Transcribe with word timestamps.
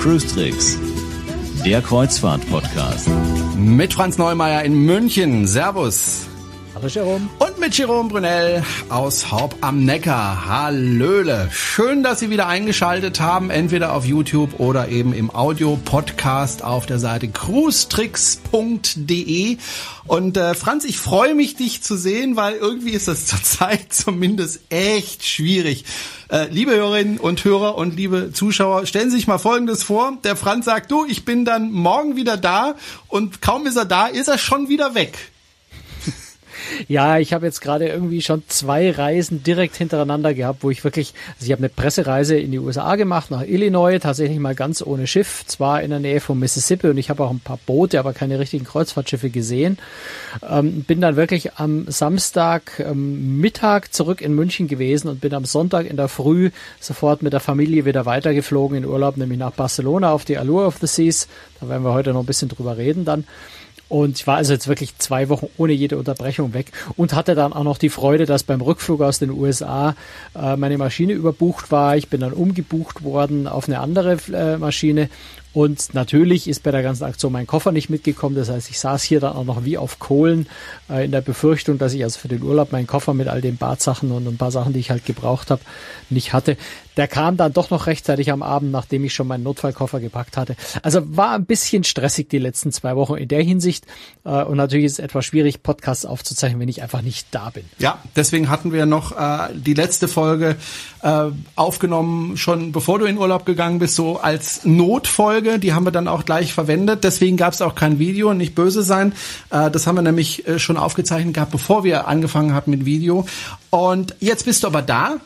Cruise 0.00 0.26
Tricks, 0.26 0.76
der 1.64 1.80
Kreuzfahrt-Podcast. 1.80 3.08
Mit 3.56 3.94
Franz 3.94 4.18
Neumeier 4.18 4.64
in 4.64 4.84
München. 4.84 5.46
Servus. 5.46 6.26
Hallo 6.74 6.88
Jerome. 6.88 7.28
Und 7.38 7.53
mit 7.64 7.76
Jerome 7.78 8.10
Brunel 8.10 8.62
aus 8.90 9.30
Horb 9.30 9.56
am 9.62 9.86
Neckar. 9.86 10.46
Hallöle. 10.46 11.48
Schön, 11.50 12.02
dass 12.02 12.20
Sie 12.20 12.28
wieder 12.28 12.46
eingeschaltet 12.46 13.20
haben, 13.20 13.48
entweder 13.48 13.94
auf 13.94 14.04
YouTube 14.04 14.60
oder 14.60 14.88
eben 14.88 15.14
im 15.14 15.34
Audio-Podcast 15.34 16.62
auf 16.62 16.84
der 16.84 16.98
Seite 16.98 17.28
cruestricks.de. 17.28 19.56
Und 20.06 20.36
äh, 20.36 20.54
Franz, 20.54 20.84
ich 20.84 20.98
freue 20.98 21.34
mich, 21.34 21.56
dich 21.56 21.82
zu 21.82 21.96
sehen, 21.96 22.36
weil 22.36 22.56
irgendwie 22.56 22.90
ist 22.90 23.08
das 23.08 23.24
zurzeit 23.26 23.94
zumindest 23.94 24.60
echt 24.68 25.24
schwierig. 25.24 25.86
Äh, 26.28 26.48
liebe 26.50 26.72
Hörerinnen 26.72 27.16
und 27.16 27.42
Hörer 27.46 27.78
und 27.78 27.96
liebe 27.96 28.30
Zuschauer, 28.34 28.84
stellen 28.84 29.08
Sie 29.08 29.16
sich 29.16 29.26
mal 29.26 29.38
Folgendes 29.38 29.84
vor. 29.84 30.18
Der 30.22 30.36
Franz 30.36 30.66
sagt, 30.66 30.90
du, 30.90 31.06
ich 31.06 31.24
bin 31.24 31.46
dann 31.46 31.72
morgen 31.72 32.14
wieder 32.14 32.36
da 32.36 32.74
und 33.08 33.40
kaum 33.40 33.66
ist 33.66 33.76
er 33.76 33.86
da, 33.86 34.06
ist 34.06 34.28
er 34.28 34.36
schon 34.36 34.68
wieder 34.68 34.94
weg. 34.94 35.16
Ja, 36.88 37.18
ich 37.18 37.32
habe 37.32 37.46
jetzt 37.46 37.60
gerade 37.60 37.88
irgendwie 37.88 38.22
schon 38.22 38.42
zwei 38.48 38.90
Reisen 38.90 39.42
direkt 39.42 39.76
hintereinander 39.76 40.34
gehabt, 40.34 40.62
wo 40.62 40.70
ich 40.70 40.84
wirklich, 40.84 41.14
also 41.34 41.46
ich 41.46 41.52
habe 41.52 41.60
eine 41.60 41.68
Pressereise 41.68 42.38
in 42.38 42.52
die 42.52 42.58
USA 42.58 42.96
gemacht, 42.96 43.30
nach 43.30 43.42
Illinois, 43.42 43.98
tatsächlich 43.98 44.38
mal 44.38 44.54
ganz 44.54 44.82
ohne 44.82 45.06
Schiff, 45.06 45.44
zwar 45.46 45.82
in 45.82 45.90
der 45.90 46.00
Nähe 46.00 46.20
von 46.20 46.38
Mississippi 46.38 46.88
und 46.88 46.98
ich 46.98 47.10
habe 47.10 47.24
auch 47.24 47.30
ein 47.30 47.40
paar 47.40 47.58
Boote, 47.66 47.98
aber 47.98 48.12
keine 48.12 48.38
richtigen 48.38 48.64
Kreuzfahrtschiffe 48.64 49.30
gesehen. 49.30 49.78
Ähm, 50.48 50.82
bin 50.82 51.00
dann 51.00 51.16
wirklich 51.16 51.54
am 51.54 51.86
Samstag 51.88 52.80
ähm, 52.80 53.40
Mittag 53.40 53.92
zurück 53.92 54.20
in 54.20 54.34
München 54.34 54.68
gewesen 54.68 55.08
und 55.08 55.20
bin 55.20 55.34
am 55.34 55.44
Sonntag 55.44 55.88
in 55.88 55.96
der 55.96 56.08
Früh 56.08 56.50
sofort 56.80 57.22
mit 57.22 57.32
der 57.32 57.40
Familie 57.40 57.84
wieder 57.84 58.06
weitergeflogen 58.06 58.78
in 58.78 58.84
Urlaub, 58.84 59.16
nämlich 59.16 59.38
nach 59.38 59.52
Barcelona 59.52 60.12
auf 60.12 60.24
die 60.24 60.38
Allure 60.38 60.66
of 60.66 60.78
the 60.80 60.86
Seas. 60.86 61.28
Da 61.60 61.68
werden 61.68 61.84
wir 61.84 61.92
heute 61.92 62.12
noch 62.12 62.20
ein 62.20 62.26
bisschen 62.26 62.48
drüber 62.48 62.76
reden 62.76 63.04
dann. 63.04 63.24
Und 63.88 64.18
ich 64.18 64.26
war 64.26 64.36
also 64.36 64.52
jetzt 64.52 64.66
wirklich 64.66 64.96
zwei 64.98 65.28
Wochen 65.28 65.48
ohne 65.58 65.72
jede 65.72 65.98
Unterbrechung 65.98 66.54
weg 66.54 66.72
und 66.96 67.14
hatte 67.14 67.34
dann 67.34 67.52
auch 67.52 67.64
noch 67.64 67.78
die 67.78 67.90
Freude, 67.90 68.26
dass 68.26 68.42
beim 68.42 68.60
Rückflug 68.60 69.02
aus 69.02 69.18
den 69.18 69.30
USA 69.30 69.94
äh, 70.34 70.56
meine 70.56 70.78
Maschine 70.78 71.12
überbucht 71.12 71.70
war. 71.70 71.96
Ich 71.96 72.08
bin 72.08 72.20
dann 72.20 72.32
umgebucht 72.32 73.04
worden 73.04 73.46
auf 73.46 73.68
eine 73.68 73.80
andere 73.80 74.16
äh, 74.32 74.56
Maschine 74.56 75.10
und 75.54 75.94
natürlich 75.94 76.48
ist 76.48 76.64
bei 76.64 76.72
der 76.72 76.82
ganzen 76.82 77.04
Aktion 77.04 77.30
mein 77.30 77.46
Koffer 77.46 77.70
nicht 77.70 77.88
mitgekommen. 77.88 78.34
Das 78.34 78.50
heißt, 78.50 78.68
ich 78.70 78.80
saß 78.80 79.04
hier 79.04 79.20
dann 79.20 79.36
auch 79.36 79.44
noch 79.44 79.64
wie 79.64 79.78
auf 79.78 80.00
Kohlen 80.00 80.48
äh, 80.90 81.04
in 81.04 81.12
der 81.12 81.20
Befürchtung, 81.20 81.78
dass 81.78 81.94
ich 81.94 82.02
also 82.02 82.18
für 82.18 82.26
den 82.26 82.42
Urlaub 82.42 82.72
meinen 82.72 82.88
Koffer 82.88 83.14
mit 83.14 83.28
all 83.28 83.40
den 83.40 83.56
Badsachen 83.56 84.10
und 84.10 84.26
ein 84.26 84.36
paar 84.36 84.50
Sachen, 84.50 84.72
die 84.72 84.80
ich 84.80 84.90
halt 84.90 85.06
gebraucht 85.06 85.52
habe, 85.52 85.62
nicht 86.10 86.32
hatte. 86.32 86.56
Der 86.96 87.08
kam 87.08 87.36
dann 87.36 87.52
doch 87.52 87.70
noch 87.70 87.86
rechtzeitig 87.86 88.30
am 88.30 88.42
Abend, 88.42 88.72
nachdem 88.72 89.04
ich 89.04 89.14
schon 89.14 89.26
meinen 89.26 89.42
Notfallkoffer 89.42 90.00
gepackt 90.00 90.36
hatte. 90.36 90.56
Also 90.82 91.00
war 91.16 91.34
ein 91.34 91.44
bisschen 91.44 91.84
stressig 91.84 92.28
die 92.28 92.38
letzten 92.38 92.72
zwei 92.72 92.96
Wochen 92.96 93.16
in 93.16 93.28
der 93.28 93.42
Hinsicht. 93.42 93.86
Äh, 94.24 94.42
und 94.44 94.56
natürlich 94.56 94.86
ist 94.86 94.92
es 94.94 94.98
etwas 94.98 95.24
schwierig, 95.24 95.62
Podcasts 95.62 96.06
aufzuzeichnen, 96.06 96.60
wenn 96.60 96.68
ich 96.68 96.82
einfach 96.82 97.02
nicht 97.02 97.28
da 97.30 97.50
bin. 97.50 97.64
Ja, 97.78 97.98
deswegen 98.16 98.48
hatten 98.48 98.72
wir 98.72 98.86
noch 98.86 99.12
äh, 99.12 99.48
die 99.54 99.74
letzte 99.74 100.08
Folge 100.08 100.56
äh, 101.02 101.24
aufgenommen, 101.56 102.36
schon 102.36 102.72
bevor 102.72 102.98
du 102.98 103.04
in 103.04 103.18
Urlaub 103.18 103.44
gegangen 103.46 103.78
bist, 103.78 103.94
so 103.94 104.18
als 104.18 104.64
Notfolge 104.64 105.34
Folge, 105.34 105.58
die 105.58 105.72
haben 105.72 105.84
wir 105.84 105.90
dann 105.90 106.06
auch 106.06 106.24
gleich 106.24 106.52
verwendet. 106.52 107.02
Deswegen 107.02 107.36
gab 107.36 107.52
es 107.52 107.62
auch 107.62 107.74
kein 107.74 107.98
Video, 107.98 108.34
nicht 108.34 108.54
böse 108.54 108.82
sein. 108.82 109.12
Äh, 109.50 109.70
das 109.70 109.86
haben 109.86 109.96
wir 109.96 110.02
nämlich 110.02 110.46
äh, 110.46 110.58
schon 110.58 110.76
aufgezeichnet 110.76 111.34
gehabt, 111.34 111.50
bevor 111.50 111.82
wir 111.82 112.06
angefangen 112.06 112.54
haben 112.54 112.70
mit 112.70 112.84
Video. 112.84 113.26
Und 113.70 114.14
jetzt 114.20 114.44
bist 114.44 114.62
du 114.62 114.66
aber 114.66 114.82
da, 114.82 115.16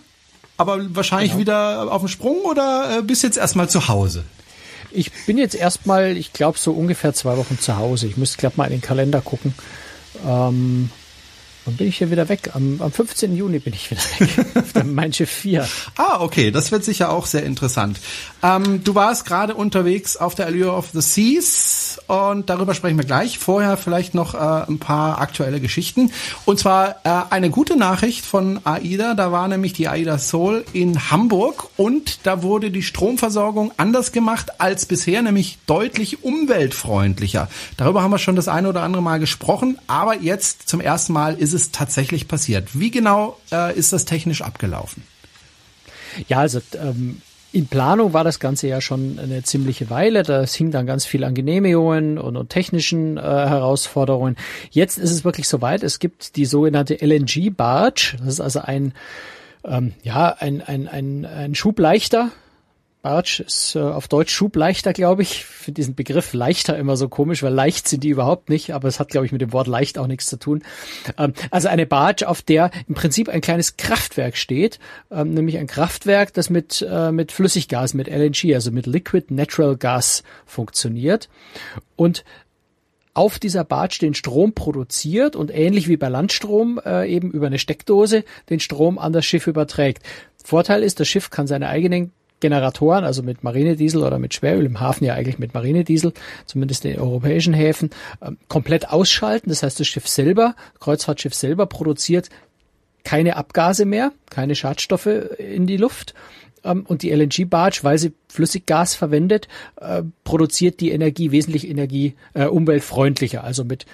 aber 0.58 0.94
wahrscheinlich 0.94 1.30
genau. 1.30 1.40
wieder 1.40 1.92
auf 1.92 2.02
dem 2.02 2.08
Sprung 2.08 2.42
oder 2.42 2.98
äh, 2.98 3.02
bist 3.02 3.22
jetzt 3.22 3.38
erstmal 3.38 3.70
zu 3.70 3.88
Hause? 3.88 4.24
Ich 4.90 5.12
bin 5.26 5.38
jetzt 5.38 5.54
erstmal, 5.54 6.16
ich 6.16 6.32
glaube, 6.32 6.58
so 6.58 6.72
ungefähr 6.72 7.14
zwei 7.14 7.36
Wochen 7.36 7.58
zu 7.58 7.76
Hause. 7.76 8.06
Ich 8.06 8.16
müsste, 8.16 8.38
glaube 8.38 8.56
mal 8.56 8.64
in 8.64 8.72
den 8.72 8.80
Kalender 8.80 9.20
gucken. 9.20 9.54
Ähm, 10.26 10.90
Wann 11.68 11.76
bin 11.76 11.88
ich 11.88 11.98
hier 11.98 12.10
wieder 12.10 12.30
weg? 12.30 12.52
Am, 12.54 12.80
am 12.80 12.90
15. 12.90 13.36
Juni 13.36 13.58
bin 13.58 13.74
ich 13.74 13.90
wieder 13.90 14.00
weg. 14.00 14.46
Auf 14.54 14.72
dem 14.72 14.94
Mein 14.94 15.12
Schiff 15.12 15.30
4. 15.30 15.68
Ah, 15.96 16.20
okay. 16.20 16.50
Das 16.50 16.70
wird 16.70 16.84
sicher 16.84 17.10
auch 17.10 17.26
sehr 17.26 17.42
interessant. 17.42 17.98
Ähm, 18.42 18.84
du 18.84 18.94
warst 18.94 19.26
gerade 19.26 19.54
unterwegs 19.54 20.16
auf 20.16 20.34
der 20.34 20.46
Allure 20.46 20.72
of 20.72 20.90
the 20.92 21.00
Seas 21.00 22.00
und 22.06 22.48
darüber 22.48 22.74
sprechen 22.74 22.96
wir 22.96 23.04
gleich. 23.04 23.38
Vorher 23.38 23.76
vielleicht 23.76 24.14
noch 24.14 24.34
äh, 24.34 24.38
ein 24.38 24.78
paar 24.78 25.20
aktuelle 25.20 25.60
Geschichten. 25.60 26.12
Und 26.44 26.58
zwar 26.58 27.00
äh, 27.04 27.10
eine 27.30 27.50
gute 27.50 27.76
Nachricht 27.76 28.24
von 28.24 28.60
AIDA. 28.64 29.14
Da 29.14 29.32
war 29.32 29.48
nämlich 29.48 29.72
die 29.72 29.88
AIDA 29.88 30.18
Soul 30.18 30.64
in 30.72 31.10
Hamburg 31.10 31.68
und 31.76 32.20
da 32.26 32.42
wurde 32.42 32.70
die 32.70 32.82
Stromversorgung 32.82 33.72
anders 33.76 34.12
gemacht 34.12 34.60
als 34.60 34.86
bisher, 34.86 35.22
nämlich 35.22 35.58
deutlich 35.66 36.22
umweltfreundlicher. 36.22 37.48
Darüber 37.76 38.02
haben 38.02 38.12
wir 38.12 38.18
schon 38.18 38.36
das 38.36 38.48
eine 38.48 38.68
oder 38.68 38.82
andere 38.82 39.02
Mal 39.02 39.18
gesprochen, 39.18 39.78
aber 39.88 40.14
jetzt 40.14 40.68
zum 40.68 40.80
ersten 40.80 41.12
Mal 41.12 41.34
ist 41.34 41.52
es 41.52 41.57
es 41.58 41.70
tatsächlich 41.70 42.28
passiert. 42.28 42.78
Wie 42.78 42.90
genau 42.90 43.38
äh, 43.52 43.76
ist 43.76 43.92
das 43.92 44.04
technisch 44.04 44.42
abgelaufen? 44.42 45.02
Ja, 46.28 46.38
also 46.38 46.60
ähm, 46.80 47.20
in 47.52 47.66
Planung 47.66 48.12
war 48.12 48.24
das 48.24 48.40
Ganze 48.40 48.68
ja 48.68 48.80
schon 48.80 49.18
eine 49.18 49.42
ziemliche 49.42 49.90
Weile. 49.90 50.22
Das 50.22 50.54
hing 50.54 50.70
dann 50.70 50.86
ganz 50.86 51.04
viel 51.04 51.24
an 51.24 51.34
Genehmigungen 51.34 52.18
und, 52.18 52.36
und 52.36 52.48
technischen 52.50 53.16
äh, 53.16 53.20
Herausforderungen. 53.20 54.36
Jetzt 54.70 54.98
ist 54.98 55.10
es 55.10 55.24
wirklich 55.24 55.48
soweit. 55.48 55.82
Es 55.82 55.98
gibt 55.98 56.36
die 56.36 56.44
sogenannte 56.44 56.94
LNG 57.00 57.50
Barge. 57.56 58.16
Das 58.18 58.34
ist 58.34 58.40
also 58.40 58.60
ein 58.60 58.92
ähm, 59.64 59.94
ja 60.02 60.34
ein, 60.38 60.62
ein, 60.62 60.88
ein, 60.88 61.24
ein 61.24 61.54
Schubleichter, 61.54 62.30
Barge 63.02 63.44
ist 63.46 63.76
äh, 63.76 63.78
auf 63.78 64.08
Deutsch 64.08 64.34
Schubleichter, 64.34 64.92
glaube 64.92 65.22
ich. 65.22 65.44
Für 65.44 65.70
diesen 65.70 65.94
Begriff 65.94 66.32
leichter 66.32 66.76
immer 66.76 66.96
so 66.96 67.08
komisch, 67.08 67.42
weil 67.42 67.52
leicht 67.52 67.86
sind 67.86 68.02
die 68.02 68.08
überhaupt 68.08 68.48
nicht, 68.48 68.74
aber 68.74 68.88
es 68.88 68.98
hat, 68.98 69.08
glaube 69.08 69.24
ich, 69.24 69.32
mit 69.32 69.40
dem 69.40 69.52
Wort 69.52 69.68
leicht 69.68 69.98
auch 69.98 70.08
nichts 70.08 70.26
zu 70.26 70.36
tun. 70.36 70.62
Ähm, 71.16 71.32
also 71.50 71.68
eine 71.68 71.86
Barge, 71.86 72.28
auf 72.28 72.42
der 72.42 72.70
im 72.88 72.94
Prinzip 72.94 73.28
ein 73.28 73.40
kleines 73.40 73.76
Kraftwerk 73.76 74.36
steht, 74.36 74.80
ähm, 75.10 75.32
nämlich 75.32 75.58
ein 75.58 75.68
Kraftwerk, 75.68 76.34
das 76.34 76.50
mit, 76.50 76.86
äh, 76.88 77.12
mit 77.12 77.30
Flüssiggas, 77.30 77.94
mit 77.94 78.08
LNG, 78.08 78.54
also 78.54 78.72
mit 78.72 78.86
Liquid 78.86 79.32
Natural 79.32 79.76
Gas 79.76 80.24
funktioniert. 80.44 81.28
Und 81.94 82.24
auf 83.14 83.38
dieser 83.38 83.64
Barge 83.64 83.98
den 84.00 84.14
Strom 84.14 84.52
produziert 84.54 85.34
und 85.34 85.52
ähnlich 85.52 85.88
wie 85.88 85.96
bei 85.96 86.08
Landstrom 86.08 86.80
äh, 86.84 87.08
eben 87.08 87.30
über 87.30 87.46
eine 87.48 87.58
Steckdose 87.58 88.24
den 88.48 88.60
Strom 88.60 88.98
an 88.98 89.12
das 89.12 89.24
Schiff 89.24 89.46
überträgt. 89.46 90.02
Vorteil 90.44 90.82
ist, 90.82 91.00
das 91.00 91.08
Schiff 91.08 91.30
kann 91.30 91.46
seine 91.46 91.68
eigenen 91.68 92.12
Generatoren, 92.40 93.04
also 93.04 93.22
mit 93.22 93.42
Marinediesel 93.42 94.02
oder 94.02 94.18
mit 94.18 94.34
Schweröl, 94.34 94.66
im 94.66 94.80
Hafen 94.80 95.04
ja 95.04 95.14
eigentlich 95.14 95.38
mit 95.38 95.54
Marinediesel, 95.54 96.12
zumindest 96.46 96.84
in 96.84 96.98
europäischen 96.98 97.54
Häfen, 97.54 97.90
ähm, 98.22 98.38
komplett 98.48 98.90
ausschalten. 98.90 99.48
Das 99.50 99.62
heißt, 99.62 99.80
das 99.80 99.86
Schiff 99.86 100.08
selber, 100.08 100.54
Kreuzfahrtschiff 100.80 101.34
selber 101.34 101.66
produziert 101.66 102.28
keine 103.04 103.36
Abgase 103.36 103.84
mehr, 103.84 104.12
keine 104.28 104.54
Schadstoffe 104.54 105.06
in 105.06 105.66
die 105.66 105.76
Luft. 105.76 106.14
Ähm, 106.64 106.84
und 106.86 107.02
die 107.02 107.10
LNG-Barge, 107.10 107.80
weil 107.82 107.98
sie 107.98 108.12
Flüssiggas 108.28 108.94
verwendet, 108.94 109.48
äh, 109.80 110.02
produziert 110.24 110.80
die 110.80 110.90
Energie 110.90 111.30
wesentlich 111.30 111.68
Energie 111.68 112.14
äh, 112.34 112.46
umweltfreundlicher, 112.46 113.44
also 113.44 113.64
mit 113.64 113.86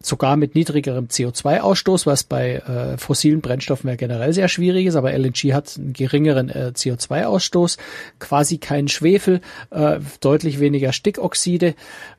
sogar 0.00 0.36
mit 0.36 0.54
niedrigerem 0.54 1.06
CO2-Ausstoß, 1.06 2.06
was 2.06 2.22
bei 2.24 2.56
äh, 2.56 2.98
fossilen 2.98 3.40
Brennstoffen 3.40 3.88
ja 3.90 3.96
generell 3.96 4.32
sehr 4.32 4.48
schwierig 4.48 4.86
ist, 4.86 4.94
aber 4.94 5.12
LNG 5.12 5.52
hat 5.52 5.76
einen 5.76 5.92
geringeren 5.92 6.48
äh, 6.48 6.72
CO2-Ausstoß, 6.74 7.78
quasi 8.18 8.58
keinen 8.58 8.88
Schwefel, 8.88 9.40
äh, 9.70 9.98
deutlich 10.20 10.60
weniger 10.60 10.92
Stickoxide. 10.92 11.74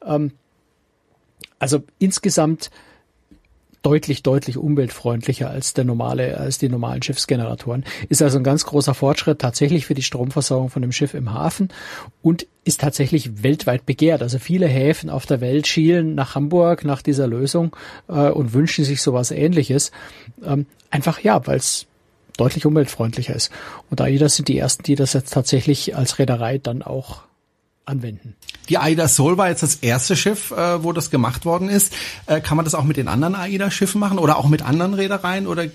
Ähm, 0.05 0.31
also 1.57 1.83
insgesamt 1.99 2.69
deutlich, 3.81 4.23
deutlich 4.23 4.57
umweltfreundlicher 4.57 5.49
als 5.49 5.73
der 5.73 5.85
normale, 5.85 6.37
als 6.37 6.57
die 6.57 6.69
normalen 6.69 7.01
Schiffsgeneratoren. 7.01 7.85
Ist 8.09 8.21
also 8.21 8.37
ein 8.37 8.43
ganz 8.43 8.65
großer 8.65 8.93
Fortschritt 8.93 9.39
tatsächlich 9.39 9.85
für 9.85 9.93
die 9.93 10.03
Stromversorgung 10.03 10.69
von 10.69 10.81
dem 10.81 10.91
Schiff 10.91 11.13
im 11.13 11.33
Hafen 11.33 11.69
und 12.21 12.47
ist 12.65 12.81
tatsächlich 12.81 13.43
weltweit 13.43 13.85
begehrt. 13.85 14.21
Also 14.21 14.37
viele 14.37 14.67
Häfen 14.67 15.09
auf 15.09 15.25
der 15.25 15.41
Welt 15.41 15.67
schielen 15.67 16.15
nach 16.15 16.35
Hamburg 16.35 16.83
nach 16.83 17.01
dieser 17.01 17.27
Lösung 17.27 17.75
äh, 18.07 18.29
und 18.29 18.53
wünschen 18.53 18.83
sich 18.83 19.01
sowas 19.01 19.31
ähnliches. 19.31 19.91
Ähm, 20.43 20.65
einfach 20.89 21.21
ja, 21.21 21.45
weil 21.47 21.57
es 21.57 21.87
deutlich 22.37 22.65
umweltfreundlicher 22.65 23.35
ist. 23.35 23.51
Und 23.89 24.01
AIDA 24.01 24.29
sind 24.29 24.47
die 24.47 24.57
ersten, 24.57 24.83
die 24.83 24.95
das 24.95 25.13
jetzt 25.13 25.33
tatsächlich 25.33 25.95
als 25.95 26.19
Reederei 26.19 26.57
dann 26.57 26.81
auch 26.81 27.23
anwenden. 27.89 28.35
Die 28.69 28.77
AIDA 28.77 29.07
Soul 29.07 29.37
war 29.37 29.49
jetzt 29.49 29.63
das 29.63 29.75
erste 29.75 30.15
Schiff, 30.15 30.51
äh, 30.51 30.83
wo 30.83 30.93
das 30.93 31.09
gemacht 31.09 31.45
worden 31.45 31.69
ist. 31.69 31.93
Äh, 32.27 32.39
kann 32.39 32.55
man 32.55 32.63
das 32.65 32.75
auch 32.75 32.83
mit 32.83 32.97
den 32.97 33.07
anderen 33.07 33.35
AIDA-Schiffen 33.35 33.99
machen 33.99 34.19
oder 34.19 34.37
auch 34.37 34.47
mit 34.47 34.61
anderen 34.61 34.93
Reedereien 34.93 35.47
oder 35.47 35.65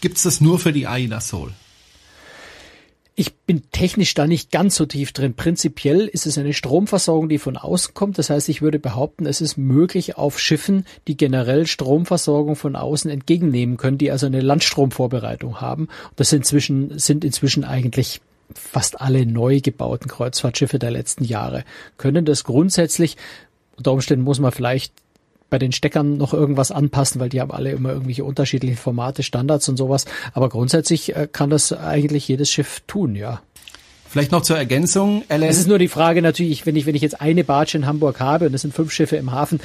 gibt 0.00 0.16
es 0.16 0.22
das 0.22 0.40
nur 0.40 0.58
für 0.58 0.72
die 0.72 0.86
AIDA 0.86 1.20
Soul? 1.20 1.52
Ich 3.20 3.34
bin 3.34 3.62
technisch 3.72 4.14
da 4.14 4.28
nicht 4.28 4.52
ganz 4.52 4.76
so 4.76 4.86
tief 4.86 5.10
drin. 5.10 5.34
Prinzipiell 5.34 6.06
ist 6.06 6.24
es 6.24 6.38
eine 6.38 6.52
Stromversorgung, 6.52 7.28
die 7.28 7.38
von 7.38 7.56
außen 7.56 7.92
kommt. 7.92 8.16
Das 8.16 8.30
heißt, 8.30 8.48
ich 8.48 8.62
würde 8.62 8.78
behaupten, 8.78 9.26
es 9.26 9.40
ist 9.40 9.56
möglich 9.56 10.16
auf 10.16 10.38
Schiffen, 10.38 10.84
die 11.08 11.16
generell 11.16 11.66
Stromversorgung 11.66 12.54
von 12.54 12.76
außen 12.76 13.10
entgegennehmen 13.10 13.76
können, 13.76 13.98
die 13.98 14.12
also 14.12 14.26
eine 14.26 14.40
Landstromvorbereitung 14.40 15.60
haben. 15.60 15.88
Das 16.14 16.30
sind 16.30 16.42
inzwischen, 16.42 16.96
sind 16.96 17.24
inzwischen 17.24 17.64
eigentlich 17.64 18.20
fast 18.54 19.00
alle 19.00 19.26
neu 19.26 19.60
gebauten 19.60 20.08
Kreuzfahrtschiffe 20.08 20.78
der 20.78 20.90
letzten 20.90 21.24
Jahre 21.24 21.64
können 21.96 22.24
das 22.24 22.44
grundsätzlich. 22.44 23.16
Unter 23.76 23.92
Umständen 23.92 24.24
muss 24.24 24.40
man 24.40 24.52
vielleicht 24.52 24.92
bei 25.50 25.58
den 25.58 25.72
Steckern 25.72 26.16
noch 26.16 26.34
irgendwas 26.34 26.70
anpassen, 26.70 27.20
weil 27.20 27.28
die 27.28 27.40
haben 27.40 27.50
alle 27.50 27.70
immer 27.70 27.90
irgendwelche 27.90 28.24
unterschiedliche 28.24 28.76
Formate, 28.76 29.22
Standards 29.22 29.68
und 29.68 29.76
sowas. 29.76 30.04
Aber 30.34 30.48
grundsätzlich 30.48 31.16
äh, 31.16 31.28
kann 31.30 31.50
das 31.50 31.72
eigentlich 31.72 32.28
jedes 32.28 32.50
Schiff 32.50 32.82
tun, 32.86 33.14
ja. 33.14 33.40
Vielleicht 34.08 34.32
noch 34.32 34.42
zur 34.42 34.56
Ergänzung. 34.56 35.22
LS 35.28 35.50
es 35.50 35.58
ist 35.58 35.68
nur 35.68 35.78
die 35.78 35.88
Frage 35.88 36.22
natürlich, 36.22 36.64
wenn 36.64 36.76
ich, 36.76 36.86
wenn 36.86 36.94
ich 36.94 37.02
jetzt 37.02 37.20
eine 37.20 37.44
Barge 37.44 37.76
in 37.76 37.86
Hamburg 37.86 38.20
habe 38.20 38.46
und 38.46 38.54
es 38.54 38.62
sind 38.62 38.72
fünf 38.72 38.90
Schiffe 38.90 39.16
im 39.16 39.32
Hafen, 39.32 39.60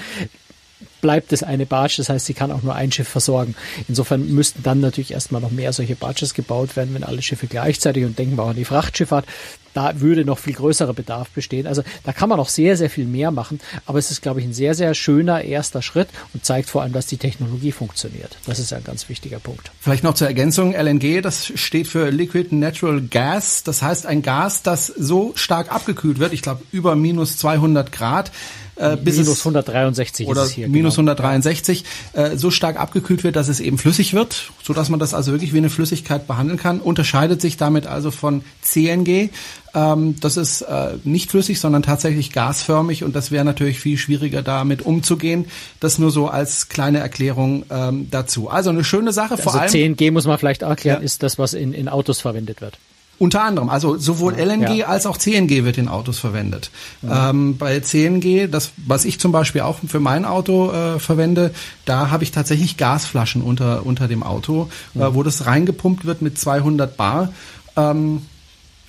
bleibt 1.03 1.33
es 1.33 1.43
eine 1.43 1.65
Barge, 1.65 1.95
das 1.97 2.07
heißt, 2.07 2.25
sie 2.25 2.33
kann 2.33 2.49
auch 2.49 2.63
nur 2.63 2.75
ein 2.75 2.89
Schiff 2.89 3.09
versorgen. 3.09 3.55
Insofern 3.89 4.25
müssten 4.33 4.63
dann 4.63 4.79
natürlich 4.79 5.11
erstmal 5.11 5.41
noch 5.41 5.51
mehr 5.51 5.73
solche 5.73 5.97
Barges 5.97 6.33
gebaut 6.33 6.77
werden, 6.77 6.93
wenn 6.93 7.03
alle 7.03 7.21
Schiffe 7.21 7.47
gleichzeitig 7.47 8.05
und 8.05 8.17
denken 8.17 8.37
wir 8.37 8.43
auch 8.43 8.51
an 8.51 8.55
die 8.55 8.63
Frachtschifffahrt. 8.63 9.25
Da 9.73 9.99
würde 9.99 10.23
noch 10.23 10.37
viel 10.37 10.53
größerer 10.53 10.93
Bedarf 10.93 11.29
bestehen. 11.31 11.67
Also 11.67 11.83
da 12.03 12.13
kann 12.13 12.29
man 12.29 12.37
noch 12.37 12.47
sehr, 12.47 12.77
sehr 12.77 12.89
viel 12.89 13.05
mehr 13.05 13.31
machen. 13.31 13.59
Aber 13.85 13.97
es 13.99 14.11
ist, 14.11 14.21
glaube 14.21 14.39
ich, 14.39 14.45
ein 14.45 14.53
sehr, 14.53 14.75
sehr 14.75 14.93
schöner 14.93 15.43
erster 15.43 15.81
Schritt 15.81 16.09
und 16.33 16.45
zeigt 16.45 16.69
vor 16.69 16.83
allem, 16.83 16.93
dass 16.93 17.07
die 17.07 17.17
Technologie 17.17 17.71
funktioniert. 17.71 18.37
Das 18.45 18.59
ist 18.59 18.71
ein 18.71 18.83
ganz 18.83 19.09
wichtiger 19.09 19.39
Punkt. 19.39 19.71
Vielleicht 19.81 20.03
noch 20.03 20.13
zur 20.13 20.27
Ergänzung. 20.27 20.73
LNG, 20.73 21.21
das 21.21 21.51
steht 21.55 21.87
für 21.87 22.11
Liquid 22.11 22.55
Natural 22.55 23.01
Gas. 23.01 23.63
Das 23.63 23.81
heißt 23.81 24.05
ein 24.05 24.21
Gas, 24.21 24.61
das 24.61 24.87
so 24.87 25.33
stark 25.35 25.73
abgekühlt 25.73 26.19
wird, 26.19 26.33
ich 26.33 26.43
glaube 26.43 26.61
über 26.71 26.95
minus 26.95 27.37
200 27.37 27.91
Grad, 27.91 28.31
äh, 28.75 28.97
bis 28.97 29.17
minus 29.17 29.39
163 29.39 30.27
oder 30.27 30.41
ist 30.41 30.49
es 30.49 30.53
hier, 30.53 30.67
minus 30.67 30.95
genau. 30.95 31.11
163 31.11 31.83
äh, 32.13 32.37
so 32.37 32.51
stark 32.51 32.79
abgekühlt 32.79 33.23
wird, 33.23 33.35
dass 33.35 33.47
es 33.47 33.59
eben 33.59 33.77
flüssig 33.77 34.13
wird, 34.13 34.51
so 34.63 34.73
dass 34.73 34.89
man 34.89 34.99
das 34.99 35.13
also 35.13 35.31
wirklich 35.31 35.53
wie 35.53 35.57
eine 35.57 35.69
Flüssigkeit 35.69 36.27
behandeln 36.27 36.57
kann. 36.57 36.79
Unterscheidet 36.79 37.41
sich 37.41 37.57
damit 37.57 37.87
also 37.87 38.11
von 38.11 38.43
CNG. 38.61 39.29
Ähm, 39.75 40.15
das 40.19 40.37
ist 40.37 40.61
äh, 40.61 40.97
nicht 41.03 41.31
flüssig, 41.31 41.59
sondern 41.59 41.83
tatsächlich 41.83 42.31
gasförmig 42.31 43.03
und 43.03 43.15
das 43.15 43.31
wäre 43.31 43.45
natürlich 43.45 43.79
viel 43.79 43.97
schwieriger 43.97 44.41
damit 44.41 44.81
umzugehen. 44.81 45.45
Das 45.79 45.99
nur 45.99 46.11
so 46.11 46.27
als 46.27 46.69
kleine 46.69 46.99
Erklärung 46.99 47.65
ähm, 47.69 48.07
dazu. 48.09 48.49
Also 48.49 48.69
eine 48.69 48.83
schöne 48.83 49.13
Sache. 49.13 49.37
Vor 49.37 49.53
also 49.53 49.77
allem 49.77 49.97
CNG 49.97 50.11
muss 50.11 50.25
man 50.25 50.37
vielleicht 50.37 50.63
erklären, 50.63 51.01
ja. 51.01 51.05
ist 51.05 51.23
das, 51.23 51.37
was 51.37 51.53
in, 51.53 51.73
in 51.73 51.89
Autos 51.89 52.21
verwendet 52.21 52.61
wird. 52.61 52.77
Unter 53.19 53.43
anderem, 53.43 53.69
also 53.69 53.97
sowohl 53.97 54.33
LNG 54.33 54.77
ja. 54.77 54.87
als 54.87 55.05
auch 55.05 55.17
CNG 55.17 55.63
wird 55.63 55.77
in 55.77 55.87
Autos 55.87 56.19
verwendet. 56.19 56.71
Ja. 57.03 57.29
Ähm, 57.29 57.57
bei 57.57 57.79
CNG, 57.79 58.47
das 58.49 58.71
was 58.85 59.05
ich 59.05 59.19
zum 59.19 59.31
Beispiel 59.31 59.61
auch 59.61 59.79
für 59.87 59.99
mein 59.99 60.25
Auto 60.25 60.71
äh, 60.71 60.99
verwende, 60.99 61.53
da 61.85 62.09
habe 62.09 62.23
ich 62.23 62.31
tatsächlich 62.31 62.75
Gasflaschen 62.75 63.41
unter 63.41 63.85
unter 63.85 64.07
dem 64.07 64.23
Auto, 64.23 64.69
ja. 64.93 65.07
äh, 65.07 65.15
wo 65.15 65.23
das 65.23 65.45
reingepumpt 65.45 66.05
wird 66.05 66.21
mit 66.21 66.37
200 66.37 66.97
Bar. 66.97 67.33
Ähm, 67.77 68.23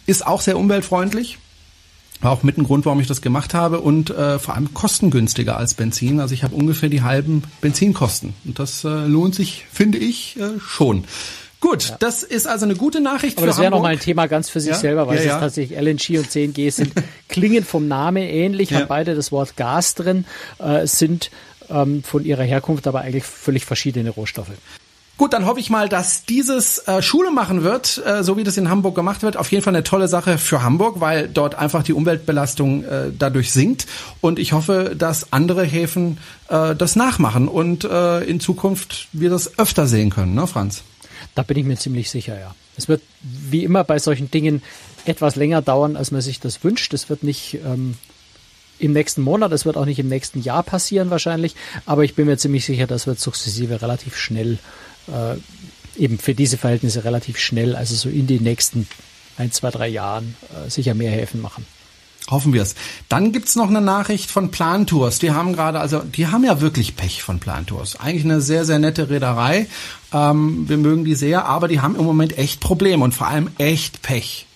ist 0.07 0.27
auch 0.27 0.41
sehr 0.41 0.59
umweltfreundlich. 0.59 1.39
War 2.21 2.33
auch 2.33 2.43
mit 2.43 2.57
ein 2.57 2.65
Grund, 2.65 2.87
warum 2.87 3.01
ich 3.01 3.07
das 3.07 3.21
gemacht 3.21 3.53
habe 3.55 3.81
und 3.81 4.11
äh, 4.11 4.39
vor 4.39 4.55
allem 4.55 4.73
kostengünstiger 4.73 5.59
als 5.59 5.75
Benzin. 5.75 6.21
Also 6.21 6.33
ich 6.33 6.43
habe 6.43 6.55
ungefähr 6.55 6.89
die 6.89 7.03
halben 7.03 7.43
Benzinkosten 7.61 8.35
und 8.45 8.59
das 8.59 8.85
äh, 8.85 9.07
lohnt 9.07 9.35
sich, 9.35 9.67
finde 9.71 9.99
ich, 9.99 10.39
äh, 10.39 10.59
schon. 10.61 11.05
Gut, 11.65 11.89
ja. 11.89 11.97
das 11.99 12.23
ist 12.23 12.47
also 12.47 12.67
eine 12.67 12.75
gute 12.75 13.01
Nachricht 13.01 13.39
Aber 13.39 13.45
für 13.45 13.47
das 13.47 13.59
wäre 13.59 13.71
nochmal 13.71 13.93
ein 13.93 13.99
Thema 13.99 14.27
ganz 14.27 14.51
für 14.51 14.61
sich 14.61 14.73
ja? 14.73 14.77
selber, 14.77 15.07
weil 15.07 15.17
ja, 15.17 15.23
es 15.23 15.27
ist 15.29 15.41
tatsächlich 15.41 15.81
LNG 15.81 16.19
und 16.19 16.31
CNG 16.31 16.69
sind, 16.69 16.93
klingen 17.31 17.65
vom 17.65 17.89
Namen 17.89 18.23
ähnlich, 18.23 18.75
haben 18.75 18.87
beide 18.87 19.15
das 19.15 19.33
Wort 19.33 19.57
Gas 19.57 19.95
drin, 19.95 20.27
äh, 20.59 20.87
sind 20.87 21.31
ähm, 21.71 22.03
von 22.03 22.23
ihrer 22.23 22.43
Herkunft 22.43 22.87
aber 22.87 23.01
eigentlich 23.01 23.25
völlig 23.25 23.65
verschiedene 23.65 24.11
Rohstoffe. 24.11 24.51
Gut, 25.17 25.33
dann 25.33 25.47
hoffe 25.47 25.59
ich 25.59 25.71
mal, 25.71 25.89
dass 25.89 26.27
dieses 26.27 26.87
äh, 26.87 27.01
Schule 27.01 27.31
machen 27.31 27.63
wird, 27.63 28.03
äh, 28.05 28.23
so 28.23 28.37
wie 28.37 28.45
das 28.45 28.59
in 28.59 28.69
Hamburg 28.69 28.95
gemacht 28.95 29.23
wird. 29.23 29.39
Auf 29.39 29.51
jeden 29.51 29.65
Fall 29.65 29.75
eine 29.75 29.85
tolle 29.85 30.07
Sache 30.07 30.37
für 30.37 30.63
Hamburg, 30.63 31.01
weil 31.01 31.29
dort 31.29 31.55
einfach 31.55 31.83
die 31.83 31.95
Umweltbelastung 31.95 32.85
äh, 32.85 33.11
dadurch 33.19 33.53
sinkt. 33.53 33.87
Und 34.21 34.39
ich 34.39 34.53
hoffe, 34.53 34.95
dass 34.99 35.33
andere 35.33 35.65
Häfen 35.65 36.19
äh, 36.51 36.75
das 36.75 36.95
nachmachen 36.95 37.49
und 37.49 37.85
äh, 37.85 38.21
in 38.25 38.39
Zukunft 38.39 39.09
wir 39.13 39.31
das 39.31 39.59
öfter 39.59 39.87
sehen 39.87 40.11
können, 40.11 40.35
ne, 40.35 40.47
Franz? 40.47 40.83
Da 41.35 41.43
bin 41.43 41.57
ich 41.57 41.65
mir 41.65 41.77
ziemlich 41.77 42.11
sicher, 42.11 42.39
ja. 42.39 42.55
Es 42.77 42.89
wird 42.89 43.03
wie 43.23 43.65
immer 43.65 43.85
bei 43.85 43.99
solchen 43.99 44.31
Dingen 44.31 44.63
etwas 45.05 45.37
länger 45.37 45.63
dauern, 45.63 45.97
als 45.97 46.11
man 46.11 46.21
sich 46.21 46.41
das 46.41 46.65
wünscht. 46.65 46.93
Es 46.95 47.09
wird 47.09 47.23
nicht 47.23 47.59
ähm, 47.65 47.97
im 48.79 48.93
nächsten 48.93 49.23
Monat, 49.23 49.53
es 49.53 49.65
wird 49.65 49.77
auch 49.77 49.85
nicht 49.85 49.99
im 49.99 50.09
nächsten 50.09 50.43
Jahr 50.43 50.63
passieren 50.63 51.11
wahrscheinlich, 51.11 51.55
aber 51.87 52.05
ich 52.05 52.15
bin 52.15 52.27
mir 52.27 52.37
ziemlich 52.37 52.65
sicher, 52.65 52.87
das 52.87 53.07
wird 53.07 53.21
sukzessive 53.21 53.83
relativ 53.83 54.17
schnell, 54.17 54.59
äh, 55.09 55.37
eben 56.03 56.19
für 56.19 56.35
diese 56.35 56.57
Verhältnisse 56.57 57.05
relativ 57.05 57.39
schnell, 57.39 57.77
also 57.77 57.95
so 57.95 58.09
in 58.09 58.27
den 58.27 58.43
nächsten 58.43 58.89
ein, 59.37 59.53
zwei, 59.53 59.71
drei 59.71 59.89
Jahren 59.89 60.37
äh, 60.51 60.71
sicher 60.71 60.95
mehr 60.95 61.11
Häfen 61.11 61.41
machen. 61.41 61.67
Hoffen 62.31 62.55
wir 62.55 62.63
es. 62.63 62.75
Dann 63.11 63.33
gibt's 63.33 63.55
noch 63.55 63.69
eine 63.69 63.83
Nachricht 63.83 64.31
von 64.31 64.51
Plantours. 64.51 65.19
Die 65.19 65.33
haben 65.33 65.53
gerade, 65.53 65.79
also 65.79 65.99
die 66.01 66.29
haben 66.29 66.43
ja 66.43 66.61
wirklich 66.63 66.97
Pech 66.97 67.23
von 67.23 67.39
Plantours. 67.39 68.01
Eigentlich 68.01 68.25
eine 68.25 68.41
sehr, 68.41 68.65
sehr 68.65 68.79
nette 68.79 69.11
Reederei. 69.11 69.67
Ähm, 70.13 70.67
wir 70.69 70.79
mögen 70.79 71.05
die 71.05 71.15
sehr, 71.15 71.45
aber 71.45 71.69
die 71.69 71.81
haben 71.81 71.97
im 71.97 72.05
Moment 72.05 72.39
echt 72.39 72.61
Probleme 72.61 73.05
und 73.05 73.13
vor 73.13 73.27
allem 73.27 73.51
echt 73.59 74.01
Pech. 74.01 74.47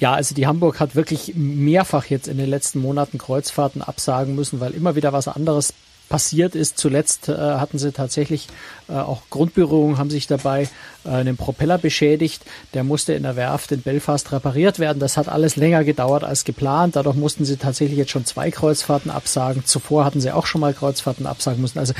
Ja, 0.00 0.12
also 0.12 0.34
die 0.34 0.46
Hamburg 0.46 0.80
hat 0.80 0.96
wirklich 0.96 1.32
mehrfach 1.36 2.06
jetzt 2.06 2.28
in 2.28 2.38
den 2.38 2.50
letzten 2.50 2.80
Monaten 2.80 3.18
Kreuzfahrten 3.18 3.80
absagen 3.80 4.34
müssen, 4.34 4.60
weil 4.60 4.72
immer 4.72 4.96
wieder 4.96 5.12
was 5.12 5.28
anderes 5.28 5.74
passiert 6.12 6.54
ist. 6.54 6.76
Zuletzt 6.76 7.30
äh, 7.30 7.32
hatten 7.32 7.78
sie 7.78 7.90
tatsächlich 7.90 8.48
äh, 8.86 8.92
auch 8.92 9.22
Grundberührungen, 9.30 9.96
haben 9.96 10.10
sich 10.10 10.26
dabei 10.26 10.68
äh, 11.06 11.08
einen 11.08 11.38
Propeller 11.38 11.78
beschädigt. 11.78 12.44
Der 12.74 12.84
musste 12.84 13.14
in 13.14 13.22
der 13.22 13.34
Werft 13.34 13.72
in 13.72 13.80
Belfast 13.80 14.30
repariert 14.30 14.78
werden. 14.78 14.98
Das 14.98 15.16
hat 15.16 15.28
alles 15.28 15.56
länger 15.56 15.84
gedauert 15.84 16.22
als 16.22 16.44
geplant. 16.44 16.96
Dadurch 16.96 17.16
mussten 17.16 17.46
sie 17.46 17.56
tatsächlich 17.56 17.96
jetzt 17.96 18.10
schon 18.10 18.26
zwei 18.26 18.50
Kreuzfahrten 18.50 19.10
absagen. 19.10 19.64
Zuvor 19.64 20.04
hatten 20.04 20.20
sie 20.20 20.32
auch 20.32 20.44
schon 20.44 20.60
mal 20.60 20.74
Kreuzfahrten 20.74 21.24
absagen 21.24 21.62
müssen. 21.62 21.78
Also 21.78 21.94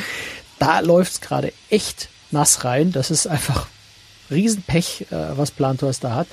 da 0.59 0.81
läuft 0.81 1.12
es 1.12 1.20
gerade 1.23 1.55
echt 1.70 2.11
nass 2.31 2.64
rein. 2.64 2.93
Das 2.93 3.11
ist 3.11 3.26
einfach 3.26 3.67
Riesenpech, 4.31 5.06
äh, 5.11 5.38
was 5.38 5.53
Plantours 5.53 6.00
da 6.00 6.14
hat. 6.14 6.26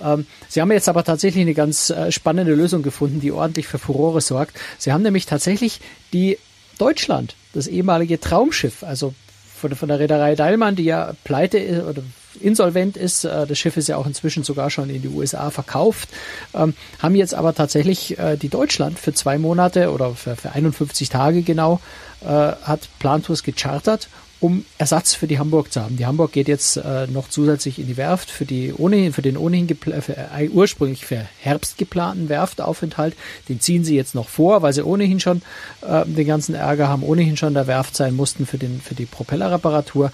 Ähm, 0.00 0.24
sie 0.48 0.62
haben 0.62 0.72
jetzt 0.72 0.88
aber 0.88 1.04
tatsächlich 1.04 1.42
eine 1.42 1.52
ganz 1.52 1.90
äh, 1.90 2.10
spannende 2.10 2.54
Lösung 2.54 2.82
gefunden, 2.82 3.20
die 3.20 3.32
ordentlich 3.32 3.66
für 3.68 3.78
Furore 3.78 4.22
sorgt. 4.22 4.58
Sie 4.78 4.92
haben 4.92 5.02
nämlich 5.02 5.26
tatsächlich 5.26 5.80
die 6.14 6.38
Deutschland, 6.78 7.34
das 7.52 7.66
ehemalige 7.66 8.20
Traumschiff, 8.20 8.82
also 8.82 9.14
von, 9.58 9.74
von 9.74 9.88
der 9.88 9.98
Reederei 9.98 10.34
Deilmann, 10.34 10.76
die 10.76 10.84
ja 10.84 11.12
pleite 11.24 11.58
ist 11.58 11.84
oder 11.84 12.02
insolvent 12.40 12.96
ist, 12.96 13.24
äh, 13.24 13.46
das 13.46 13.58
Schiff 13.58 13.76
ist 13.76 13.88
ja 13.88 13.96
auch 13.96 14.06
inzwischen 14.06 14.44
sogar 14.44 14.70
schon 14.70 14.90
in 14.90 15.02
die 15.02 15.08
USA 15.08 15.50
verkauft, 15.50 16.08
ähm, 16.54 16.74
haben 17.00 17.14
jetzt 17.14 17.34
aber 17.34 17.54
tatsächlich 17.54 18.18
äh, 18.18 18.36
die 18.36 18.48
Deutschland 18.48 18.98
für 18.98 19.12
zwei 19.12 19.38
Monate 19.38 19.90
oder 19.90 20.14
für, 20.14 20.36
für 20.36 20.52
51 20.52 21.08
Tage 21.08 21.42
genau, 21.42 21.80
äh, 22.22 22.26
hat 22.26 22.88
Plantours 22.98 23.42
gechartert 23.42 24.08
um 24.40 24.64
Ersatz 24.78 25.14
für 25.14 25.26
die 25.26 25.38
Hamburg 25.38 25.72
zu 25.72 25.80
haben. 25.82 25.96
Die 25.96 26.06
Hamburg 26.06 26.32
geht 26.32 26.48
jetzt 26.48 26.76
äh, 26.76 27.06
noch 27.08 27.28
zusätzlich 27.28 27.78
in 27.78 27.86
die 27.86 27.96
Werft 27.96 28.30
für 28.30 28.44
die 28.44 28.72
ohnehin 28.72 29.12
für 29.12 29.22
den 29.22 29.36
ohnehin 29.36 29.68
für, 29.76 30.16
äh, 30.16 30.48
ursprünglich 30.48 31.04
für 31.04 31.26
Herbst 31.40 31.76
geplanten 31.76 32.28
Werftaufenthalt. 32.28 33.14
Den 33.48 33.60
ziehen 33.60 33.84
sie 33.84 33.96
jetzt 33.96 34.14
noch 34.14 34.28
vor, 34.28 34.62
weil 34.62 34.72
sie 34.72 34.84
ohnehin 34.84 35.18
schon 35.18 35.42
äh, 35.82 36.04
den 36.06 36.26
ganzen 36.26 36.54
Ärger 36.54 36.88
haben, 36.88 37.02
ohnehin 37.02 37.36
schon 37.36 37.54
der 37.54 37.66
Werft 37.66 37.96
sein 37.96 38.14
mussten 38.14 38.46
für 38.46 38.58
den 38.58 38.80
für 38.80 38.94
die 38.94 39.06
Propellerreparatur 39.06 40.12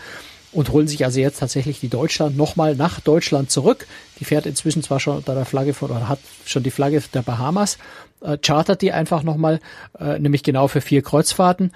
und 0.52 0.70
holen 0.70 0.88
sich 0.88 1.04
also 1.04 1.20
jetzt 1.20 1.40
tatsächlich 1.40 1.80
die 1.80 1.88
Deutschland 1.88 2.36
nochmal 2.36 2.76
nach 2.76 3.00
Deutschland 3.00 3.50
zurück. 3.50 3.86
Die 4.20 4.24
fährt 4.24 4.46
inzwischen 4.46 4.82
zwar 4.82 5.00
schon 5.00 5.16
unter 5.16 5.34
der 5.34 5.44
Flagge 5.44 5.74
von 5.74 5.90
oder 5.90 6.08
hat 6.08 6.20
schon 6.46 6.62
die 6.62 6.70
Flagge 6.70 7.02
der 7.12 7.22
Bahamas, 7.22 7.76
äh, 8.22 8.38
chartert 8.38 8.80
die 8.80 8.92
einfach 8.92 9.22
nochmal, 9.22 9.60
äh, 9.98 10.18
nämlich 10.18 10.42
genau 10.42 10.68
für 10.68 10.80
vier 10.80 11.02
Kreuzfahrten 11.02 11.72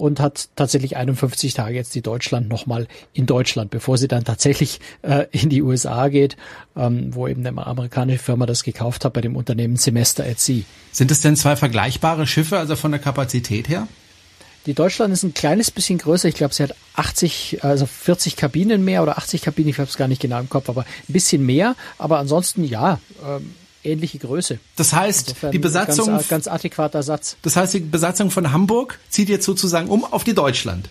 und 0.00 0.18
hat 0.18 0.48
tatsächlich 0.56 0.96
51 0.96 1.54
Tage 1.54 1.74
jetzt 1.74 1.94
die 1.94 2.00
Deutschland 2.00 2.48
nochmal 2.48 2.88
in 3.12 3.26
Deutschland, 3.26 3.70
bevor 3.70 3.98
sie 3.98 4.08
dann 4.08 4.24
tatsächlich 4.24 4.80
äh, 5.02 5.26
in 5.30 5.50
die 5.50 5.62
USA 5.62 6.08
geht, 6.08 6.36
ähm, 6.74 7.14
wo 7.14 7.28
eben 7.28 7.46
eine 7.46 7.66
amerikanische 7.66 8.18
Firma 8.18 8.46
das 8.46 8.64
gekauft 8.64 9.04
hat 9.04 9.12
bei 9.12 9.20
dem 9.20 9.36
Unternehmen 9.36 9.76
Semester 9.76 10.24
at 10.24 10.40
Sea. 10.40 10.62
Sind 10.90 11.10
es 11.10 11.20
denn 11.20 11.36
zwei 11.36 11.54
vergleichbare 11.54 12.26
Schiffe, 12.26 12.58
also 12.58 12.76
von 12.76 12.92
der 12.92 13.00
Kapazität 13.00 13.68
her? 13.68 13.86
Die 14.66 14.74
Deutschland 14.74 15.12
ist 15.12 15.22
ein 15.22 15.34
kleines 15.34 15.70
bisschen 15.70 15.98
größer. 15.98 16.28
Ich 16.28 16.34
glaube, 16.34 16.54
sie 16.54 16.62
hat 16.62 16.74
80, 16.94 17.62
also 17.62 17.86
40 17.86 18.36
Kabinen 18.36 18.84
mehr 18.84 19.02
oder 19.02 19.18
80 19.18 19.42
Kabinen. 19.42 19.70
Ich 19.70 19.78
habe 19.78 19.88
es 19.88 19.96
gar 19.96 20.08
nicht 20.08 20.20
genau 20.20 20.38
im 20.38 20.48
Kopf, 20.48 20.68
aber 20.68 20.82
ein 20.82 21.12
bisschen 21.12 21.44
mehr. 21.44 21.76
Aber 21.98 22.18
ansonsten 22.18 22.64
ja, 22.64 23.00
ähm, 23.26 23.54
ähnliche 23.84 24.18
Größe. 24.18 24.58
Das 24.76 24.92
heißt, 24.92 25.28
Insofern 25.28 25.52
die 25.52 25.58
Besatzung 25.58 26.06
ganz, 26.06 26.28
ganz 26.28 26.48
adäquater 26.48 27.02
Satz. 27.02 27.36
Das 27.42 27.56
heißt, 27.56 27.74
die 27.74 27.80
Besatzung 27.80 28.30
von 28.30 28.52
Hamburg 28.52 28.98
zieht 29.08 29.28
jetzt 29.28 29.44
sozusagen 29.44 29.88
um 29.88 30.04
auf 30.04 30.24
die 30.24 30.34
Deutschland. 30.34 30.88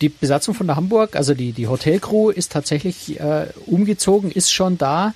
Die 0.00 0.08
Besatzung 0.08 0.54
von 0.54 0.74
Hamburg, 0.74 1.16
also 1.16 1.34
die 1.34 1.52
die 1.52 1.68
Hotelcrew 1.68 2.30
ist 2.30 2.52
tatsächlich 2.52 3.18
äh, 3.18 3.46
umgezogen, 3.66 4.30
ist 4.30 4.52
schon 4.52 4.78
da. 4.78 5.14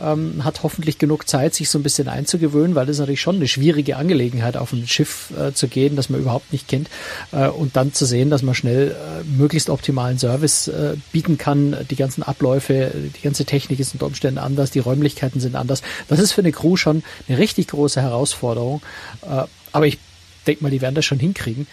Ähm, 0.00 0.44
hat 0.44 0.62
hoffentlich 0.62 0.98
genug 0.98 1.28
Zeit, 1.28 1.54
sich 1.54 1.68
so 1.68 1.78
ein 1.78 1.82
bisschen 1.82 2.08
einzugewöhnen, 2.08 2.74
weil 2.74 2.86
das 2.86 2.96
ist 2.96 3.00
natürlich 3.00 3.20
schon 3.20 3.36
eine 3.36 3.48
schwierige 3.48 3.96
Angelegenheit, 3.96 4.56
auf 4.56 4.72
ein 4.72 4.86
Schiff 4.86 5.32
äh, 5.38 5.52
zu 5.52 5.68
gehen, 5.68 5.96
das 5.96 6.08
man 6.08 6.20
überhaupt 6.20 6.52
nicht 6.52 6.68
kennt 6.68 6.88
äh, 7.32 7.48
und 7.48 7.76
dann 7.76 7.92
zu 7.92 8.04
sehen, 8.04 8.30
dass 8.30 8.42
man 8.42 8.54
schnell 8.54 8.92
äh, 8.92 9.24
möglichst 9.24 9.70
optimalen 9.70 10.18
Service 10.18 10.68
äh, 10.68 10.96
bieten 11.12 11.38
kann. 11.38 11.76
Die 11.90 11.96
ganzen 11.96 12.22
Abläufe, 12.22 12.92
die 13.16 13.22
ganze 13.22 13.44
Technik 13.44 13.80
ist 13.80 13.92
unter 13.92 14.06
Umständen 14.06 14.38
anders, 14.38 14.70
die 14.70 14.78
Räumlichkeiten 14.78 15.40
sind 15.40 15.56
anders. 15.56 15.82
Das 16.08 16.18
ist 16.18 16.32
für 16.32 16.40
eine 16.40 16.52
Crew 16.52 16.76
schon 16.76 17.02
eine 17.28 17.38
richtig 17.38 17.68
große 17.68 18.00
Herausforderung. 18.00 18.82
Äh, 19.22 19.44
aber 19.72 19.86
ich 19.86 19.98
denke 20.46 20.62
mal, 20.62 20.70
die 20.70 20.80
werden 20.80 20.94
das 20.94 21.04
schon 21.04 21.18
hinkriegen. 21.18 21.66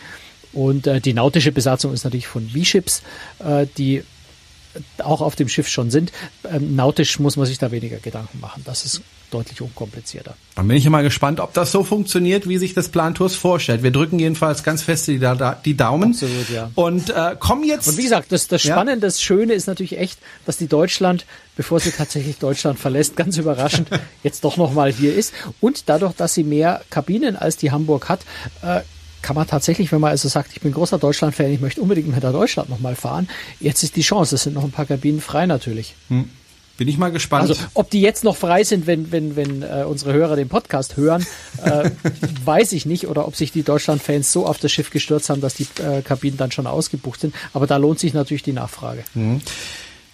Und 0.51 0.87
äh, 0.87 0.99
die 0.99 1.13
nautische 1.13 1.51
Besatzung 1.51 1.93
ist 1.93 2.03
natürlich 2.03 2.27
von 2.27 2.49
V-Ships, 2.49 3.03
die 3.77 4.03
auch 4.99 5.21
auf 5.21 5.35
dem 5.35 5.49
Schiff 5.49 5.67
schon 5.67 5.91
sind. 5.91 6.11
Ähm, 6.49 6.75
nautisch 6.75 7.19
muss 7.19 7.37
man 7.37 7.45
sich 7.45 7.57
da 7.57 7.71
weniger 7.71 7.97
Gedanken 7.97 8.39
machen. 8.39 8.63
Das 8.65 8.85
ist 8.85 9.01
deutlich 9.31 9.61
unkomplizierter. 9.61 10.35
Dann 10.55 10.67
bin 10.67 10.77
ich 10.77 10.89
mal 10.89 11.03
gespannt, 11.03 11.39
ob 11.39 11.53
das 11.53 11.71
so 11.71 11.83
funktioniert, 11.83 12.47
wie 12.47 12.57
sich 12.57 12.73
das 12.73 12.89
Plan 12.89 13.13
Tours 13.15 13.35
vorstellt. 13.35 13.83
Wir 13.83 13.91
drücken 13.91 14.19
jedenfalls 14.19 14.63
ganz 14.63 14.81
fest 14.81 15.07
die, 15.07 15.19
die 15.65 15.77
Daumen. 15.77 16.11
Absolut, 16.11 16.49
ja. 16.49 16.71
Und 16.75 17.09
äh, 17.09 17.35
kommen 17.39 17.63
jetzt. 17.63 17.87
Und 17.87 17.97
wie 17.97 18.03
gesagt, 18.03 18.31
das, 18.31 18.47
das 18.47 18.61
Spannende, 18.61 19.05
ja? 19.05 19.09
das 19.09 19.21
Schöne 19.21 19.53
ist 19.53 19.67
natürlich 19.67 19.97
echt, 19.97 20.19
dass 20.45 20.57
die 20.57 20.67
Deutschland, 20.67 21.25
bevor 21.55 21.79
sie 21.79 21.91
tatsächlich 21.91 22.37
Deutschland 22.37 22.79
verlässt, 22.79 23.15
ganz 23.15 23.37
überraschend 23.37 23.89
jetzt 24.23 24.43
doch 24.43 24.57
nochmal 24.57 24.91
hier 24.91 25.15
ist. 25.15 25.33
Und 25.59 25.89
dadurch, 25.89 26.13
dass 26.13 26.33
sie 26.33 26.43
mehr 26.43 26.81
Kabinen 26.89 27.35
als 27.35 27.57
die 27.57 27.71
Hamburg 27.71 28.09
hat, 28.09 28.21
äh, 28.63 28.81
kann 29.21 29.35
man 29.35 29.47
tatsächlich, 29.47 29.91
wenn 29.91 30.01
man 30.01 30.11
also 30.11 30.27
sagt, 30.27 30.51
ich 30.53 30.61
bin 30.61 30.71
großer 30.71 30.97
Deutschland-Fan, 30.97 31.51
ich 31.51 31.61
möchte 31.61 31.81
unbedingt 31.81 32.07
mit 32.07 32.23
der 32.23 32.31
Deutschland 32.31 32.69
nochmal 32.69 32.95
fahren, 32.95 33.27
jetzt 33.59 33.83
ist 33.83 33.95
die 33.95 34.01
Chance, 34.01 34.35
es 34.35 34.43
sind 34.43 34.53
noch 34.53 34.63
ein 34.63 34.71
paar 34.71 34.85
Kabinen 34.85 35.21
frei 35.21 35.45
natürlich. 35.45 35.95
Hm. 36.07 36.29
Bin 36.79 36.87
ich 36.87 36.97
mal 36.97 37.11
gespannt. 37.11 37.49
Also 37.49 37.61
ob 37.73 37.89
die 37.89 37.99
jetzt 37.99 38.23
noch 38.23 38.37
frei 38.37 38.63
sind, 38.63 38.87
wenn, 38.87 39.11
wenn, 39.11 39.35
wenn 39.35 39.63
äh, 39.63 39.83
unsere 39.85 40.13
Hörer 40.13 40.37
den 40.37 40.47
Podcast 40.47 40.95
hören, 40.95 41.27
äh, 41.61 41.91
weiß 42.45 42.71
ich 42.71 42.85
nicht. 42.85 43.07
Oder 43.09 43.27
ob 43.27 43.35
sich 43.35 43.51
die 43.51 43.63
Deutschland-Fans 43.63 44.31
so 44.31 44.45
auf 44.45 44.59
das 44.59 44.71
Schiff 44.71 44.89
gestürzt 44.89 45.29
haben, 45.29 45.41
dass 45.41 45.55
die 45.55 45.67
äh, 45.83 46.01
Kabinen 46.01 46.37
dann 46.37 46.53
schon 46.53 46.67
ausgebucht 46.67 47.19
sind. 47.19 47.35
Aber 47.51 47.67
da 47.67 47.75
lohnt 47.75 47.99
sich 47.99 48.13
natürlich 48.13 48.43
die 48.43 48.53
Nachfrage. 48.53 49.03
Mhm. 49.13 49.41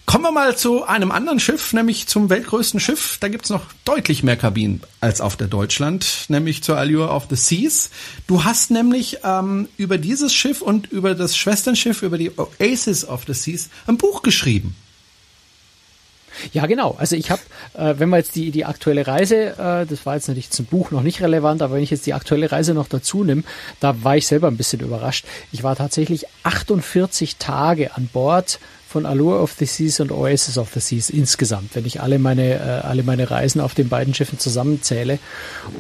Kommen 0.06 0.24
wir 0.24 0.32
mal 0.32 0.56
zu 0.56 0.84
einem 0.84 1.12
anderen 1.12 1.40
Schiff, 1.40 1.74
nämlich 1.74 2.06
zum 2.06 2.30
weltgrößten 2.30 2.80
Schiff. 2.80 3.18
Da 3.20 3.28
gibt's 3.28 3.50
noch 3.50 3.66
deutlich 3.86 4.22
mehr 4.22 4.38
Kabinen 4.38 4.82
als 5.02 5.20
auf 5.20 5.36
der 5.36 5.48
Deutschland, 5.48 6.26
nämlich 6.28 6.62
zur 6.62 6.78
Allure 6.78 7.10
of 7.10 7.26
the 7.30 7.36
Seas. 7.36 7.90
Du 8.28 8.44
hast 8.44 8.70
nämlich 8.70 9.20
ähm, 9.24 9.68
über 9.78 9.98
dieses 9.98 10.32
Schiff 10.32 10.62
und 10.62 10.92
über 10.92 11.16
das 11.16 11.36
Schwesternschiff, 11.36 12.04
über 12.04 12.20
die 12.20 12.32
Oasis 12.38 13.04
of 13.06 13.24
the 13.26 13.34
Seas, 13.34 13.70
ein 13.88 13.98
Buch 13.98 14.22
geschrieben. 14.22 14.76
Ja, 16.54 16.66
genau. 16.66 16.96
Also 17.00 17.16
ich 17.16 17.32
habe, 17.32 17.42
äh, 17.74 17.96
wenn 17.98 18.10
man 18.10 18.20
jetzt 18.20 18.36
die, 18.36 18.52
die 18.52 18.66
aktuelle 18.66 19.08
Reise, 19.08 19.58
äh, 19.58 19.86
das 19.86 20.06
war 20.06 20.16
jetzt 20.16 20.28
natürlich 20.28 20.50
zum 20.50 20.66
Buch 20.66 20.92
noch 20.92 21.02
nicht 21.02 21.22
relevant, 21.22 21.62
aber 21.62 21.76
wenn 21.76 21.84
ich 21.84 21.92
jetzt 21.92 22.06
die 22.06 22.14
aktuelle 22.14 22.52
Reise 22.52 22.74
noch 22.74 22.88
dazu 22.88 23.24
nehme, 23.24 23.44
da 23.80 24.04
war 24.04 24.18
ich 24.18 24.28
selber 24.28 24.48
ein 24.48 24.58
bisschen 24.58 24.82
überrascht. 24.82 25.26
Ich 25.52 25.64
war 25.64 25.76
tatsächlich 25.76 26.26
48 26.44 27.38
Tage 27.38 27.96
an 27.96 28.08
Bord 28.12 28.60
von 28.96 29.06
Allure 29.06 29.42
of 29.42 29.52
the 29.60 29.66
Seas 29.66 30.00
und 30.00 30.10
Oasis 30.10 30.58
of 30.58 30.70
the 30.74 30.80
Seas 30.80 31.10
insgesamt, 31.10 31.76
wenn 31.76 31.86
ich 31.86 32.00
alle 32.00 32.18
meine, 32.18 32.54
äh, 32.54 32.88
alle 32.88 33.04
meine 33.04 33.30
Reisen 33.30 33.60
auf 33.60 33.74
den 33.74 33.90
beiden 33.90 34.14
Schiffen 34.14 34.40
zusammenzähle. 34.40 35.20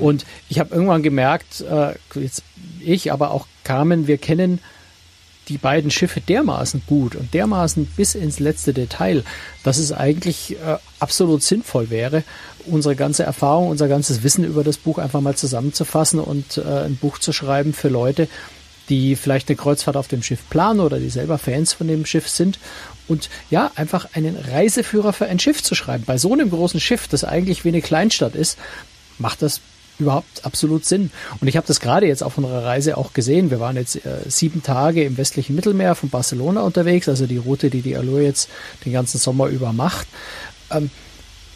Und 0.01 0.25
ich 0.49 0.59
habe 0.59 0.75
irgendwann 0.75 1.01
gemerkt, 1.01 1.61
äh, 1.61 1.93
jetzt 2.19 2.43
ich, 2.81 3.13
aber 3.13 3.31
auch 3.31 3.47
Carmen, 3.63 4.07
wir 4.07 4.17
kennen 4.17 4.59
die 5.47 5.57
beiden 5.57 5.91
Schiffe 5.91 6.19
dermaßen 6.19 6.81
gut 6.87 7.15
und 7.15 7.33
dermaßen 7.33 7.85
bis 7.95 8.15
ins 8.15 8.39
letzte 8.41 8.73
Detail, 8.73 9.23
dass 9.63 9.77
es 9.77 9.93
eigentlich 9.93 10.57
äh, 10.57 10.75
absolut 10.99 11.41
sinnvoll 11.41 11.89
wäre, 11.89 12.25
unsere 12.65 12.97
ganze 12.97 13.23
Erfahrung, 13.23 13.69
unser 13.69 13.87
ganzes 13.87 14.23
Wissen 14.23 14.43
über 14.43 14.65
das 14.65 14.75
Buch 14.75 14.97
einfach 14.97 15.21
mal 15.21 15.35
zusammenzufassen 15.35 16.19
und 16.19 16.57
äh, 16.57 16.85
ein 16.85 16.97
Buch 16.97 17.17
zu 17.17 17.31
schreiben 17.31 17.71
für 17.71 17.87
Leute, 17.87 18.27
die 18.89 19.15
vielleicht 19.15 19.49
eine 19.49 19.55
Kreuzfahrt 19.55 19.97
auf 19.97 20.07
dem 20.07 20.23
Schiff 20.23 20.41
planen 20.49 20.79
oder 20.79 20.99
die 20.99 21.09
selber 21.09 21.37
Fans 21.37 21.73
von 21.73 21.87
dem 21.87 22.05
Schiff 22.05 22.27
sind 22.29 22.59
und 23.07 23.29
ja, 23.49 23.71
einfach 23.75 24.09
einen 24.13 24.35
Reiseführer 24.35 25.13
für 25.13 25.25
ein 25.27 25.39
Schiff 25.39 25.61
zu 25.61 25.75
schreiben. 25.75 26.03
Bei 26.05 26.17
so 26.17 26.33
einem 26.33 26.49
großen 26.49 26.79
Schiff, 26.79 27.07
das 27.07 27.23
eigentlich 27.23 27.63
wie 27.63 27.69
eine 27.69 27.81
Kleinstadt 27.81 28.35
ist, 28.35 28.57
macht 29.19 29.41
das 29.41 29.61
überhaupt 29.97 30.43
absolut 30.43 30.85
Sinn. 30.85 31.11
Und 31.39 31.47
ich 31.47 31.55
habe 31.55 31.67
das 31.67 31.79
gerade 31.79 32.07
jetzt 32.07 32.23
auf 32.23 32.37
unserer 32.37 32.65
Reise 32.65 32.97
auch 32.97 33.13
gesehen. 33.13 33.49
Wir 33.49 33.59
waren 33.59 33.77
jetzt 33.77 34.05
äh, 34.05 34.17
sieben 34.27 34.61
Tage 34.61 35.03
im 35.03 35.17
westlichen 35.17 35.55
Mittelmeer 35.55 35.95
von 35.95 36.09
Barcelona 36.09 36.61
unterwegs, 36.61 37.07
also 37.07 37.27
die 37.27 37.37
Route, 37.37 37.69
die 37.69 37.81
die 37.81 37.95
Allure 37.95 38.23
jetzt 38.23 38.49
den 38.83 38.91
ganzen 38.91 39.19
Sommer 39.19 39.47
über 39.47 39.71
macht. 39.71 40.07
Ähm, 40.71 40.89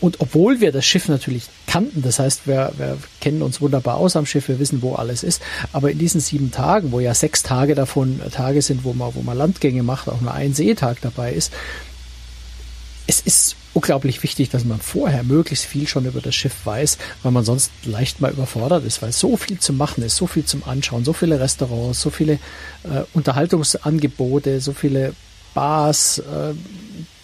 und 0.02 0.22
obwohl 0.22 0.62
wir 0.62 0.72
das 0.72 0.86
Schiff 0.86 1.08
natürlich 1.08 1.44
kannten, 1.68 2.02
das 2.02 2.20
heißt, 2.20 2.48
wir, 2.48 2.72
wir 2.78 2.98
kennen 3.20 3.42
uns 3.42 3.62
wunderbar 3.62 3.98
aus 3.98 4.16
am 4.16 4.26
Schiff, 4.26 4.48
wir 4.48 4.60
wissen, 4.60 4.82
wo 4.82 4.96
alles 4.96 5.24
ist, 5.24 5.42
aber 5.74 5.92
in 5.92 6.00
diesen 6.00 6.22
sieben 6.22 6.52
Tagen, 6.52 6.92
wo 6.92 7.00
ja 7.00 7.14
sechs 7.14 7.44
Tage 7.44 7.76
davon 7.76 8.22
Tage 8.32 8.62
sind, 8.62 8.84
wo 8.84 8.94
man, 8.94 9.14
wo 9.16 9.22
man 9.22 9.38
Landgänge 9.38 9.84
macht, 9.84 10.08
auch 10.08 10.22
nur 10.22 10.34
ein 10.34 10.54
Seetag 10.54 11.02
dabei 11.02 11.34
ist, 11.34 11.52
es 13.08 13.22
ist 13.22 13.56
unglaublich 13.74 14.22
wichtig, 14.24 14.50
dass 14.50 14.66
man 14.66 14.80
vorher 14.80 15.24
möglichst 15.24 15.66
viel 15.66 15.88
schon 15.88 16.06
über 16.06 16.22
das 16.22 16.36
Schiff 16.36 16.54
weiß, 16.64 16.98
weil 17.24 17.32
man 17.32 17.44
sonst 17.44 17.72
leicht 17.84 18.22
mal 18.22 18.32
überfordert 18.32 18.86
ist, 18.86 19.02
weil 19.02 19.12
so 19.12 19.36
viel 19.36 19.60
zu 19.60 19.74
machen 19.74 20.04
ist, 20.04 20.16
so 20.16 20.28
viel 20.28 20.46
zum 20.46 20.64
Anschauen, 20.64 21.04
so 21.04 21.14
viele 21.14 21.40
Restaurants, 21.40 22.02
so 22.02 22.10
viele 22.10 22.34
äh, 22.84 23.04
Unterhaltungsangebote, 23.14 24.62
so 24.62 24.74
viele 24.74 25.14
Bars, 25.54 26.20
äh, 26.20 26.54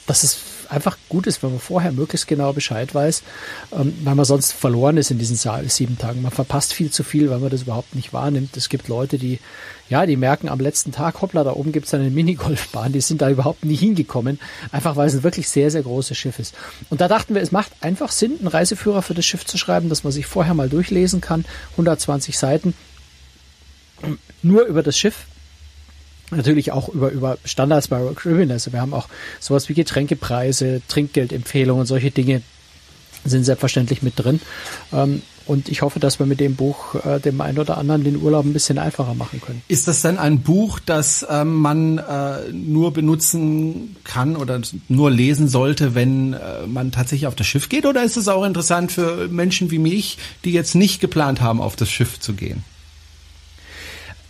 dass 0.08 0.24
es 0.24 0.38
einfach 0.72 0.98
gut 1.10 1.28
ist, 1.28 1.44
wenn 1.44 1.52
man 1.52 1.60
vorher 1.60 1.92
möglichst 1.92 2.28
genau 2.28 2.54
Bescheid 2.54 2.94
weiß, 2.94 3.24
ähm, 3.74 3.94
weil 4.04 4.16
man 4.16 4.26
sonst 4.26 4.54
verloren 4.54 4.98
ist 4.98 5.12
in 5.12 5.20
diesen 5.20 5.38
sieben 5.68 5.98
Tagen. 5.98 6.22
Man 6.22 6.32
verpasst 6.32 6.74
viel 6.74 6.92
zu 6.92 7.04
viel, 7.04 7.30
weil 7.30 7.40
man 7.40 7.50
das 7.50 7.64
überhaupt 7.64 7.96
nicht 7.96 8.14
wahrnimmt. 8.14 8.56
Es 8.58 8.70
gibt 8.70 8.88
Leute, 8.88 9.18
die, 9.18 9.40
ja, 9.90 10.06
die 10.06 10.18
merken 10.18 10.50
am 10.50 10.60
letzten 10.60 10.92
Tag, 10.92 11.22
hoppla, 11.22 11.44
da 11.44 11.54
oben 11.54 11.72
gibt 11.72 11.88
es 11.88 11.94
eine 11.94 12.10
Minigolfbahn, 12.10 12.92
die 12.92 13.02
sind 13.02 13.22
da 13.22 13.30
überhaupt 13.30 13.66
nie 13.66 13.76
hingekommen, 13.76 14.40
einfach 14.72 14.96
weil 14.96 15.08
es 15.08 15.14
ein 15.14 15.24
wirklich 15.24 15.50
sehr, 15.50 15.72
sehr 15.72 15.84
großes 15.84 16.18
Schiff 16.18 16.40
ist. 16.40 16.56
Und 16.90 17.02
da 17.02 17.08
dachten 17.08 17.36
wir, 17.36 17.42
es 17.42 17.52
macht 17.52 17.72
einfach 17.82 18.12
Sinn, 18.12 18.38
einen 18.40 18.48
Reiseführer 18.48 19.02
für 19.02 19.14
das 19.14 19.26
Schiff 19.26 19.46
zu 19.46 19.58
schreiben, 19.58 19.90
dass 19.90 20.04
man 20.04 20.14
sich 20.14 20.26
vorher 20.26 20.54
mal 20.54 20.70
durchlesen 20.70 21.22
kann, 21.22 21.46
120 21.72 22.38
Seiten, 22.38 22.74
nur 24.44 24.66
über 24.66 24.84
das 24.84 24.98
Schiff, 24.98 25.26
natürlich 26.32 26.72
auch 26.72 26.90
über, 26.90 27.12
über 27.12 27.38
Standards 27.46 27.88
bei 27.88 27.98
Royal 27.98 28.16
Caribbean. 28.16 28.52
Also 28.52 28.74
wir 28.74 28.82
haben 28.82 28.94
auch 28.94 29.08
sowas 29.40 29.70
wie 29.70 29.74
Getränkepreise, 29.74 30.82
Trinkgeldempfehlungen, 30.88 31.86
solche 31.86 32.12
Dinge 32.12 32.42
sind 33.26 33.44
selbstverständlich 33.44 34.02
mit 34.02 34.14
drin. 34.18 34.40
Ähm, 34.94 35.22
und 35.48 35.70
ich 35.70 35.84
hoffe, 35.84 36.00
dass 36.00 36.18
wir 36.18 36.26
mit 36.26 36.40
dem 36.40 36.56
Buch 36.56 36.96
äh, 37.06 37.20
dem 37.20 37.40
einen 37.40 37.60
oder 37.60 37.78
anderen 37.78 38.04
den 38.04 38.22
Urlaub 38.22 38.46
ein 38.46 38.54
bisschen 38.54 38.80
einfacher 38.80 39.14
machen 39.14 39.42
können. 39.42 39.62
Ist 39.68 39.88
das 39.88 40.02
denn 40.02 40.18
ein 40.18 40.42
Buch, 40.42 40.80
das 40.84 41.26
ähm, 41.30 41.56
man 41.56 42.00
äh, 42.00 42.52
nur 42.52 42.94
benutzen 42.94 43.96
kann 44.04 44.36
oder 44.36 44.60
nur 44.88 45.12
lesen 45.12 45.48
sollte, 45.48 45.94
wenn 45.94 46.34
äh, 46.34 46.66
man 46.66 46.92
tatsächlich 46.92 47.28
auf 47.28 47.36
das 47.36 47.46
Schiff 47.46 47.70
geht? 47.70 47.86
Oder 47.86 48.04
ist 48.04 48.18
es 48.18 48.28
auch 48.28 48.44
interessant 48.44 48.92
für 48.92 49.28
Menschen 49.28 49.70
wie 49.70 49.80
mich, 49.80 50.18
die 50.46 50.52
jetzt 50.52 50.74
nicht 50.74 51.00
geplant 51.00 51.42
haben, 51.42 51.62
auf 51.62 51.76
das 51.76 51.90
Schiff 51.90 52.20
zu 52.20 52.34
gehen? 52.34 52.64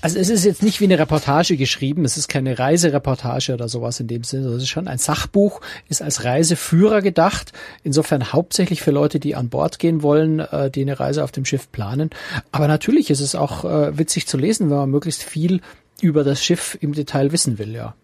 Also 0.05 0.19
es 0.19 0.29
ist 0.29 0.45
jetzt 0.45 0.61
nicht 0.61 0.81
wie 0.81 0.83
eine 0.83 0.99
Reportage 0.99 1.57
geschrieben, 1.57 2.05
es 2.05 2.15
ist 2.15 2.27
keine 2.27 2.59
Reisereportage 2.59 3.55
oder 3.55 3.67
sowas 3.67 3.99
in 3.99 4.05
dem 4.05 4.23
Sinne. 4.23 4.49
Es 4.49 4.61
ist 4.61 4.69
schon 4.69 4.87
ein 4.87 4.99
Sachbuch, 4.99 5.61
ist 5.89 6.03
als 6.03 6.23
Reiseführer 6.23 7.01
gedacht. 7.01 7.53
Insofern 7.83 8.31
hauptsächlich 8.31 8.83
für 8.83 8.91
Leute, 8.91 9.19
die 9.19 9.33
an 9.33 9.49
Bord 9.49 9.79
gehen 9.79 10.03
wollen, 10.03 10.41
äh, 10.41 10.69
die 10.69 10.83
eine 10.83 10.99
Reise 10.99 11.23
auf 11.23 11.31
dem 11.31 11.43
Schiff 11.43 11.71
planen. 11.71 12.11
Aber 12.51 12.67
natürlich 12.67 13.09
ist 13.09 13.19
es 13.19 13.33
auch 13.33 13.65
äh, 13.65 13.97
witzig 13.97 14.27
zu 14.27 14.37
lesen, 14.37 14.69
wenn 14.69 14.77
man 14.77 14.91
möglichst 14.91 15.23
viel 15.23 15.61
über 16.01 16.23
das 16.23 16.43
Schiff 16.43 16.77
im 16.79 16.93
Detail 16.93 17.31
wissen 17.31 17.57
will, 17.57 17.73
ja. 17.73 17.95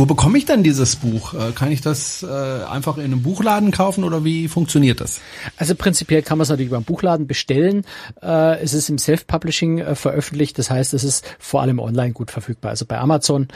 Wo 0.00 0.06
bekomme 0.06 0.38
ich 0.38 0.46
denn 0.46 0.62
dieses 0.62 0.96
Buch? 0.96 1.34
Äh, 1.34 1.52
kann 1.52 1.70
ich 1.70 1.82
das 1.82 2.22
äh, 2.22 2.26
einfach 2.26 2.96
in 2.96 3.04
einem 3.04 3.20
Buchladen 3.22 3.70
kaufen 3.70 4.02
oder 4.02 4.24
wie 4.24 4.48
funktioniert 4.48 5.02
das? 5.02 5.20
Also 5.58 5.74
prinzipiell 5.74 6.22
kann 6.22 6.38
man 6.38 6.44
es 6.44 6.48
natürlich 6.48 6.70
beim 6.70 6.84
Buchladen 6.84 7.26
bestellen. 7.26 7.84
Äh, 8.22 8.62
es 8.62 8.72
ist 8.72 8.88
im 8.88 8.96
Self-Publishing 8.96 9.94
veröffentlicht, 9.94 10.58
das 10.58 10.70
heißt, 10.70 10.94
es 10.94 11.04
ist 11.04 11.26
vor 11.38 11.60
allem 11.60 11.78
online 11.78 12.14
gut 12.14 12.30
verfügbar. 12.30 12.70
Also 12.70 12.86
bei 12.86 12.98
Amazon 12.98 13.48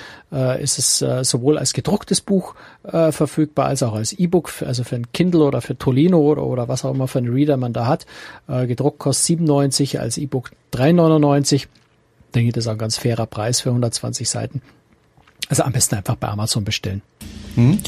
ist 0.60 0.78
es 0.78 0.98
sowohl 1.28 1.56
als 1.56 1.72
gedrucktes 1.72 2.20
Buch 2.20 2.54
verfügbar 2.82 3.66
als 3.66 3.82
auch 3.82 3.94
als 3.94 4.12
E-Book, 4.12 4.50
also 4.66 4.84
für 4.84 4.96
ein 4.96 5.10
Kindle 5.12 5.44
oder 5.44 5.62
für 5.62 5.78
Tolino 5.78 6.18
oder, 6.20 6.68
was 6.68 6.84
auch 6.84 6.92
immer 6.92 7.08
für 7.08 7.18
einen 7.18 7.32
Reader 7.32 7.56
man 7.56 7.72
da 7.72 7.86
hat. 7.86 8.06
gedruckt 8.46 8.98
kostet 8.98 9.26
97, 9.26 10.00
als 10.00 10.18
E-Book 10.18 10.50
3,99. 10.74 11.54
Ich 11.54 11.68
denke, 12.34 12.52
das 12.52 12.64
ist 12.64 12.68
ein 12.68 12.78
ganz 12.78 12.98
fairer 12.98 13.26
Preis 13.26 13.60
für 13.60 13.70
120 13.70 14.28
Seiten. 14.28 14.60
Also 15.48 15.62
am 15.62 15.72
besten 15.72 15.96
einfach 15.96 16.16
bei 16.16 16.28
Amazon 16.28 16.64
bestellen. 16.64 17.02
Hm. 17.54 17.78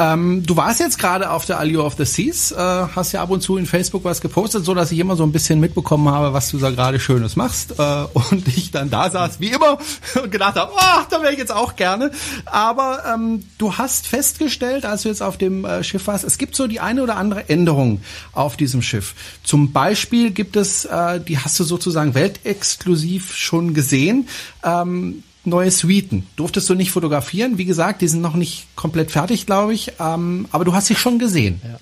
Ähm, 0.00 0.44
du 0.46 0.56
warst 0.56 0.80
jetzt 0.80 0.98
gerade 0.98 1.30
auf 1.30 1.44
der 1.44 1.58
Allure 1.58 1.84
of 1.84 1.94
the 1.96 2.04
Seas, 2.04 2.52
äh, 2.52 2.56
hast 2.56 3.12
ja 3.12 3.22
ab 3.22 3.30
und 3.30 3.40
zu 3.40 3.56
in 3.56 3.66
Facebook 3.66 4.04
was 4.04 4.20
gepostet, 4.20 4.64
so 4.64 4.74
dass 4.74 4.92
ich 4.92 4.98
immer 4.98 5.16
so 5.16 5.24
ein 5.24 5.32
bisschen 5.32 5.58
mitbekommen 5.58 6.08
habe, 6.08 6.32
was 6.32 6.50
du 6.50 6.58
da 6.58 6.70
gerade 6.70 7.00
Schönes 7.00 7.34
machst. 7.36 7.78
Äh, 7.78 8.04
und 8.12 8.46
ich 8.48 8.70
dann 8.70 8.90
da 8.90 9.10
saß, 9.10 9.40
wie 9.40 9.48
immer, 9.48 9.78
und 10.22 10.30
gedacht 10.30 10.54
habe, 10.54 10.72
ach, 10.76 11.06
da 11.08 11.20
wäre 11.22 11.32
ich 11.32 11.38
jetzt 11.38 11.52
auch 11.52 11.74
gerne. 11.74 12.12
Aber 12.46 13.02
ähm, 13.12 13.44
du 13.58 13.76
hast 13.76 14.06
festgestellt, 14.06 14.84
als 14.84 15.02
du 15.02 15.08
jetzt 15.08 15.22
auf 15.22 15.36
dem 15.36 15.64
äh, 15.64 15.82
Schiff 15.82 16.06
warst, 16.06 16.24
es 16.24 16.38
gibt 16.38 16.54
so 16.54 16.68
die 16.68 16.80
eine 16.80 17.02
oder 17.02 17.16
andere 17.16 17.48
Änderung 17.48 18.00
auf 18.32 18.56
diesem 18.56 18.82
Schiff. 18.82 19.14
Zum 19.42 19.72
Beispiel 19.72 20.30
gibt 20.30 20.56
es, 20.56 20.84
äh, 20.84 21.20
die 21.20 21.38
hast 21.38 21.58
du 21.58 21.64
sozusagen 21.64 22.14
weltexklusiv 22.14 23.34
schon 23.34 23.74
gesehen. 23.74 24.28
Ähm, 24.62 25.24
neue 25.44 25.70
Suiten. 25.70 26.26
Durftest 26.36 26.68
du 26.68 26.74
nicht 26.74 26.90
fotografieren. 26.90 27.58
Wie 27.58 27.64
gesagt, 27.64 28.02
die 28.02 28.08
sind 28.08 28.20
noch 28.20 28.34
nicht 28.34 28.66
komplett 28.76 29.10
fertig, 29.10 29.46
glaube 29.46 29.74
ich. 29.74 29.92
Ähm, 29.98 30.46
aber 30.52 30.64
du 30.64 30.74
hast 30.74 30.86
sie 30.86 30.94
schon 30.94 31.18
gesehen. 31.18 31.60
Ja. 31.64 31.78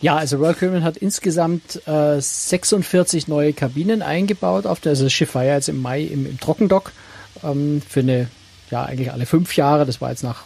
Ja, 0.00 0.16
also 0.16 0.36
Royal 0.36 0.54
Caribbean 0.54 0.84
hat 0.84 0.96
insgesamt 0.96 1.80
äh, 1.86 2.20
46 2.20 3.26
neue 3.28 3.52
Kabinen 3.52 4.02
eingebaut. 4.02 4.66
Auf 4.66 4.80
der, 4.80 4.90
also 4.90 5.04
das 5.04 5.12
Schiff 5.12 5.34
war 5.34 5.44
ja 5.44 5.54
jetzt 5.54 5.68
im 5.68 5.80
Mai 5.80 6.02
im, 6.02 6.26
im 6.26 6.38
Trockendock 6.38 6.92
ähm, 7.42 7.82
für 7.86 8.00
eine, 8.00 8.28
ja 8.70 8.84
eigentlich 8.84 9.12
alle 9.12 9.26
fünf 9.26 9.56
Jahre. 9.56 9.86
Das 9.86 10.00
war 10.00 10.10
jetzt 10.10 10.22
nach 10.22 10.44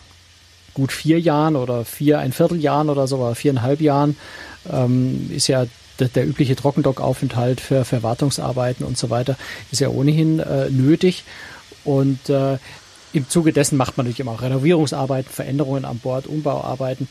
gut 0.75 0.93
vier 0.93 1.21
Jahren 1.21 1.57
oder 1.57 1.85
vier, 1.85 2.19
ein 2.19 2.33
Vierteljahren 2.33 2.88
oder 2.88 3.07
so, 3.07 3.19
oder 3.19 3.35
viereinhalb 3.35 3.81
Jahren 3.81 4.17
ähm, 4.73 5.31
ist 5.35 5.49
ja 5.49 5.67
der, 5.99 6.09
der 6.09 6.26
übliche 6.26 6.57
Trockendockaufenthalt 6.57 7.61
für 7.61 7.85
Verwartungsarbeiten 7.85 8.87
und 8.87 8.97
so 8.97 9.11
weiter 9.11 9.37
ist 9.71 9.81
ja 9.81 9.88
ohnehin 9.88 10.38
äh, 10.41 10.71
nötig. 10.71 11.25
Und 11.85 12.29
äh, 12.29 12.59
im 13.12 13.29
Zuge 13.29 13.53
dessen 13.53 13.77
macht 13.77 13.97
man 13.97 14.07
natürlich 14.07 14.21
immer 14.21 14.33
auch 14.33 14.43
Renovierungsarbeiten, 14.43 15.31
Veränderungen 15.31 15.85
an 15.85 15.99
Bord, 15.99 16.27
Umbauarbeiten. 16.27 17.09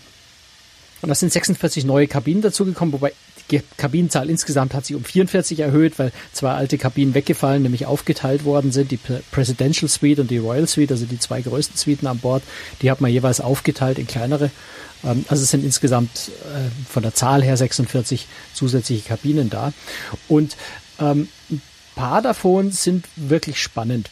Und 1.02 1.10
da 1.10 1.16
sind 1.16 1.32
46 1.32 1.86
neue 1.86 2.08
Kabinen 2.08 2.42
dazugekommen, 2.42 2.94
wobei 2.94 3.14
die 3.50 3.62
Kabinenzahl 3.78 4.30
insgesamt 4.30 4.74
hat 4.74 4.86
sich 4.86 4.96
um 4.96 5.04
44 5.04 5.60
erhöht, 5.60 6.00
weil 6.00 6.12
zwei 6.32 6.52
alte 6.52 6.78
Kabinen 6.78 7.14
weggefallen, 7.14 7.64
nämlich 7.64 7.86
aufgeteilt 7.86 8.46
worden 8.46 8.72
sind. 8.72 8.92
Die 8.92 9.00
Presidential 9.32 9.90
Suite 9.90 10.20
und 10.20 10.32
die 10.32 10.38
Royal 10.38 10.68
Suite, 10.68 10.92
also 10.92 11.06
die 11.06 11.20
zwei 11.20 11.42
größten 11.42 11.76
Suiten 11.76 12.08
an 12.08 12.20
Bord, 12.20 12.44
die 12.82 12.90
hat 12.90 13.02
man 13.02 13.12
jeweils 13.12 13.42
aufgeteilt 13.42 14.00
in 14.00 14.08
kleinere. 14.08 14.52
Ähm, 15.04 15.26
also 15.28 15.44
es 15.44 15.50
sind 15.50 15.66
insgesamt 15.66 16.32
äh, 16.46 16.70
von 16.90 17.04
der 17.04 17.14
Zahl 17.14 17.44
her 17.44 17.58
46 17.58 18.28
zusätzliche 18.54 19.10
Kabinen 19.10 19.50
da. 19.50 19.74
Und 20.28 20.56
ähm, 21.00 21.28
ein 21.50 21.62
paar 21.96 22.22
davon 22.22 22.72
sind 22.72 23.06
wirklich 23.16 23.60
spannend 23.60 24.10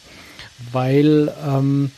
weil 0.72 1.32
ähm, 1.46 1.90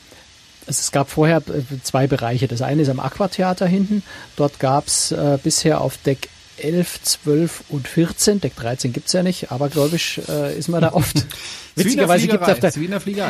es 0.66 0.92
gab 0.92 1.10
vorher 1.10 1.38
äh, 1.38 1.62
zwei 1.82 2.06
Bereiche. 2.06 2.48
Das 2.48 2.62
eine 2.62 2.82
ist 2.82 2.88
am 2.88 3.00
Aquatheater 3.00 3.66
hinten. 3.66 4.02
Dort 4.36 4.58
gab 4.58 4.86
es 4.86 5.12
äh, 5.12 5.38
bisher 5.42 5.80
auf 5.80 5.96
Deck 5.98 6.28
11, 6.58 7.02
12 7.02 7.64
und 7.70 7.88
14. 7.88 8.40
Deck 8.40 8.56
13 8.56 8.92
gibt's 8.92 9.12
ja 9.12 9.22
nicht, 9.22 9.50
aber 9.50 9.68
gläubig 9.68 10.20
äh, 10.28 10.56
ist 10.56 10.68
man 10.68 10.80
da 10.80 10.92
oft. 10.92 11.26
witzigerweise 11.74 12.26
gibt 12.26 12.42
auf 12.42 12.60
der, 12.60 12.72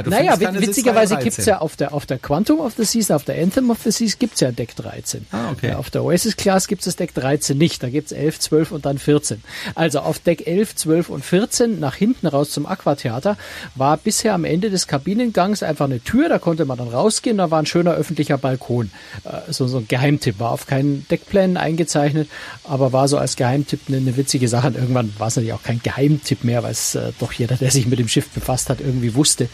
naja, 0.07 0.39
witzigerweise 0.39 1.17
gibt's 1.17 1.45
ja 1.47 1.59
auf 1.59 1.77
der, 1.77 1.93
auf 1.95 2.07
der 2.07 2.19
Quantum 2.19 2.61
of 2.61 2.75
the 2.77 2.85
Seas, 2.85 3.11
auf 3.11 3.25
der 3.25 3.41
Anthem 3.43 3.71
of 3.71 3.79
the 3.83 3.91
Seas 3.91 4.19
gibt's 4.19 4.41
ja 4.41 4.51
Deck 4.51 4.75
13. 4.77 5.27
Ah, 5.33 5.51
okay. 5.53 5.69
Ja, 5.69 5.77
auf 5.77 5.91
der 5.91 6.05
Oasis 6.05 6.37
Class 6.37 6.69
gibt's 6.69 6.85
das 6.85 6.97
Deck 6.97 7.15
13 7.15 7.57
nicht. 7.57 7.83
Da 7.83 7.89
gibt's 7.89 8.13
11, 8.13 8.41
12 8.41 8.73
und 8.73 8.87
dann 8.87 8.99
14. 8.99 9.43
Also 9.75 10.01
auf 10.01 10.19
Deck 10.19 10.47
11, 10.47 10.75
12 10.77 11.09
und 11.09 11.25
14 11.25 11.81
nach 11.81 11.95
hinten 11.95 12.27
raus 12.27 12.51
zum 12.51 12.67
Aquatheater 12.67 13.37
war 13.75 13.97
bisher 13.97 14.35
am 14.35 14.45
Ende 14.45 14.71
des 14.71 14.87
Kabinengangs 14.87 15.63
einfach 15.63 15.87
eine 15.87 16.01
Tür, 16.01 16.29
da 16.29 16.39
konnte 16.39 16.65
man 16.65 16.79
dann 16.79 16.89
rausgehen, 16.89 17.39
da 17.39 17.51
war 17.51 17.61
ein 17.61 17.67
schöner 17.67 17.93
öffentlicher 17.93 18.39
Balkon. 18.39 18.91
Äh, 19.25 19.53
so, 19.53 19.67
so 19.67 19.79
ein 19.79 19.89
Geheimtipp, 19.89 20.39
war 20.39 20.51
auf 20.51 20.67
keinen 20.67 21.07
Deckplänen 21.09 21.57
eingezeichnet, 21.57 22.29
aber 22.65 22.93
war 22.93 23.09
so 23.09 23.19
als 23.19 23.37
Geheimtipp 23.37 23.81
eine, 23.89 23.99
eine 23.99 24.17
witzige 24.17 24.49
Sache. 24.49 24.69
Und 24.69 24.77
irgendwann 24.77 25.13
war 25.19 25.29
es 25.29 25.37
natürlich 25.37 25.55
auch 25.55 25.63
kein 25.63 25.81
Geheimtipp 25.83 26.45
mehr, 26.45 26.63
weil 26.63 26.73
es 26.73 26.95
äh, 26.95 27.13
doch 27.19 27.33
jeder, 27.33 27.57
der 27.57 27.71
sich 27.71 27.87
mit 27.87 27.99
dem 27.99 28.09
Schiff 28.09 28.32
befasst 28.35 28.71
hat, 28.71 28.81
irgendwie 28.81 29.15
wusste. 29.15 29.49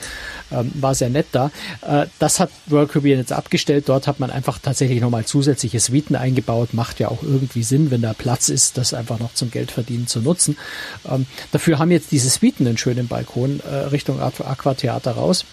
Ähm, 0.50 0.72
war 0.74 0.94
sehr 0.94 1.10
nett 1.10 1.26
da. 1.32 1.50
Äh, 1.82 2.06
das 2.18 2.40
hat 2.40 2.50
Royal 2.70 2.86
Caribbean 2.86 3.18
jetzt 3.18 3.32
abgestellt. 3.32 3.88
Dort 3.88 4.06
hat 4.06 4.20
man 4.20 4.30
einfach 4.30 4.58
tatsächlich 4.58 5.00
nochmal 5.00 5.24
zusätzliche 5.24 5.80
Suiten 5.80 6.16
eingebaut. 6.16 6.72
Macht 6.72 7.00
ja 7.00 7.08
auch 7.08 7.22
irgendwie 7.22 7.62
Sinn, 7.62 7.90
wenn 7.90 8.02
da 8.02 8.14
Platz 8.14 8.48
ist, 8.48 8.78
das 8.78 8.94
einfach 8.94 9.18
noch 9.18 9.34
zum 9.34 9.50
Geldverdienen 9.50 10.06
zu 10.06 10.20
nutzen. 10.20 10.56
Ähm, 11.08 11.26
dafür 11.52 11.78
haben 11.78 11.90
jetzt 11.90 12.12
diese 12.12 12.28
Suiten 12.30 12.66
einen 12.66 12.78
schönen 12.78 13.08
Balkon 13.08 13.60
äh, 13.60 13.74
Richtung 13.74 14.20
Aquatheater 14.20 15.12
raus. 15.12 15.44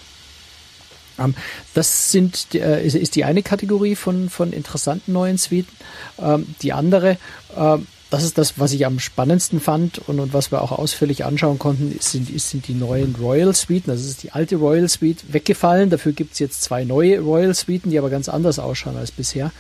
Um, 1.18 1.26
ähm, 1.26 1.36
das 1.74 2.12
sind, 2.12 2.54
äh, 2.56 2.86
ist, 2.86 2.96
ist, 2.96 3.16
die 3.16 3.24
eine 3.24 3.42
Kategorie 3.44 3.96
von, 3.96 4.30
von 4.30 4.52
interessanten 4.52 5.14
neuen 5.14 5.38
Suiten. 5.38 5.72
Ähm, 6.20 6.56
die 6.62 6.74
andere, 6.74 7.18
äh, 7.56 7.78
das 8.10 8.24
ist 8.24 8.38
das, 8.38 8.60
was 8.60 8.72
ich 8.72 8.86
am 8.86 9.00
spannendsten 9.00 9.60
fand 9.60 10.00
und, 10.08 10.20
und 10.20 10.34
was 10.34 10.52
wir 10.52 10.62
auch 10.62 10.72
ausführlich 10.72 11.26
anschauen 11.26 11.58
konnten, 11.58 11.98
sind, 12.00 12.40
sind 12.40 12.68
die 12.68 12.74
neuen 12.74 13.16
Royal 13.16 13.54
Suiten. 13.54 13.90
Also 13.90 14.08
ist 14.08 14.24
die 14.24 14.32
alte 14.32 14.58
Royal 14.58 14.88
Suite 14.88 15.34
weggefallen. 15.34 15.90
Dafür 15.90 16.12
gibt's 16.12 16.40
jetzt 16.40 16.62
zwei 16.62 16.84
neue 16.84 17.20
Royal 17.20 17.54
Suiten, 17.54 17.90
die 17.90 17.98
aber 17.98 18.10
ganz 18.10 18.30
anders 18.30 18.60
ausschauen 18.60 18.98
als 18.98 19.12
bisher. 19.12 19.52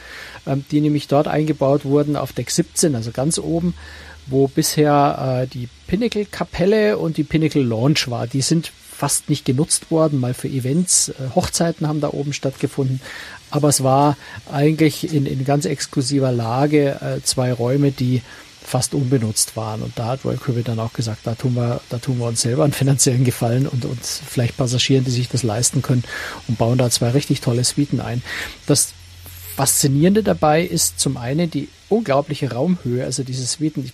Ähm, 0.45 0.63
die 0.69 0.81
nämlich 0.81 1.07
dort 1.07 1.27
eingebaut 1.27 1.85
wurden 1.85 2.15
auf 2.15 2.33
Deck 2.33 2.51
17, 2.51 2.95
also 2.95 3.11
ganz 3.11 3.39
oben, 3.39 3.73
wo 4.27 4.47
bisher 4.47 5.43
äh, 5.43 5.47
die 5.47 5.67
Pinnacle 5.87 6.25
Kapelle 6.25 6.97
und 6.97 7.17
die 7.17 7.23
Pinnacle 7.23 7.63
Launch 7.63 8.09
war. 8.09 8.27
Die 8.27 8.41
sind 8.41 8.71
fast 8.95 9.29
nicht 9.29 9.43
genutzt 9.43 9.91
worden, 9.91 10.19
mal 10.19 10.33
für 10.33 10.47
Events. 10.47 11.09
Äh, 11.09 11.13
Hochzeiten 11.35 11.87
haben 11.87 11.99
da 11.99 12.09
oben 12.09 12.31
stattgefunden. 12.31 13.01
Aber 13.51 13.69
es 13.69 13.83
war 13.83 14.17
eigentlich 14.51 15.13
in, 15.13 15.25
in 15.25 15.45
ganz 15.45 15.65
exklusiver 15.65 16.31
Lage 16.31 16.99
äh, 17.01 17.21
zwei 17.23 17.53
Räume, 17.53 17.91
die 17.91 18.21
fast 18.65 18.93
unbenutzt 18.93 19.55
waren. 19.55 19.81
Und 19.81 19.97
da 19.97 20.07
hat 20.07 20.25
Royal 20.25 20.37
Caribbean 20.37 20.77
dann 20.77 20.79
auch 20.79 20.93
gesagt, 20.93 21.21
da 21.23 21.35
tun 21.35 21.53
wir, 21.53 21.81
da 21.89 21.99
tun 21.99 22.17
wir 22.17 22.25
uns 22.25 22.41
selber 22.41 22.63
einen 22.63 22.73
finanziellen 22.73 23.23
Gefallen 23.23 23.67
und 23.67 23.85
uns 23.85 24.21
vielleicht 24.27 24.57
Passagieren, 24.57 25.05
die 25.05 25.11
sich 25.11 25.29
das 25.29 25.43
leisten 25.43 25.81
können 25.81 26.03
und 26.47 26.57
bauen 26.57 26.77
da 26.77 26.89
zwei 26.89 27.09
richtig 27.11 27.41
tolle 27.41 27.63
Suiten 27.63 28.01
ein. 28.01 28.23
Das 28.65 28.93
Faszinierende 29.55 30.21
dabei 30.21 30.63
ist 30.63 30.99
zum 30.99 31.15
einen 31.15 31.49
die 31.49 31.69
unglaubliche 31.87 32.51
Raumhöhe, 32.51 33.05
also 33.05 33.23
diese 33.23 33.45
Suiten. 33.45 33.89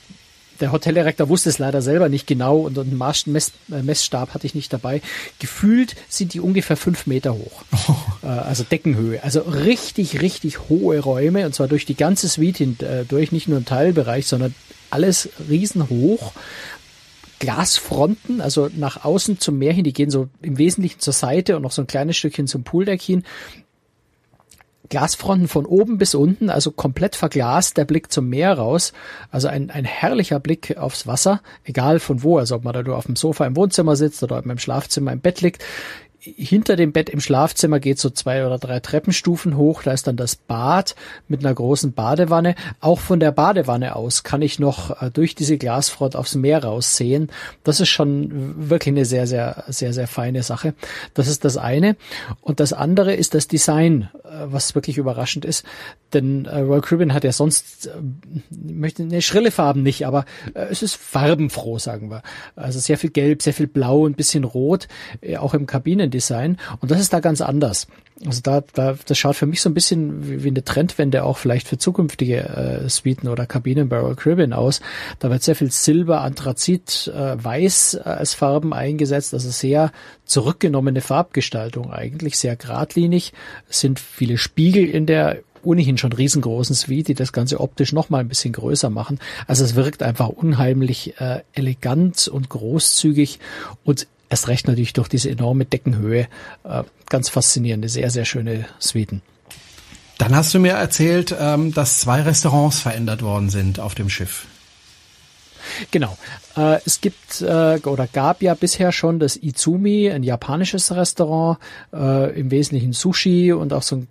Der 0.61 0.71
Hoteldirektor 0.71 1.27
wusste 1.27 1.49
es 1.49 1.59
leider 1.59 1.81
selber 1.81 2.07
nicht 2.07 2.27
genau 2.27 2.59
und, 2.59 2.77
und 2.77 2.87
einen 2.87 2.97
Maß, 2.97 3.27
Mess, 3.27 3.51
äh, 3.71 3.81
Messstab 3.81 4.33
hatte 4.33 4.45
ich 4.45 4.55
nicht 4.55 4.71
dabei. 4.71 5.01
Gefühlt 5.39 5.95
sind 6.07 6.33
die 6.33 6.39
ungefähr 6.39 6.77
fünf 6.77 7.07
Meter 7.07 7.33
hoch. 7.33 7.63
Oh. 7.87 7.95
Äh, 8.21 8.27
also 8.27 8.63
Deckenhöhe. 8.63 9.23
Also 9.23 9.39
richtig, 9.41 10.21
richtig 10.21 10.69
hohe 10.69 10.99
Räume 10.99 11.47
und 11.47 11.55
zwar 11.55 11.67
durch 11.67 11.85
die 11.85 11.95
ganze 11.95 12.29
Suite 12.29 12.57
hindurch, 12.57 13.31
äh, 13.31 13.33
nicht 13.33 13.47
nur 13.47 13.57
im 13.57 13.65
Teilbereich, 13.65 14.27
sondern 14.27 14.53
alles 14.91 15.29
riesenhoch. 15.49 16.31
Glasfronten, 17.39 18.39
also 18.39 18.69
nach 18.77 19.03
außen 19.03 19.39
zum 19.39 19.57
Meer 19.57 19.73
hin, 19.73 19.83
die 19.83 19.93
gehen 19.93 20.11
so 20.11 20.29
im 20.43 20.59
Wesentlichen 20.59 20.99
zur 20.99 21.13
Seite 21.13 21.55
und 21.55 21.63
noch 21.63 21.71
so 21.71 21.81
ein 21.81 21.87
kleines 21.87 22.17
Stückchen 22.17 22.45
zum 22.45 22.63
Pooldeck 22.63 23.01
hin. 23.01 23.23
Glasfronten 24.91 25.47
von 25.47 25.65
oben 25.65 25.97
bis 25.97 26.13
unten, 26.13 26.49
also 26.49 26.69
komplett 26.69 27.15
verglast, 27.15 27.77
der 27.77 27.85
Blick 27.85 28.11
zum 28.11 28.27
Meer 28.27 28.53
raus. 28.53 28.91
Also 29.31 29.47
ein, 29.47 29.71
ein 29.71 29.85
herrlicher 29.85 30.41
Blick 30.41 30.77
aufs 30.77 31.07
Wasser, 31.07 31.41
egal 31.63 31.99
von 31.99 32.23
wo, 32.23 32.37
also 32.37 32.57
ob 32.57 32.65
man 32.65 32.73
da 32.73 32.83
nur 32.83 32.97
auf 32.97 33.05
dem 33.05 33.15
Sofa 33.15 33.45
im 33.45 33.55
Wohnzimmer 33.55 33.95
sitzt 33.95 34.21
oder 34.21 34.37
ob 34.37 34.45
man 34.45 34.55
im 34.55 34.59
Schlafzimmer 34.59 35.13
im 35.13 35.21
Bett 35.21 35.39
liegt 35.39 35.63
hinter 36.21 36.75
dem 36.75 36.91
Bett 36.91 37.09
im 37.09 37.19
Schlafzimmer 37.19 37.79
geht 37.79 37.97
so 37.97 38.11
zwei 38.11 38.45
oder 38.45 38.59
drei 38.59 38.79
Treppenstufen 38.79 39.57
hoch. 39.57 39.81
Da 39.81 39.91
ist 39.91 40.05
dann 40.05 40.17
das 40.17 40.35
Bad 40.35 40.95
mit 41.27 41.43
einer 41.43 41.53
großen 41.53 41.93
Badewanne. 41.93 42.53
Auch 42.79 42.99
von 42.99 43.19
der 43.19 43.31
Badewanne 43.31 43.95
aus 43.95 44.21
kann 44.23 44.43
ich 44.43 44.59
noch 44.59 45.01
äh, 45.01 45.09
durch 45.09 45.33
diese 45.33 45.57
Glasfront 45.57 46.15
aufs 46.15 46.35
Meer 46.35 46.63
raussehen. 46.63 47.31
Das 47.63 47.79
ist 47.79 47.89
schon 47.89 48.69
wirklich 48.69 48.93
eine 48.93 49.05
sehr, 49.05 49.25
sehr, 49.25 49.63
sehr, 49.67 49.93
sehr 49.93 50.07
feine 50.07 50.43
Sache. 50.43 50.75
Das 51.15 51.27
ist 51.27 51.43
das 51.43 51.57
eine. 51.57 51.95
Und 52.41 52.59
das 52.59 52.71
andere 52.71 53.15
ist 53.15 53.33
das 53.33 53.47
Design, 53.47 54.09
äh, 54.23 54.45
was 54.45 54.75
wirklich 54.75 54.99
überraschend 54.99 55.43
ist. 55.43 55.65
Denn 56.13 56.45
äh, 56.45 56.59
Royal 56.59 56.81
Caribbean 56.81 57.15
hat 57.15 57.23
ja 57.23 57.31
sonst, 57.31 57.89
möchte 58.51 59.01
eine 59.01 59.23
schrille 59.23 59.49
Farben 59.49 59.81
nicht, 59.81 60.05
aber 60.05 60.25
es 60.53 60.83
ist 60.83 60.95
farbenfroh, 60.95 61.79
sagen 61.79 62.11
wir. 62.11 62.21
Also 62.55 62.79
sehr 62.79 62.97
viel 62.97 63.09
Gelb, 63.09 63.41
sehr 63.41 63.53
viel 63.53 63.67
Blau, 63.67 64.05
ein 64.05 64.13
bisschen 64.13 64.43
Rot, 64.43 64.87
auch 65.37 65.53
im 65.53 65.65
Kabinen 65.65 66.10
Design. 66.11 66.57
Und 66.79 66.91
das 66.91 66.99
ist 66.99 67.13
da 67.13 67.19
ganz 67.19 67.41
anders. 67.41 67.87
Also 68.25 68.41
da, 68.43 68.63
da 68.73 68.95
das 69.05 69.17
schaut 69.17 69.35
für 69.35 69.47
mich 69.47 69.61
so 69.61 69.69
ein 69.69 69.73
bisschen 69.73 70.29
wie, 70.29 70.43
wie 70.43 70.49
eine 70.49 70.63
Trendwende 70.63 71.23
auch 71.23 71.37
vielleicht 71.37 71.67
für 71.67 71.77
zukünftige 71.77 72.37
äh, 72.83 72.89
Suiten 72.89 73.27
oder 73.27 73.45
Kabinen 73.45 73.89
bei 73.89 73.99
Royal 73.99 74.15
Caribbean 74.15 74.53
aus. 74.53 74.81
Da 75.19 75.29
wird 75.31 75.41
sehr 75.41 75.55
viel 75.55 75.71
Silber, 75.71 76.21
Anthrazit, 76.21 77.11
äh, 77.15 77.43
Weiß 77.43 77.95
äh, 77.95 78.01
als 78.01 78.33
Farben 78.33 78.73
eingesetzt, 78.73 79.33
also 79.33 79.49
sehr 79.49 79.91
zurückgenommene 80.25 81.01
Farbgestaltung 81.01 81.91
eigentlich, 81.91 82.37
sehr 82.37 82.55
geradlinig. 82.55 83.33
Es 83.67 83.79
sind 83.79 83.99
viele 83.99 84.37
Spiegel 84.37 84.87
in 84.87 85.05
der 85.07 85.39
ohnehin 85.63 85.97
schon 85.97 86.13
riesengroßen 86.13 86.75
Suite, 86.75 87.09
die 87.09 87.13
das 87.13 87.33
Ganze 87.33 87.59
optisch 87.59 87.93
noch 87.93 88.09
mal 88.09 88.19
ein 88.19 88.27
bisschen 88.27 88.53
größer 88.53 88.89
machen. 88.89 89.19
Also 89.47 89.63
es 89.63 89.75
wirkt 89.75 90.03
einfach 90.03 90.29
unheimlich 90.29 91.19
äh, 91.19 91.41
elegant 91.53 92.27
und 92.27 92.49
großzügig 92.49 93.39
und 93.83 94.07
Erst 94.31 94.47
recht 94.47 94.65
natürlich 94.65 94.93
durch 94.93 95.09
diese 95.09 95.29
enorme 95.29 95.65
Deckenhöhe. 95.65 96.29
Äh, 96.63 96.83
ganz 97.09 97.27
faszinierende, 97.27 97.89
sehr, 97.89 98.09
sehr 98.09 98.23
schöne 98.23 98.65
Suiten. 98.79 99.21
Dann 100.19 100.33
hast 100.33 100.53
du 100.53 100.59
mir 100.59 100.71
erzählt, 100.71 101.35
ähm, 101.37 101.73
dass 101.73 101.99
zwei 101.99 102.21
Restaurants 102.21 102.79
verändert 102.79 103.23
worden 103.23 103.49
sind 103.49 103.81
auf 103.81 103.93
dem 103.93 104.09
Schiff. 104.09 104.45
Genau. 105.91 106.17
Äh, 106.55 106.79
es 106.85 107.01
gibt 107.01 107.41
äh, 107.41 107.79
oder 107.83 108.07
gab 108.07 108.41
ja 108.41 108.53
bisher 108.53 108.93
schon 108.93 109.19
das 109.19 109.35
Izumi, 109.35 110.09
ein 110.09 110.23
japanisches 110.23 110.93
Restaurant, 110.93 111.59
im 111.91 112.51
Wesentlichen 112.51 112.93
Sushi 112.93 113.51
und 113.51 113.73
auch 113.73 113.83
so 113.83 113.97
ein 113.97 114.07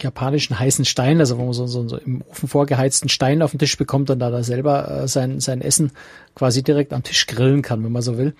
japanischen 0.00 0.58
heißen 0.58 0.84
Stein, 0.84 1.20
also 1.20 1.38
wo 1.38 1.44
man 1.44 1.52
so, 1.52 1.66
so, 1.66 1.86
so 1.88 1.96
im 1.98 2.22
Ofen 2.22 2.48
vorgeheizten 2.48 3.08
Stein 3.08 3.42
auf 3.42 3.50
den 3.50 3.58
Tisch 3.58 3.76
bekommt 3.76 4.10
und 4.10 4.18
da 4.18 4.30
da 4.30 4.42
selber 4.42 5.02
äh, 5.02 5.08
sein, 5.08 5.40
sein 5.40 5.60
Essen 5.60 5.92
quasi 6.34 6.62
direkt 6.62 6.92
am 6.92 7.02
Tisch 7.02 7.26
grillen 7.26 7.62
kann, 7.62 7.84
wenn 7.84 7.92
man 7.92 8.02
so 8.02 8.16
will. 8.16 8.34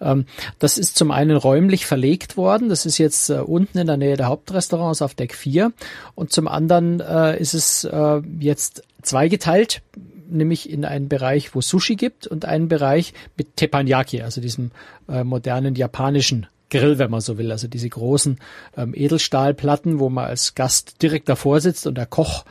Ähm, 0.00 0.26
das 0.58 0.78
ist 0.78 0.96
zum 0.96 1.10
einen 1.10 1.36
räumlich 1.36 1.86
verlegt 1.86 2.36
worden, 2.36 2.68
das 2.68 2.86
ist 2.86 2.98
jetzt 2.98 3.30
äh, 3.30 3.34
unten 3.34 3.78
in 3.78 3.86
der 3.86 3.96
Nähe 3.96 4.16
der 4.16 4.28
Hauptrestaurants 4.28 5.02
auf 5.02 5.14
Deck 5.14 5.34
4 5.34 5.72
und 6.14 6.32
zum 6.32 6.48
anderen 6.48 7.00
äh, 7.00 7.38
ist 7.38 7.54
es 7.54 7.84
äh, 7.84 8.22
jetzt 8.40 8.82
zweigeteilt, 9.02 9.82
nämlich 10.28 10.70
in 10.70 10.84
einen 10.84 11.08
Bereich, 11.08 11.54
wo 11.54 11.60
Sushi 11.60 11.96
gibt 11.96 12.26
und 12.26 12.44
einen 12.44 12.68
Bereich 12.68 13.12
mit 13.36 13.56
Teppanyaki, 13.56 14.22
also 14.22 14.40
diesem 14.40 14.70
äh, 15.08 15.24
modernen 15.24 15.74
japanischen 15.74 16.46
Grill, 16.70 16.98
wenn 16.98 17.10
man 17.10 17.20
so 17.20 17.38
will. 17.38 17.52
Also 17.52 17.68
diese 17.68 17.88
großen 17.88 18.38
ähm, 18.76 18.92
Edelstahlplatten, 18.94 19.98
wo 19.98 20.08
man 20.08 20.26
als 20.26 20.54
Gast 20.54 21.02
direkt 21.02 21.28
davor 21.28 21.60
sitzt 21.60 21.86
und 21.86 21.96
der 21.96 22.06
Koch 22.06 22.44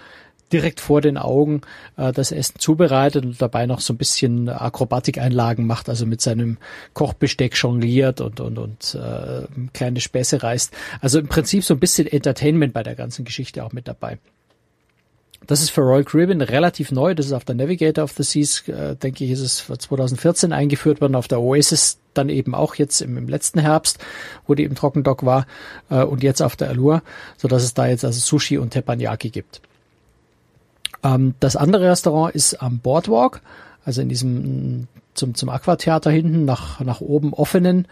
direkt 0.51 0.79
vor 0.79 1.01
den 1.01 1.17
Augen 1.17 1.61
äh, 1.97 2.11
das 2.11 2.31
Essen 2.31 2.59
zubereitet 2.59 3.25
und 3.25 3.41
dabei 3.41 3.65
noch 3.65 3.81
so 3.81 3.93
ein 3.93 3.97
bisschen 3.97 4.47
Akrobatikeinlagen 4.49 5.65
macht, 5.65 5.89
also 5.89 6.05
mit 6.05 6.21
seinem 6.21 6.57
Kochbesteck 6.93 7.55
jongliert 7.55 8.21
und 8.21 8.39
und 8.39 8.57
und 8.57 8.95
äh, 8.95 9.47
kleine 9.73 9.99
Späße 10.01 10.43
reißt. 10.43 10.73
Also 11.01 11.19
im 11.19 11.27
Prinzip 11.27 11.63
so 11.63 11.73
ein 11.73 11.79
bisschen 11.79 12.07
Entertainment 12.07 12.73
bei 12.73 12.83
der 12.83 12.95
ganzen 12.95 13.25
Geschichte 13.25 13.63
auch 13.63 13.73
mit 13.73 13.87
dabei. 13.87 14.17
Das 15.47 15.61
ist 15.61 15.69
für 15.69 15.81
Royal 15.81 16.03
Caribbean 16.03 16.41
relativ 16.41 16.91
neu. 16.91 17.13
Das 17.13 17.25
ist 17.25 17.33
auf 17.33 17.45
der 17.45 17.55
Navigator 17.55 18.03
of 18.03 18.11
the 18.13 18.23
Seas, 18.23 18.67
äh, 18.67 18.95
denke 18.95 19.25
ich, 19.25 19.31
ist 19.31 19.41
es 19.41 19.65
2014 19.65 20.53
eingeführt 20.53 21.01
worden. 21.01 21.15
Auf 21.15 21.27
der 21.27 21.41
Oasis 21.41 21.99
dann 22.13 22.29
eben 22.29 22.55
auch 22.55 22.75
jetzt 22.75 23.01
im, 23.01 23.17
im 23.17 23.27
letzten 23.27 23.59
Herbst, 23.59 23.99
wo 24.47 24.55
die 24.55 24.63
im 24.63 24.75
Trockendock 24.75 25.25
war, 25.25 25.45
äh, 25.89 26.03
und 26.03 26.23
jetzt 26.23 26.41
auf 26.41 26.55
der 26.55 26.69
Allure, 26.69 27.01
so 27.37 27.47
dass 27.47 27.63
es 27.63 27.73
da 27.73 27.87
jetzt 27.87 28.05
also 28.05 28.19
Sushi 28.19 28.57
und 28.57 28.71
Teppanyaki 28.71 29.29
gibt. 29.29 29.61
Ähm, 31.03 31.35
das 31.39 31.55
andere 31.55 31.89
Restaurant 31.89 32.33
ist 32.33 32.55
am 32.55 32.79
Boardwalk, 32.79 33.41
also 33.83 34.01
in 34.01 34.09
diesem 34.09 34.87
zum 35.13 35.35
zum 35.35 35.49
Aquatheater 35.49 36.11
hinten 36.11 36.45
nach 36.45 36.79
nach 36.81 36.99
oben 36.99 37.33
offenen 37.33 37.87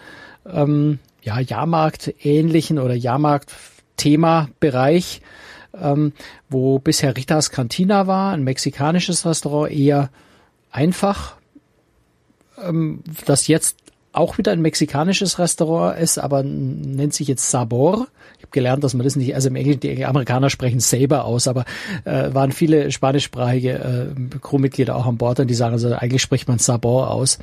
ähm, 0.46 1.00
ja 1.22 1.40
Jahrmarkt 1.40 2.14
ähnlichen 2.22 2.80
oder 2.80 2.96
Jahrmarkt 2.96 3.54
Thema 3.96 4.50
Bereich 4.60 5.22
ähm, 5.80 6.14
wo 6.50 6.80
bisher 6.80 7.16
Ritas 7.16 7.52
Cantina 7.52 8.08
war, 8.08 8.34
ein 8.34 8.44
mexikanisches 8.44 9.26
Restaurant, 9.26 9.72
eher 9.72 10.10
einfach, 10.72 11.36
ähm, 12.62 13.04
das 13.26 13.48
jetzt 13.48 13.78
auch 14.14 14.38
wieder 14.38 14.52
ein 14.52 14.62
mexikanisches 14.62 15.40
Restaurant 15.40 16.00
ist, 16.00 16.20
aber 16.20 16.44
nennt 16.44 17.16
sich 17.16 17.28
jetzt 17.28 17.50
Sabor. 17.50 18.08
Ich 18.38 18.44
habe 18.44 18.52
gelernt, 18.52 18.84
dass 18.84 18.94
man 18.94 19.04
das 19.04 19.16
nicht, 19.16 19.34
also 19.34 19.48
im 19.48 19.56
Englischen, 19.56 19.80
die 19.80 20.06
Amerikaner 20.06 20.52
sprechen 20.52 20.80
Saber 20.80 21.26
aus, 21.26 21.48
aber 21.48 21.66
äh, 22.06 22.32
waren 22.34 22.52
viele 22.52 22.92
spanischsprachige 22.92 23.72
äh, 23.72 24.38
Crewmitglieder 24.40 24.96
auch 24.96 25.08
an 25.08 25.18
Bord 25.18 25.40
und 25.40 25.48
die 25.48 25.56
sagen, 25.56 25.74
also 25.74 25.94
eigentlich 25.94 26.22
spricht 26.22 26.48
man 26.48 26.60
Sabor 26.60 27.10
aus. 27.10 27.40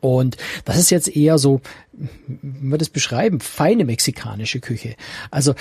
Und 0.00 0.36
das 0.66 0.76
ist 0.76 0.90
jetzt 0.90 1.16
eher 1.16 1.38
so, 1.38 1.62
wie 1.92 2.70
wir 2.70 2.78
das 2.78 2.90
beschreiben, 2.90 3.40
feine 3.40 3.86
mexikanische 3.86 4.60
Küche. 4.60 4.94
Also 5.30 5.54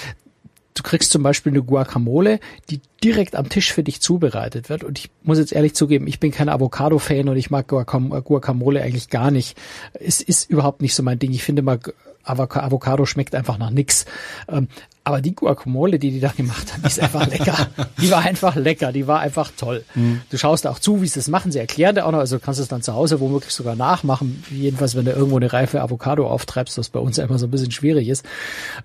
du 0.76 0.84
kriegst 0.84 1.12
zum 1.12 1.24
Beispiel 1.24 1.52
eine 1.52 1.64
Guacamole, 1.64 2.40
die 2.70 2.82
direkt 3.04 3.36
am 3.36 3.50
Tisch 3.50 3.74
für 3.74 3.82
dich 3.82 4.02
zubereitet 4.02 4.70
wird. 4.70 4.84
Und 4.84 5.00
ich 5.00 5.10
muss 5.24 5.40
jetzt 5.40 5.54
ehrlich 5.54 5.74
zugeben, 5.74 6.06
ich 6.06 6.20
bin 6.20 6.32
kein 6.32 6.50
Avocado-Fan 6.50 7.28
und 7.30 7.38
ich 7.38 7.50
mag 7.50 7.68
Guacamole 7.68 8.84
eigentlich 8.84 9.10
gar 9.10 9.32
nicht. 9.32 9.58
Es 9.94 10.22
ist 10.22 10.50
überhaupt 10.50 10.82
nicht 10.82 10.94
so 10.94 11.02
mein 11.02 11.18
Ding. 11.18 11.32
Ich 11.32 11.44
finde 11.44 11.62
mal, 11.64 11.80
Avocado 12.24 13.06
schmeckt 13.06 13.34
einfach 13.36 13.58
nach 13.58 13.72
nix. 13.72 14.06
Aber 15.06 15.22
die 15.22 15.36
Guacamole, 15.36 16.00
die 16.00 16.10
die 16.10 16.20
da 16.20 16.30
gemacht 16.30 16.74
haben, 16.74 16.82
die 16.82 16.88
ist 16.88 17.00
einfach 17.00 17.28
lecker. 17.28 17.68
Die 18.02 18.10
war 18.10 18.24
einfach 18.24 18.56
lecker, 18.56 18.91
die 18.91 19.06
war 19.06 19.20
einfach 19.20 19.52
toll. 19.56 19.86
Mhm. 19.94 20.22
Du 20.32 20.38
schaust 20.38 20.65
auch 20.65 20.80
zu, 20.80 21.04
wie 21.04 21.08
sie 21.08 21.20
das 21.20 21.28
machen. 21.28 21.52
Sie 21.52 21.60
erklären 21.60 21.94
dir 21.94 22.08
auch 22.08 22.12
noch, 22.12 22.18
also 22.18 22.39
kannst 22.39 22.60
es 22.60 22.68
dann 22.68 22.82
zu 22.82 22.94
Hause 22.96 23.20
womöglich 23.20 23.54
sogar 23.54 23.76
nachmachen. 23.76 24.44
Jedenfalls, 24.50 24.96
wenn 24.96 25.06
du 25.06 25.12
irgendwo 25.12 25.38
eine 25.38 25.54
reife 25.54 25.80
Avocado 25.80 26.28
auftreibst, 26.28 26.80
was 26.80 26.89
bei 26.89 27.00
uns 27.00 27.20
immer 27.20 27.38
so 27.38 27.46
ein 27.46 27.52
bisschen 27.52 27.70
schwierig 27.70 28.08
ist. 28.08 28.26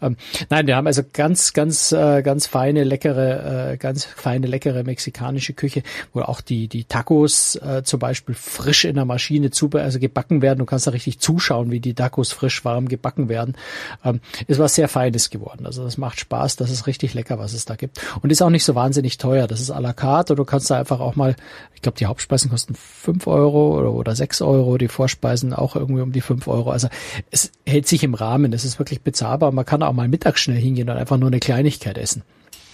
Ähm, 0.03 0.19
nein, 0.51 0.67
wir 0.67 0.77
haben 0.77 0.87
also 0.87 1.03
ganz, 1.11 1.55
ganz, 1.55 1.91
äh, 1.93 2.21
ganz 2.23 2.47
feine, 2.47 2.85
leckere, 2.85 3.73
äh, 3.73 3.77
ganz 3.79 4.05
feine, 4.05 4.47
leckere 4.47 4.85
mexikanische 4.85 5.55
Küche, 5.55 5.83
wo 6.13 6.21
auch 6.21 6.43
die, 6.43 6.69
die 6.69 6.85
Tacos 6.85 7.57
äh, 7.57 7.83
zum 7.83 7.99
Beispiel 7.99 8.35
frisch 8.35 8.85
in 8.85 8.97
der 8.97 9.07
Maschine 9.07 9.51
zu, 9.51 9.71
also 9.73 9.99
gebacken 9.99 10.43
werden. 10.43 10.59
Du 10.59 10.67
kannst 10.67 10.87
da 10.87 10.91
richtig 10.91 11.19
zuschauen, 11.19 11.71
wie 11.71 11.81
die 11.81 11.95
Tacos 11.95 12.33
frisch 12.33 12.63
warm 12.67 12.89
gebacken 12.89 13.31
werden. 13.31 13.57
Ähm, 14.05 14.21
ist 14.49 14.59
was 14.59 14.75
sehr 14.75 14.89
Feines 14.89 15.31
geworden. 15.31 15.65
Also 15.65 15.83
das 15.83 15.97
macht 15.97 16.10
macht 16.11 16.19
Spaß, 16.19 16.57
das 16.57 16.71
ist 16.71 16.89
richtig 16.89 17.15
lecker, 17.15 17.39
was 17.39 17.53
es 17.53 17.67
da 17.67 17.77
gibt. 17.77 18.01
Und 18.21 18.31
ist 18.31 18.43
auch 18.43 18.51
nicht 18.51 18.65
so 18.65 18.75
wahnsinnig 18.75 19.17
teuer. 19.17 19.47
Das 19.47 19.61
ist 19.61 19.71
à 19.71 19.81
la 19.81 19.93
carte 19.93 20.35
du 20.35 20.45
kannst 20.45 20.69
da 20.69 20.77
einfach 20.77 20.99
auch 20.99 21.15
mal, 21.15 21.37
ich 21.73 21.83
glaube, 21.83 21.99
die 21.99 22.07
Hauptspeisen 22.07 22.51
kosten 22.51 22.75
fünf 22.75 23.29
Euro 23.29 23.79
oder, 23.79 23.93
oder 23.93 24.17
sechs 24.17 24.43
Euro, 24.43 24.77
die 24.77 24.89
Vorspeisen 24.89 25.55
auch 25.55 25.77
irgendwie 25.77 26.03
um 26.03 26.11
die 26.11 26.21
fünf 26.21 26.49
Euro. 26.49 26.73
Also 26.73 26.89
es 27.31 27.53
hält 27.65 27.87
sich 27.87 28.03
im 28.03 28.15
Rahmen, 28.15 28.53
es 28.53 28.65
ist 28.65 28.81
wirklich 28.81 29.03
bezahlbar. 29.03 29.53
Man 29.53 29.65
kann 29.65 29.85
auch 29.85 29.93
mal 29.93 30.09
mittags 30.09 30.41
schnell 30.41 30.61
hingehen 30.61 30.91
und 30.91 30.97
einfach 30.97 31.17
nur 31.17 31.29
eine 31.29 31.39
Kleinigkeit 31.39 31.97
essen. 31.97 32.23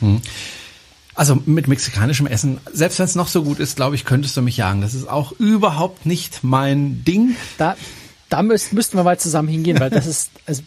Hm. 0.01 0.23
Also 1.15 1.39
mit 1.45 1.69
mexikanischem 1.69 2.27
Essen, 2.27 2.59
selbst 2.73 2.99
wenn 2.99 3.05
es 3.05 3.15
noch 3.17 3.29
so 3.29 3.43
gut 3.43 3.59
ist, 3.59 3.77
glaube 3.77 3.97
ich, 3.97 4.07
könntest 4.07 4.35
du 4.37 4.41
mich 4.41 4.57
jagen. 4.57 4.81
Das 4.81 4.95
ist 4.95 5.09
auch 5.09 5.33
überhaupt 5.33 6.07
nicht 6.07 6.43
mein 6.43 7.05
Ding. 7.05 7.37
Da, 7.59 7.77
da 8.31 8.43
müsst, 8.43 8.73
müssten 8.73 8.97
wir 8.97 9.05
mal 9.05 9.19
zusammen 9.19 9.49
hingehen, 9.49 9.79
weil 9.79 9.91
das 9.91 10.07
ist, 10.07 10.31
also 10.47 10.63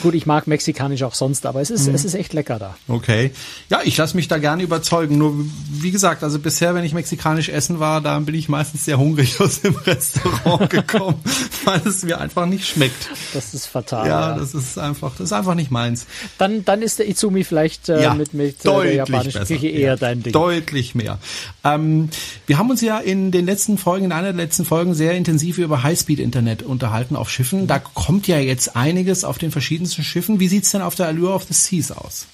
Gut, 0.00 0.14
ich 0.14 0.24
mag 0.24 0.46
mexikanisch 0.46 1.02
auch 1.02 1.14
sonst, 1.14 1.44
aber 1.44 1.60
es 1.60 1.70
ist, 1.70 1.88
mhm. 1.88 1.94
es 1.94 2.04
ist 2.04 2.14
echt 2.14 2.32
lecker 2.32 2.58
da. 2.58 2.76
Okay. 2.88 3.32
Ja, 3.68 3.80
ich 3.84 3.96
lasse 3.96 4.16
mich 4.16 4.28
da 4.28 4.38
gerne 4.38 4.62
überzeugen. 4.62 5.18
Nur, 5.18 5.34
wie 5.70 5.90
gesagt, 5.90 6.22
also 6.22 6.38
bisher, 6.38 6.74
wenn 6.74 6.84
ich 6.84 6.94
mexikanisch 6.94 7.50
essen 7.50 7.80
war, 7.80 8.00
da 8.00 8.18
bin 8.20 8.34
ich 8.34 8.48
meistens 8.48 8.86
sehr 8.86 8.98
hungrig 8.98 9.40
aus 9.40 9.60
dem 9.60 9.74
Restaurant 9.74 10.70
gekommen, 10.70 11.20
weil 11.64 11.82
es 11.86 12.02
mir 12.02 12.18
einfach 12.18 12.46
nicht 12.46 12.66
schmeckt. 12.66 13.10
Das 13.34 13.52
ist 13.52 13.66
fatal. 13.66 14.08
Ja, 14.08 14.30
ja, 14.30 14.38
das 14.38 14.54
ist 14.54 14.78
einfach, 14.78 15.12
das 15.12 15.26
ist 15.26 15.32
einfach 15.32 15.54
nicht 15.54 15.70
meins. 15.70 16.06
Dann, 16.38 16.64
dann 16.64 16.80
ist 16.80 16.98
der 16.98 17.08
Izumi 17.08 17.44
vielleicht 17.44 17.90
äh, 17.90 18.02
ja, 18.02 18.14
mit, 18.14 18.32
mit 18.32 18.64
äh, 18.64 18.70
der 18.70 18.94
japanischen 18.94 19.40
besser. 19.40 19.54
Küche 19.54 19.68
eher 19.68 19.80
ja, 19.80 19.96
dein 19.96 20.22
Ding. 20.22 20.32
Deutlich 20.32 20.94
mehr. 20.94 21.18
Ähm, 21.62 22.08
wir 22.46 22.56
haben 22.58 22.70
uns 22.70 22.80
ja 22.80 22.98
in 22.98 23.30
den 23.32 23.44
letzten 23.44 23.76
Folgen, 23.76 24.06
in 24.06 24.12
einer 24.12 24.32
der 24.32 24.42
letzten 24.42 24.64
Folgen 24.64 24.94
sehr 24.94 25.12
intensiv 25.12 25.58
über 25.58 25.82
Highspeed-Internet 25.82 26.62
unterhalten 26.62 27.16
auf 27.16 27.28
Schiffen. 27.28 27.66
Da 27.66 27.78
kommt 27.78 28.26
ja 28.28 28.38
jetzt 28.38 28.76
einiges 28.76 29.24
auf 29.24 29.36
den 29.36 29.50
verschiedenen 29.50 29.73
verschiedensten 29.74 30.04
Schiffen. 30.04 30.40
Wie 30.40 30.48
sieht's 30.48 30.70
denn 30.70 30.82
auf 30.82 30.94
der 30.94 31.06
Allure 31.06 31.34
of 31.34 31.44
the 31.44 31.54
Seas 31.54 31.90
aus? 31.90 32.26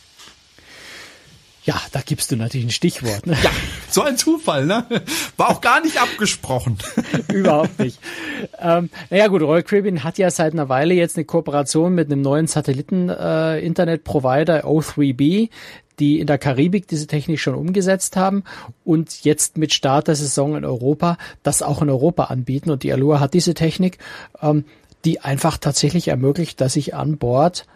Ja, 1.63 1.79
da 1.93 2.01
gibst 2.01 2.33
du 2.33 2.37
natürlich 2.37 2.67
ein 2.67 2.71
Stichwort. 2.71 3.27
Ne? 3.27 3.37
Ja, 3.43 3.51
so 3.91 4.03
ein 4.03 4.17
Zufall, 4.17 4.67
ne? 4.67 4.87
War 5.37 5.51
auch 5.51 5.61
gar 5.61 5.83
nicht 5.83 6.01
abgesprochen. 6.01 6.79
Überhaupt 7.33 7.79
nicht. 7.79 7.99
Ähm, 8.59 8.91
naja 9.11 9.29
gut, 9.29 9.43
Royal 9.43 9.63
Caribbean 9.63 10.05
hat 10.05 10.19
ja 10.19 10.31
seit 10.31 10.53
einer 10.53 10.69
Weile 10.69 10.95
jetzt 10.95 11.17
eine 11.17 11.25
Kooperation 11.25 11.95
mit 11.95 12.11
einem 12.11 12.23
neuen 12.23 12.47
Satelliten-Internet-Provider 12.47 14.61
äh, 14.61 14.67
O3B, 14.67 15.51
die 15.99 16.19
in 16.19 16.27
der 16.27 16.39
Karibik 16.39 16.89
diese 16.89 17.07
Technik 17.07 17.41
schon 17.41 17.55
umgesetzt 17.55 18.17
haben 18.17 18.45
und 18.85 19.25
jetzt 19.25 19.59
mit 19.59 19.75
Start 19.75 20.09
der 20.09 20.17
Saison 20.17 20.57
in 20.57 20.65
Europa 20.65 21.19
das 21.43 21.63
auch 21.63 21.83
in 21.83 21.91
Europa 21.91 22.25
anbieten. 22.25 22.71
Und 22.71 22.85
die 22.85 22.93
Allure 22.93 23.21
hat 23.21 23.35
diese 23.35 23.55
Technik. 23.55 23.99
Ähm, 24.41 24.65
die 25.05 25.21
einfach 25.21 25.59
tatsächlich 25.59 26.09
ermöglicht, 26.09 26.61
dass 26.61 26.77
ich 26.77 26.95
an 26.95 27.19
Bord 27.19 27.67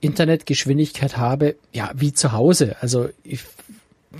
Internetgeschwindigkeit 0.00 1.16
habe, 1.16 1.56
ja, 1.72 1.90
wie 1.94 2.12
zu 2.12 2.32
Hause. 2.32 2.76
Also 2.80 3.08
ich, 3.22 3.44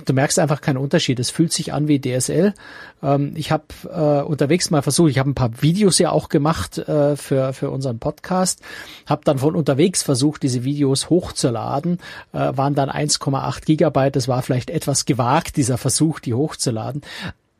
du 0.05 0.13
merkst 0.13 0.37
einfach 0.39 0.61
keinen 0.61 0.77
Unterschied. 0.77 1.19
Es 1.19 1.31
fühlt 1.31 1.51
sich 1.51 1.73
an 1.73 1.87
wie 1.87 1.99
DSL. 1.99 2.53
Ähm, 3.01 3.33
ich 3.35 3.51
habe 3.51 3.63
äh, 3.85 4.23
unterwegs 4.23 4.69
mal 4.69 4.81
versucht, 4.81 5.09
ich 5.09 5.17
habe 5.17 5.29
ein 5.29 5.35
paar 5.35 5.61
Videos 5.61 5.97
ja 5.97 6.11
auch 6.11 6.29
gemacht 6.29 6.77
äh, 6.77 7.15
für, 7.15 7.53
für 7.53 7.71
unseren 7.71 7.99
Podcast, 7.99 8.61
habe 9.07 9.23
dann 9.25 9.39
von 9.39 9.55
unterwegs 9.55 10.03
versucht, 10.03 10.43
diese 10.43 10.63
Videos 10.63 11.09
hochzuladen, 11.09 11.97
äh, 12.33 12.55
waren 12.55 12.75
dann 12.75 12.89
1,8 12.89 13.65
Gigabyte. 13.65 14.15
Das 14.15 14.27
war 14.27 14.43
vielleicht 14.43 14.69
etwas 14.69 15.05
gewagt, 15.05 15.57
dieser 15.57 15.77
Versuch, 15.77 16.19
die 16.19 16.33
hochzuladen. 16.33 17.01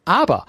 Aber 0.06 0.46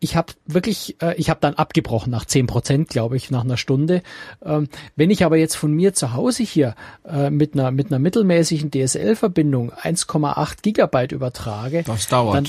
ich 0.00 0.16
habe 0.16 0.32
wirklich, 0.46 0.96
äh, 1.02 1.14
ich 1.16 1.30
habe 1.30 1.40
dann 1.40 1.54
abgebrochen 1.54 2.10
nach 2.10 2.24
zehn 2.24 2.46
Prozent, 2.46 2.88
glaube 2.88 3.16
ich, 3.16 3.30
nach 3.30 3.44
einer 3.44 3.56
Stunde. 3.56 4.02
Ähm, 4.44 4.68
wenn 4.96 5.10
ich 5.10 5.24
aber 5.24 5.36
jetzt 5.36 5.56
von 5.56 5.72
mir 5.72 5.94
zu 5.94 6.12
Hause 6.12 6.42
hier 6.42 6.74
äh, 7.04 7.30
mit 7.30 7.54
einer 7.54 7.70
mit 7.70 7.88
einer 7.88 7.98
mittelmäßigen 7.98 8.70
DSL-Verbindung 8.70 9.72
1,8 9.72 10.62
Gigabyte 10.62 11.12
übertrage, 11.12 11.82
das 11.82 12.06
dauert. 12.08 12.36
dann 12.36 12.48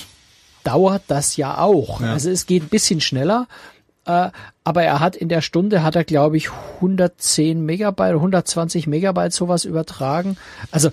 dauert 0.63 1.03
das 1.07 1.37
ja 1.37 1.57
auch. 1.57 2.01
Ja. 2.01 2.13
Also 2.13 2.29
es 2.29 2.45
geht 2.45 2.63
ein 2.63 2.69
bisschen 2.69 3.01
schneller. 3.01 3.47
Äh, 4.05 4.29
aber 4.63 4.83
er 4.83 4.99
hat 4.99 5.15
in 5.15 5.29
der 5.29 5.41
Stunde 5.41 5.81
hat 5.83 5.95
er 5.95 6.03
glaube 6.03 6.37
ich 6.37 6.51
110 6.75 7.65
Megabyte, 7.65 8.15
120 8.15 8.85
Megabyte 8.85 9.33
sowas 9.33 9.65
übertragen. 9.65 10.37
Also 10.71 10.91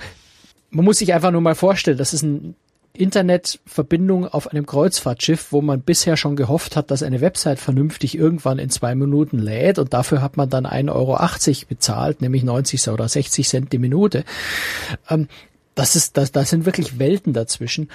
man 0.70 0.84
muss 0.84 0.98
sich 0.98 1.12
einfach 1.12 1.30
nur 1.30 1.40
mal 1.42 1.54
vorstellen, 1.54 1.98
das 1.98 2.14
ist 2.14 2.22
ein 2.22 2.56
Internetverbindung 2.98 4.26
auf 4.26 4.48
einem 4.48 4.66
Kreuzfahrtschiff, 4.66 5.52
wo 5.52 5.62
man 5.62 5.80
bisher 5.80 6.16
schon 6.16 6.36
gehofft 6.36 6.76
hat, 6.76 6.90
dass 6.90 7.02
eine 7.02 7.20
Website 7.20 7.58
vernünftig 7.58 8.16
irgendwann 8.16 8.58
in 8.58 8.70
zwei 8.70 8.94
Minuten 8.94 9.38
lädt 9.38 9.78
und 9.78 9.92
dafür 9.92 10.22
hat 10.22 10.36
man 10.36 10.50
dann 10.50 10.66
1,80 10.66 10.92
Euro 10.92 11.66
bezahlt, 11.68 12.20
nämlich 12.20 12.42
90 12.42 12.88
oder 12.88 13.08
60 13.08 13.48
Cent 13.48 13.72
die 13.72 13.78
Minute. 13.78 14.24
Ähm, 15.08 15.28
das 15.74 15.94
ist, 15.94 16.16
das, 16.16 16.32
das 16.32 16.50
sind 16.50 16.64
wirklich 16.64 16.98
Welten 16.98 17.32
dazwischen. 17.32 17.90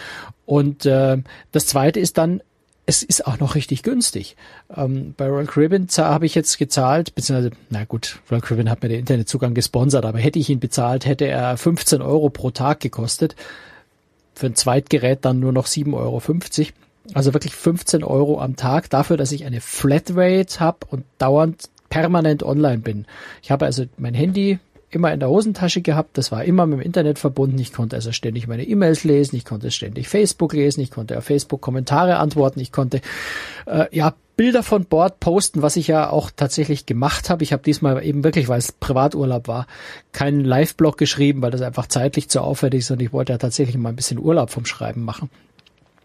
Und 0.46 0.86
äh, 0.86 1.18
das 1.52 1.66
zweite 1.66 2.00
ist 2.00 2.18
dann, 2.18 2.42
es 2.86 3.04
ist 3.04 3.26
auch 3.26 3.40
noch 3.40 3.56
richtig 3.56 3.84
günstig. 3.84 4.36
Ähm, 4.76 5.14
bei 5.18 5.28
Royal 5.28 5.46
Caribbean 5.46 5.88
habe 5.98 6.26
ich 6.26 6.36
jetzt 6.36 6.58
gezahlt, 6.58 7.16
beziehungsweise, 7.16 7.52
na 7.70 7.84
gut, 7.86 8.20
Royal 8.30 8.42
Caribbean 8.42 8.70
hat 8.70 8.84
mir 8.84 8.90
den 8.90 9.00
Internetzugang 9.00 9.54
gesponsert, 9.54 10.06
aber 10.06 10.20
hätte 10.20 10.40
ich 10.40 10.50
ihn 10.50 10.60
bezahlt, 10.60 11.06
hätte 11.06 11.26
er 11.26 11.58
15 11.58 12.02
Euro 12.02 12.30
pro 12.30 12.52
Tag 12.52 12.80
gekostet 12.80 13.36
für 14.41 14.47
ein 14.47 14.56
Zweitgerät 14.56 15.23
dann 15.23 15.39
nur 15.39 15.51
noch 15.51 15.67
7,50 15.67 15.93
Euro. 15.93 16.21
Also 17.13 17.34
wirklich 17.34 17.56
15 17.56 18.04
Euro 18.04 18.41
am 18.41 18.56
Tag 18.56 18.89
dafür, 18.89 19.17
dass 19.17 19.32
ich 19.32 19.45
eine 19.45 19.62
Flatrate 19.62 20.60
habe 20.60 20.80
und 20.89 21.06
dauernd 21.17 21.69
permanent 21.89 22.43
online 22.43 22.80
bin. 22.80 23.06
Ich 23.41 23.51
habe 23.51 23.65
also 23.65 23.86
mein 23.97 24.13
Handy 24.13 24.60
immer 24.89 25.13
in 25.13 25.19
der 25.19 25.30
Hosentasche 25.30 25.82
gehabt. 25.82 26.17
Das 26.17 26.32
war 26.32 26.43
immer 26.43 26.65
mit 26.65 26.80
dem 26.80 26.86
Internet 26.86 27.19
verbunden. 27.19 27.60
Ich 27.60 27.71
konnte 27.71 27.95
also 27.95 28.12
ständig 28.12 28.47
meine 28.47 28.65
E-Mails 28.65 29.04
lesen. 29.04 29.36
Ich 29.36 29.45
konnte 29.45 29.71
ständig 29.71 30.10
Facebook 30.10 30.54
lesen. 30.54 30.82
Ich 30.82 30.91
konnte 30.91 31.17
auf 31.17 31.23
Facebook 31.23 31.62
Kommentare 31.62 32.17
antworten. 32.17 32.60
Ich 32.60 32.71
konnte 32.71 33.01
äh, 33.67 33.86
ja 33.95 34.15
Bilder 34.41 34.63
von 34.63 34.86
Bord 34.86 35.19
posten, 35.19 35.62
was 35.62 35.75
ich 35.75 35.86
ja 35.86 36.10
auch 36.10 36.32
tatsächlich 36.36 36.88
gemacht 36.88 37.30
habe. 37.30 37.43
Ich 37.43 37.54
habe 37.54 37.62
diesmal 37.62 38.04
eben 38.04 38.23
wirklich, 38.23 38.47
weil 38.47 38.58
es 38.58 38.71
Privaturlaub 38.71 39.47
war, 39.47 39.67
keinen 40.13 40.43
Live-Blog 40.43 40.97
geschrieben, 40.97 41.43
weil 41.43 41.51
das 41.51 41.62
einfach 41.62 41.86
zeitlich 41.86 42.27
zu 42.27 42.41
aufwendig 42.41 42.80
ist 42.80 42.89
und 42.89 43.04
ich 43.04 43.13
wollte 43.13 43.34
ja 43.34 43.38
tatsächlich 43.38 43.77
mal 43.77 43.89
ein 43.89 43.95
bisschen 43.95 44.17
Urlaub 44.17 44.49
vom 44.49 44.65
Schreiben 44.65 45.04
machen 45.04 45.30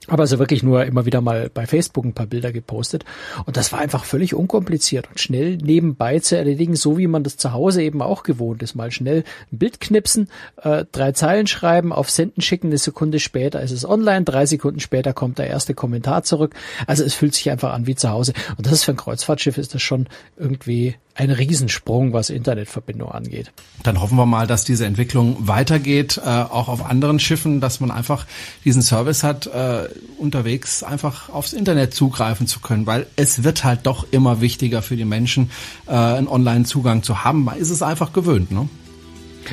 aber 0.09 0.23
also 0.23 0.39
wirklich 0.39 0.63
nur 0.63 0.85
immer 0.85 1.05
wieder 1.05 1.21
mal 1.21 1.51
bei 1.53 1.67
Facebook 1.67 2.05
ein 2.05 2.13
paar 2.13 2.27
Bilder 2.27 2.53
gepostet. 2.53 3.05
Und 3.45 3.57
das 3.57 3.73
war 3.73 3.81
einfach 3.81 4.05
völlig 4.05 4.35
unkompliziert 4.35 5.09
und 5.09 5.21
schnell 5.21 5.57
nebenbei 5.57 6.21
zu 6.21 6.37
erledigen, 6.37 6.77
so 6.77 6.97
wie 6.99 7.07
man 7.07 7.25
das 7.25 7.37
zu 7.37 7.53
Hause 7.53 7.83
eben 7.83 8.03
auch 8.03 8.23
gewohnt 8.23 8.63
ist. 8.63 8.75
Mal 8.75 8.91
schnell 8.91 9.25
ein 9.53 9.59
Bild 9.59 9.81
knipsen, 9.81 10.29
äh, 10.63 10.85
drei 10.93 11.13
Zeilen 11.13 11.47
schreiben, 11.47 11.93
auf 11.93 12.11
Senden 12.11 12.43
schicken, 12.43 12.69
eine 12.69 12.79
Sekunde 12.79 13.19
später 13.19 13.61
ist 13.63 13.73
es 13.73 13.89
online, 13.89 14.25
drei 14.25 14.47
Sekunden 14.47 14.81
später 14.81 15.13
kommt 15.13 15.39
der 15.39 15.49
erste 15.49 15.75
Kommentar 15.75 16.23
zurück. 16.23 16.55
Also 16.87 17.03
es 17.03 17.15
fühlt 17.15 17.35
sich 17.35 17.51
einfach 17.51 17.73
an 17.73 17.87
wie 17.87 17.97
zu 17.97 18.11
Hause. 18.11 18.33
Und 18.57 18.67
das 18.67 18.75
ist 18.75 18.85
für 18.85 18.93
ein 18.93 18.97
Kreuzfahrtschiff 18.97 19.59
ist 19.59 19.75
das 19.75 19.83
schon 19.83 20.09
irgendwie 20.37 20.97
ein 21.17 21.31
Riesensprung, 21.31 22.13
was 22.13 22.31
Internetverbindung 22.31 23.11
angeht. 23.11 23.51
Dann 23.83 24.01
hoffen 24.01 24.17
wir 24.17 24.27
mal, 24.27 24.47
dass 24.47 24.65
diese 24.65 24.85
Entwicklung 24.85 25.49
weitergeht, 25.49 26.21
äh, 26.23 26.29
auch 26.29 26.69
auf 26.69 26.85
anderen 26.85 27.19
Schiffen, 27.19 27.61
dass 27.61 27.81
man 27.81 27.91
einfach 27.91 28.27
diesen 28.65 28.83
Service 28.83 29.23
hat, 29.23 29.47
äh, 29.47 29.89
unterwegs 30.19 30.83
einfach 30.83 31.31
aufs 31.31 31.55
Internet 31.55 31.95
zugreifen 31.95 32.47
zu 32.47 32.61
können, 32.61 32.87
weil 32.87 33.07
es 33.17 33.45
wird 33.45 33.65
halt 33.65 33.81
doch 33.85 34.07
immer 34.11 34.41
wichtiger 34.41 34.83
für 34.83 34.97
die 34.97 35.07
Menschen, 35.07 35.51
äh, 35.87 35.93
einen 35.93 36.29
Online-Zugang 36.29 37.03
zu 37.03 37.25
haben. 37.25 37.45
Man 37.45 37.57
ist 37.57 37.71
es 37.71 37.83
einfach 37.83 38.13
gewöhnt, 38.13 38.51
ne? 38.51 38.69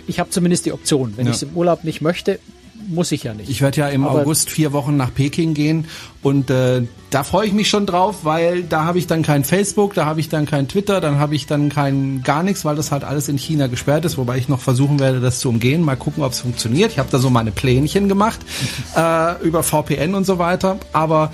Ich 0.07 0.19
habe 0.19 0.31
zumindest 0.31 0.65
die 0.65 0.71
Option. 0.71 1.13
Wenn 1.15 1.27
ja. 1.27 1.31
ich 1.31 1.37
es 1.37 1.43
im 1.43 1.55
Urlaub 1.55 1.83
nicht 1.83 2.01
möchte, 2.01 2.39
muss 2.87 3.11
ich 3.11 3.23
ja 3.23 3.33
nicht. 3.33 3.49
Ich 3.49 3.61
werde 3.61 3.81
ja 3.81 3.87
im 3.89 4.05
Aber 4.05 4.21
August 4.21 4.49
vier 4.49 4.73
Wochen 4.73 4.97
nach 4.97 5.13
Peking 5.13 5.53
gehen 5.53 5.85
und 6.21 6.49
äh, 6.49 6.83
da 7.09 7.23
freue 7.23 7.47
ich 7.47 7.53
mich 7.53 7.69
schon 7.69 7.85
drauf, 7.85 8.19
weil 8.23 8.63
da 8.63 8.85
habe 8.85 8.97
ich 8.97 9.07
dann 9.07 9.21
kein 9.21 9.43
Facebook, 9.43 9.93
da 9.93 10.05
habe 10.05 10.19
ich 10.19 10.29
dann 10.29 10.45
kein 10.45 10.67
Twitter, 10.67 11.01
dann 11.01 11.19
habe 11.19 11.35
ich 11.35 11.45
dann 11.45 11.69
kein 11.69 12.23
gar 12.23 12.43
nichts, 12.43 12.65
weil 12.65 12.75
das 12.75 12.91
halt 12.91 13.03
alles 13.03 13.29
in 13.29 13.37
China 13.37 13.67
gesperrt 13.67 14.05
ist, 14.05 14.17
wobei 14.17 14.37
ich 14.37 14.49
noch 14.49 14.59
versuchen 14.59 14.99
werde, 14.99 15.19
das 15.19 15.39
zu 15.39 15.49
umgehen. 15.49 15.83
Mal 15.83 15.95
gucken, 15.95 16.23
ob 16.23 16.31
es 16.31 16.39
funktioniert. 16.39 16.91
Ich 16.91 16.99
habe 16.99 17.09
da 17.11 17.19
so 17.19 17.29
meine 17.29 17.51
Plänchen 17.51 18.07
gemacht 18.07 18.39
äh, 18.95 19.41
über 19.43 19.63
VPN 19.63 20.15
und 20.15 20.25
so 20.25 20.39
weiter, 20.39 20.77
aber 20.91 21.31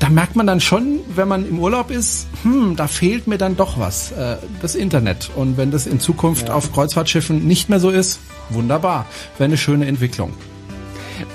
da 0.00 0.08
merkt 0.08 0.34
man 0.34 0.46
dann 0.46 0.60
schon, 0.60 1.00
wenn 1.14 1.28
man 1.28 1.46
im 1.46 1.58
Urlaub 1.58 1.90
ist, 1.90 2.26
hm, 2.42 2.74
da 2.74 2.88
fehlt 2.88 3.26
mir 3.26 3.36
dann 3.36 3.56
doch 3.56 3.78
was, 3.78 4.12
äh, 4.12 4.36
das 4.62 4.74
Internet. 4.74 5.30
Und 5.36 5.58
wenn 5.58 5.70
das 5.70 5.86
in 5.86 6.00
Zukunft 6.00 6.48
ja. 6.48 6.54
auf 6.54 6.72
Kreuzfahrtschiffen 6.72 7.46
nicht 7.46 7.68
mehr 7.68 7.80
so 7.80 7.90
ist, 7.90 8.18
wunderbar, 8.48 9.06
wäre 9.36 9.44
eine 9.44 9.58
schöne 9.58 9.86
Entwicklung. 9.86 10.32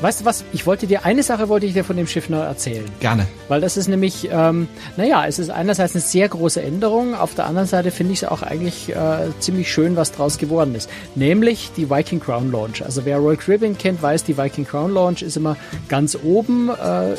Weißt 0.01 0.21
du 0.21 0.25
was? 0.25 0.43
Ich 0.53 0.65
wollte 0.65 0.87
dir 0.87 1.05
eine 1.05 1.23
Sache 1.23 1.49
wollte 1.49 1.65
ich 1.65 1.73
dir 1.73 1.83
von 1.83 1.97
dem 1.97 2.07
Schiff 2.07 2.29
noch 2.29 2.39
erzählen. 2.39 2.85
Gerne. 2.99 3.27
Weil 3.47 3.61
das 3.61 3.77
ist 3.77 3.87
nämlich, 3.87 4.29
ähm, 4.31 4.67
naja, 4.97 5.25
es 5.25 5.39
ist 5.39 5.49
einerseits 5.49 5.93
eine 5.93 6.01
sehr 6.01 6.29
große 6.29 6.61
Änderung, 6.61 7.15
auf 7.15 7.35
der 7.35 7.45
anderen 7.45 7.67
Seite 7.67 7.91
finde 7.91 8.13
ich 8.13 8.23
es 8.23 8.27
auch 8.27 8.41
eigentlich 8.41 8.89
äh, 8.89 9.29
ziemlich 9.39 9.71
schön, 9.71 9.95
was 9.95 10.11
draus 10.11 10.37
geworden 10.37 10.75
ist. 10.75 10.89
Nämlich 11.15 11.71
die 11.75 11.89
Viking 11.89 12.19
Crown 12.19 12.51
Launch. 12.51 12.83
Also 12.83 13.05
wer 13.05 13.17
Royal 13.17 13.37
Caribbean 13.37 13.77
kennt, 13.77 14.01
weiß, 14.01 14.23
die 14.23 14.37
Viking 14.37 14.65
Crown 14.65 14.93
Launch 14.93 15.21
ist 15.21 15.37
immer 15.37 15.57
ganz 15.87 16.17
oben. 16.21 16.69
Äh, 16.69 17.15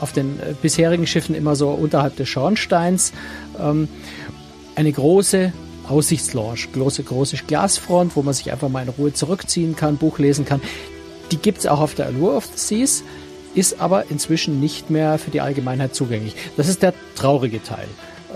auf 0.00 0.12
den 0.12 0.38
äh, 0.40 0.54
bisherigen 0.60 1.06
Schiffen 1.06 1.34
immer 1.34 1.56
so 1.56 1.70
unterhalb 1.70 2.16
des 2.16 2.28
Schornsteins. 2.28 3.12
Ähm, 3.58 3.88
eine 4.76 4.92
große 4.92 5.52
Aussichtslaunch, 5.88 6.72
große, 6.72 7.02
große 7.02 7.36
Glasfront, 7.46 8.16
wo 8.16 8.22
man 8.22 8.34
sich 8.34 8.50
einfach 8.50 8.68
mal 8.68 8.82
in 8.82 8.88
Ruhe 8.88 9.12
zurückziehen 9.12 9.76
kann, 9.76 9.96
Buch 9.96 10.18
lesen 10.18 10.44
kann. 10.44 10.60
Die 11.34 11.40
gibt 11.40 11.58
es 11.58 11.66
auch 11.66 11.80
auf 11.80 11.96
der 11.96 12.06
Allure 12.06 12.36
of 12.36 12.44
the 12.46 12.52
Seas, 12.54 13.02
ist 13.56 13.80
aber 13.80 14.08
inzwischen 14.08 14.60
nicht 14.60 14.88
mehr 14.88 15.18
für 15.18 15.32
die 15.32 15.40
Allgemeinheit 15.40 15.92
zugänglich. 15.92 16.36
Das 16.56 16.68
ist 16.68 16.80
der 16.84 16.94
traurige 17.16 17.60
Teil, 17.60 17.88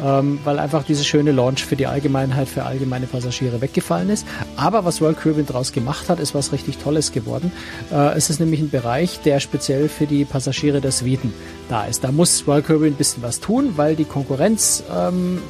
ähm, 0.02 0.40
weil 0.42 0.58
einfach 0.58 0.82
diese 0.82 1.04
schöne 1.04 1.30
Launch 1.30 1.64
für 1.64 1.76
die 1.76 1.86
Allgemeinheit, 1.86 2.48
für 2.48 2.64
allgemeine 2.64 3.06
Passagiere 3.06 3.60
weggefallen 3.60 4.10
ist. 4.10 4.26
Aber 4.56 4.84
was 4.84 5.00
World 5.00 5.16
Caribbean 5.16 5.46
daraus 5.46 5.70
gemacht 5.70 6.08
hat, 6.08 6.18
ist 6.18 6.34
was 6.34 6.50
richtig 6.50 6.78
Tolles 6.78 7.12
geworden. 7.12 7.52
Äh, 7.92 8.16
es 8.16 8.30
ist 8.30 8.40
nämlich 8.40 8.58
ein 8.58 8.70
Bereich, 8.70 9.20
der 9.20 9.38
speziell 9.38 9.88
für 9.88 10.06
die 10.06 10.24
Passagiere 10.24 10.80
der 10.80 10.90
Suiten 10.90 11.32
da 11.68 11.84
ist. 11.84 12.02
Da 12.02 12.10
muss 12.10 12.48
World 12.48 12.66
Caribbean 12.66 12.94
ein 12.94 12.96
bisschen 12.96 13.22
was 13.22 13.38
tun, 13.38 13.74
weil 13.76 13.94
die 13.94 14.06
Konkurrenz 14.06 14.82
ähm, 14.92 15.40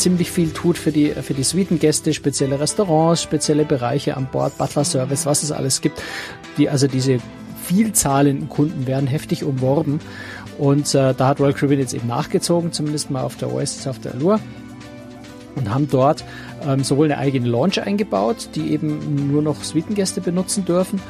ziemlich 0.00 0.30
viel 0.30 0.50
tut 0.50 0.78
für 0.78 0.92
die, 0.92 1.10
für 1.10 1.34
die 1.34 1.42
Suitengäste, 1.42 2.12
spezielle 2.14 2.58
Restaurants, 2.58 3.22
spezielle 3.22 3.64
Bereiche 3.64 4.16
an 4.16 4.28
Bord, 4.30 4.56
Butler 4.58 4.84
Service, 4.84 5.26
was 5.26 5.42
es 5.42 5.52
alles 5.52 5.80
gibt. 5.80 6.02
Die, 6.56 6.68
also 6.68 6.86
diese 6.86 7.18
Vielzahl 7.64 8.26
in 8.26 8.48
Kunden 8.48 8.86
werden 8.86 9.06
heftig 9.06 9.44
umworben. 9.44 10.00
Und 10.58 10.94
äh, 10.94 11.14
da 11.14 11.28
hat 11.28 11.40
Royal 11.40 11.52
Caribbean 11.52 11.80
jetzt 11.80 11.94
eben 11.94 12.08
nachgezogen, 12.08 12.72
zumindest 12.72 13.10
mal 13.10 13.22
auf 13.22 13.36
der 13.36 13.52
Oasis, 13.52 13.86
auf 13.86 13.98
der 13.98 14.14
Allure. 14.14 14.40
Und 15.56 15.72
haben 15.72 15.88
dort 15.88 16.24
ähm, 16.66 16.84
sowohl 16.84 17.06
eine 17.06 17.18
eigene 17.18 17.48
Lounge 17.48 17.82
eingebaut, 17.82 18.50
die 18.54 18.72
eben 18.72 19.30
nur 19.32 19.42
noch 19.42 19.62
Suitengäste 19.62 20.20
benutzen 20.20 20.64
dürfen, 20.64 21.00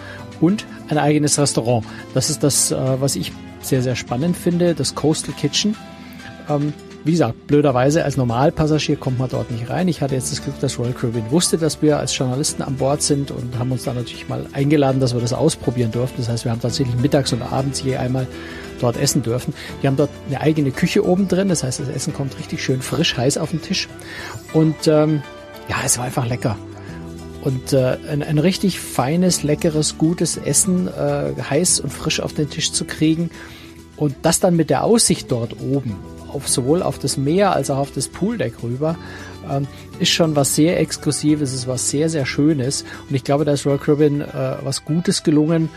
und 0.40 0.64
ein 0.88 0.98
eigenes 0.98 1.38
Restaurant. 1.38 1.84
Das 2.14 2.30
ist 2.30 2.42
das, 2.42 2.70
äh, 2.70 3.00
was 3.00 3.16
ich 3.16 3.32
sehr, 3.60 3.82
sehr 3.82 3.96
spannend 3.96 4.36
finde, 4.36 4.74
das 4.74 4.94
Coastal 4.94 5.34
Kitchen. 5.34 5.76
Ähm, 6.48 6.72
wie 7.04 7.12
gesagt, 7.12 7.46
blöderweise 7.46 8.04
als 8.04 8.16
Normalpassagier 8.16 8.96
kommt 8.96 9.18
man 9.18 9.30
dort 9.30 9.50
nicht 9.50 9.70
rein. 9.70 9.88
Ich 9.88 10.02
hatte 10.02 10.14
jetzt 10.14 10.32
das 10.32 10.42
Glück, 10.42 10.60
dass 10.60 10.78
Royal 10.78 10.92
Caribbean 10.92 11.30
wusste, 11.30 11.56
dass 11.56 11.80
wir 11.80 11.98
als 11.98 12.16
Journalisten 12.16 12.62
an 12.62 12.76
Bord 12.76 13.02
sind 13.02 13.30
und 13.30 13.58
haben 13.58 13.72
uns 13.72 13.84
dann 13.84 13.96
natürlich 13.96 14.28
mal 14.28 14.44
eingeladen, 14.52 15.00
dass 15.00 15.14
wir 15.14 15.20
das 15.20 15.32
ausprobieren 15.32 15.92
durften. 15.92 16.18
Das 16.18 16.28
heißt, 16.28 16.44
wir 16.44 16.52
haben 16.52 16.60
tatsächlich 16.60 16.96
mittags 16.96 17.32
und 17.32 17.42
abends 17.42 17.82
je 17.82 17.96
einmal 17.96 18.26
dort 18.80 18.98
essen 18.98 19.22
dürfen. 19.22 19.54
Wir 19.80 19.88
haben 19.88 19.96
dort 19.96 20.10
eine 20.28 20.40
eigene 20.40 20.72
Küche 20.72 21.06
oben 21.06 21.26
drin, 21.26 21.48
das 21.48 21.62
heißt, 21.62 21.80
das 21.80 21.88
Essen 21.88 22.12
kommt 22.12 22.38
richtig 22.38 22.62
schön 22.62 22.82
frisch, 22.82 23.16
heiß 23.16 23.38
auf 23.38 23.50
den 23.50 23.62
Tisch. 23.62 23.88
Und 24.52 24.86
ähm, 24.86 25.22
ja, 25.68 25.76
es 25.84 25.96
war 25.96 26.04
einfach 26.04 26.26
lecker. 26.26 26.58
Und 27.42 27.72
äh, 27.72 27.96
ein, 28.10 28.22
ein 28.22 28.38
richtig 28.38 28.78
feines, 28.78 29.42
leckeres, 29.42 29.96
gutes 29.96 30.36
Essen 30.36 30.88
äh, 30.88 31.32
heiß 31.42 31.80
und 31.80 31.90
frisch 31.90 32.20
auf 32.20 32.34
den 32.34 32.50
Tisch 32.50 32.72
zu 32.72 32.84
kriegen. 32.84 33.30
Und 33.96 34.16
das 34.22 34.40
dann 34.40 34.56
mit 34.56 34.68
der 34.68 34.84
Aussicht 34.84 35.30
dort 35.30 35.58
oben 35.60 35.96
auf 36.34 36.48
sowohl 36.48 36.82
auf 36.82 36.98
das 36.98 37.16
Meer 37.16 37.52
als 37.52 37.70
auch 37.70 37.78
auf 37.78 37.90
das 37.92 38.08
Pooldeck 38.08 38.62
rüber, 38.62 38.96
ähm, 39.50 39.66
ist 39.98 40.10
schon 40.10 40.36
was 40.36 40.54
sehr 40.54 40.78
Exklusives, 40.80 41.52
ist 41.52 41.66
was 41.66 41.90
sehr, 41.90 42.08
sehr 42.08 42.26
Schönes. 42.26 42.84
Und 43.08 43.14
ich 43.14 43.24
glaube, 43.24 43.44
da 43.44 43.52
ist 43.52 43.66
Royal 43.66 43.78
Caribbean 43.78 44.20
äh, 44.20 44.56
was 44.62 44.84
Gutes 44.84 45.22
gelungen 45.22 45.68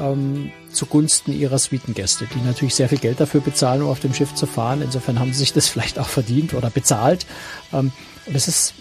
ähm, 0.00 0.50
zugunsten 0.70 1.32
ihrer 1.32 1.58
Suitengäste, 1.58 2.26
die 2.34 2.46
natürlich 2.46 2.74
sehr 2.74 2.88
viel 2.88 2.98
Geld 2.98 3.20
dafür 3.20 3.40
bezahlen, 3.40 3.82
um 3.82 3.88
auf 3.88 4.00
dem 4.00 4.14
Schiff 4.14 4.34
zu 4.34 4.46
fahren. 4.46 4.82
Insofern 4.82 5.18
haben 5.18 5.32
sie 5.32 5.40
sich 5.40 5.52
das 5.52 5.68
vielleicht 5.68 5.98
auch 5.98 6.08
verdient 6.08 6.54
oder 6.54 6.70
bezahlt. 6.70 7.26
Ähm, 7.72 7.92
und 8.26 8.34
es 8.36 8.48
ist, 8.48 8.74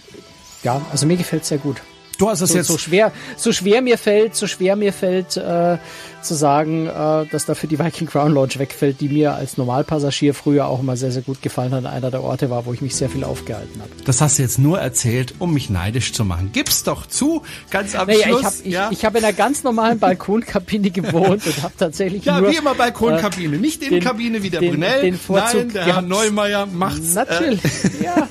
ja, 0.64 0.82
also 0.92 1.06
mir 1.06 1.18
gefällt 1.18 1.44
es 1.44 1.50
sehr 1.50 1.58
gut. 1.58 1.82
Du 2.22 2.30
hast 2.30 2.42
es 2.42 2.52
so, 2.52 2.58
jetzt 2.58 2.68
so 2.68 2.78
schwer, 2.78 3.12
so 3.36 3.52
schwer 3.52 3.82
mir 3.82 3.98
fällt, 3.98 4.36
so 4.36 4.46
schwer 4.46 4.76
mir 4.76 4.94
fällt 4.94 5.38
äh, 5.38 5.80
zu 6.22 6.36
sagen, 6.36 6.86
äh, 6.86 7.26
dass 7.26 7.48
dafür 7.48 7.68
die 7.68 7.80
Viking 7.80 8.08
Crown 8.08 8.32
Lodge 8.32 8.60
wegfällt, 8.60 9.02
die 9.02 9.10
mir 9.10 9.34
als 9.34 9.58
Normalpassagier 9.58 10.36
früher 10.36 10.68
auch 10.68 10.82
immer 10.82 10.96
sehr, 10.98 11.12
sehr 11.12 11.24
gut 11.24 11.42
gefallen 11.42 11.74
hat. 11.74 11.88
Einer 11.88 12.12
der 12.12 12.22
Orte 12.22 12.52
war, 12.52 12.68
wo 12.68 12.74
ich 12.74 12.82
mich 12.82 12.96
sehr 12.96 13.10
viel 13.10 13.24
aufgehalten 13.24 13.82
habe. 13.82 13.90
Das 14.06 14.22
hast 14.22 14.38
du 14.38 14.44
jetzt 14.44 14.60
nur 14.60 14.80
erzählt, 14.80 15.34
um 15.40 15.52
mich 15.52 15.72
neidisch 15.72 16.14
zu 16.14 16.24
machen. 16.24 16.52
Gib's 16.54 16.84
doch 16.84 17.08
zu, 17.08 17.42
ganz 17.72 17.96
am 17.96 18.06
naja, 18.06 18.28
Schluss. 18.28 18.40
Ich 18.40 18.46
habe 18.46 18.56
ich, 18.66 18.74
ja? 18.74 18.90
ich 18.92 19.04
hab 19.06 19.16
in 19.16 19.24
einer 19.24 19.34
ganz 19.34 19.64
normalen 19.64 19.98
Balkonkabine 19.98 20.92
gewohnt 20.92 21.48
und 21.48 21.64
habe 21.64 21.74
tatsächlich 21.76 22.24
Ja, 22.26 22.40
nur, 22.40 22.52
wie 22.52 22.56
immer 22.58 22.76
Balkonkabine, 22.76 23.56
äh, 23.56 23.60
nicht 23.60 23.82
Kabine 24.04 24.44
wie 24.44 24.52
der 24.52 24.60
den, 24.60 24.74
Brunel. 24.74 25.02
Den 25.02 25.18
Vorzug 25.18 25.56
Nein, 25.56 25.70
der 25.74 25.86
Herr 25.88 26.02
Neumeier 26.04 26.68
macht's. 26.68 27.16
Natürlich, 27.16 27.64
äh. 27.64 28.04
ja. 28.04 28.28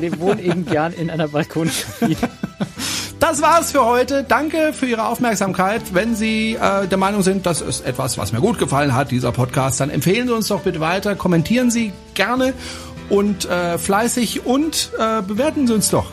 Ich 0.00 0.18
wohne 0.18 0.40
eben 0.40 0.64
gern 0.64 0.94
in 0.94 1.10
einer 1.10 1.28
Balkonkabine. 1.28 2.16
das 3.24 3.40
war's 3.40 3.72
für 3.72 3.86
heute. 3.86 4.22
Danke 4.22 4.74
für 4.74 4.84
Ihre 4.84 5.06
Aufmerksamkeit. 5.06 5.94
Wenn 5.94 6.14
Sie 6.14 6.58
äh, 6.60 6.86
der 6.86 6.98
Meinung 6.98 7.22
sind, 7.22 7.46
das 7.46 7.62
ist 7.62 7.86
etwas, 7.86 8.18
was 8.18 8.32
mir 8.32 8.40
gut 8.42 8.58
gefallen 8.58 8.94
hat, 8.94 9.10
dieser 9.10 9.32
Podcast, 9.32 9.80
dann 9.80 9.88
empfehlen 9.88 10.28
Sie 10.28 10.34
uns 10.34 10.48
doch 10.48 10.60
bitte 10.60 10.78
weiter, 10.78 11.14
kommentieren 11.14 11.70
Sie 11.70 11.94
gerne 12.12 12.52
und 13.08 13.46
äh, 13.46 13.78
fleißig 13.78 14.44
und 14.44 14.90
äh, 14.98 15.22
bewerten 15.22 15.66
Sie 15.66 15.72
uns 15.72 15.88
doch. 15.88 16.04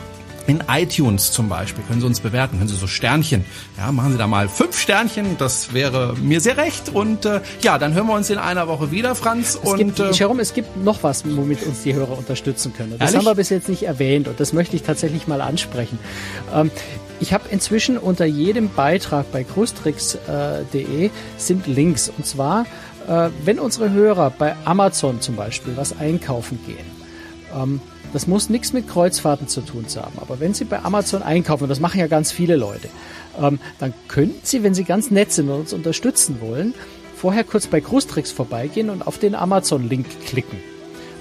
In 0.46 0.62
iTunes 0.68 1.30
zum 1.32 1.48
Beispiel 1.48 1.84
können 1.84 2.00
Sie 2.00 2.06
uns 2.06 2.20
bewerten, 2.20 2.58
können 2.58 2.68
Sie 2.68 2.76
so 2.76 2.86
Sternchen. 2.86 3.44
Ja, 3.78 3.92
machen 3.92 4.12
Sie 4.12 4.18
da 4.18 4.26
mal 4.26 4.48
fünf 4.48 4.78
Sternchen, 4.78 5.38
das 5.38 5.72
wäre 5.72 6.14
mir 6.20 6.40
sehr 6.40 6.56
recht. 6.56 6.88
Und 6.88 7.24
äh, 7.24 7.40
ja, 7.60 7.78
dann 7.78 7.94
hören 7.94 8.06
wir 8.08 8.14
uns 8.14 8.28
in 8.30 8.38
einer 8.38 8.66
Woche 8.68 8.90
wieder, 8.90 9.14
Franz. 9.14 9.58
Es 9.62 9.70
und 9.70 9.78
gibt, 9.78 10.00
äh, 10.00 10.10
Jerome, 10.10 10.42
es 10.42 10.52
gibt 10.52 10.76
noch 10.82 11.02
was, 11.02 11.24
womit 11.24 11.62
uns 11.62 11.82
die 11.82 11.94
Hörer 11.94 12.18
unterstützen 12.18 12.72
können. 12.74 12.92
Das 12.98 13.00
Ehrlich? 13.00 13.16
haben 13.16 13.24
wir 13.24 13.34
bis 13.36 13.50
jetzt 13.50 13.68
nicht 13.68 13.84
erwähnt 13.84 14.28
und 14.28 14.40
das 14.40 14.52
möchte 14.52 14.74
ich 14.74 14.82
tatsächlich 14.82 15.28
mal 15.28 15.40
ansprechen. 15.40 15.98
Ähm, 16.52 16.70
ich 17.20 17.32
habe 17.32 17.44
inzwischen 17.50 17.98
unter 17.98 18.24
jedem 18.24 18.68
Beitrag 18.68 19.30
bei 19.30 19.44
cruistricks.de 19.44 21.10
sind 21.36 21.66
Links. 21.68 22.10
Und 22.16 22.26
zwar, 22.26 22.66
äh, 23.08 23.28
wenn 23.44 23.60
unsere 23.60 23.90
Hörer 23.90 24.30
bei 24.30 24.56
Amazon 24.64 25.20
zum 25.20 25.36
Beispiel 25.36 25.76
was 25.76 25.96
einkaufen 25.96 26.58
gehen, 26.66 26.84
ähm, 27.54 27.80
das 28.12 28.26
muss 28.26 28.48
nichts 28.48 28.72
mit 28.72 28.88
Kreuzfahrten 28.88 29.48
zu 29.48 29.60
tun 29.62 29.86
haben. 29.96 30.18
Aber 30.18 30.40
wenn 30.40 30.54
Sie 30.54 30.64
bei 30.64 30.82
Amazon 30.82 31.22
einkaufen, 31.22 31.64
und 31.64 31.68
das 31.68 31.80
machen 31.80 32.00
ja 32.00 32.06
ganz 32.06 32.32
viele 32.32 32.56
Leute, 32.56 32.88
ähm, 33.40 33.58
dann 33.78 33.94
könnten 34.08 34.40
Sie, 34.42 34.62
wenn 34.62 34.74
Sie 34.74 34.84
ganz 34.84 35.10
nett 35.10 35.32
sind 35.32 35.48
und 35.48 35.60
uns 35.60 35.72
unterstützen 35.72 36.40
wollen, 36.40 36.74
vorher 37.16 37.44
kurz 37.44 37.66
bei 37.66 37.80
Cruistricks 37.80 38.32
vorbeigehen 38.32 38.90
und 38.90 39.06
auf 39.06 39.18
den 39.18 39.34
Amazon-Link 39.34 40.06
klicken. 40.26 40.58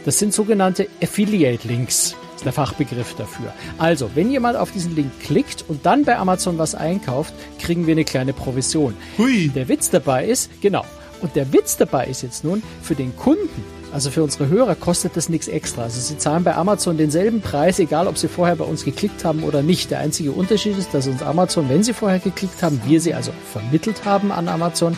Das 0.06 0.18
sind 0.18 0.34
sogenannte 0.34 0.88
Affiliate-Links. 1.02 2.16
Ist 2.36 2.46
der 2.46 2.54
Fachbegriff 2.54 3.14
dafür. 3.16 3.54
Also, 3.78 4.10
wenn 4.16 4.32
jemand 4.32 4.58
auf 4.58 4.72
diesen 4.72 4.96
Link 4.96 5.12
klickt 5.20 5.64
und 5.68 5.86
dann 5.86 6.06
bei 6.06 6.18
Amazon 6.18 6.58
was 6.58 6.74
einkauft, 6.74 7.36
kriegen 7.60 7.86
wir 7.86 7.92
eine 7.92 8.04
kleine 8.04 8.34
Provision. 8.34 8.96
Hui. 9.20 9.50
Der 9.50 9.70
Witz 9.70 9.92
dabei 9.92 10.26
ist, 10.26 10.50
genau, 10.60 10.84
und 11.22 11.36
der 11.36 11.54
Witz 11.54 11.78
dabei 11.78 12.08
ist 12.08 12.24
jetzt 12.24 12.44
nun, 12.44 12.64
für 12.82 12.96
den 12.96 13.16
Kunden, 13.16 13.64
also 13.94 14.10
für 14.10 14.24
unsere 14.24 14.48
Hörer, 14.48 14.76
kostet 14.76 15.18
das 15.18 15.30
nichts 15.30 15.48
extra. 15.48 15.84
Also 15.84 16.00
sie 16.00 16.18
zahlen 16.18 16.44
bei 16.44 16.56
Amazon 16.56 16.98
denselben 16.98 17.42
Preis, 17.42 17.80
egal 17.80 18.08
ob 18.08 18.18
sie 18.18 18.28
vorher 18.28 18.56
bei 18.56 18.66
uns 18.66 18.86
geklickt 18.86 19.26
haben 19.26 19.44
oder 19.44 19.62
nicht. 19.62 19.92
Der 19.92 20.00
einzige 20.00 20.32
Unterschied 20.32 20.78
ist, 20.78 20.94
dass 20.94 21.08
uns 21.08 21.22
Amazon, 21.22 21.70
wenn 21.70 21.84
sie 21.84 21.94
vorher 21.94 22.20
geklickt 22.20 22.64
haben, 22.64 22.82
wir 22.86 23.02
sie 23.02 23.14
also 23.14 23.32
vermittelt 23.52 24.06
haben 24.06 24.32
an 24.32 24.48
Amazon, 24.48 24.96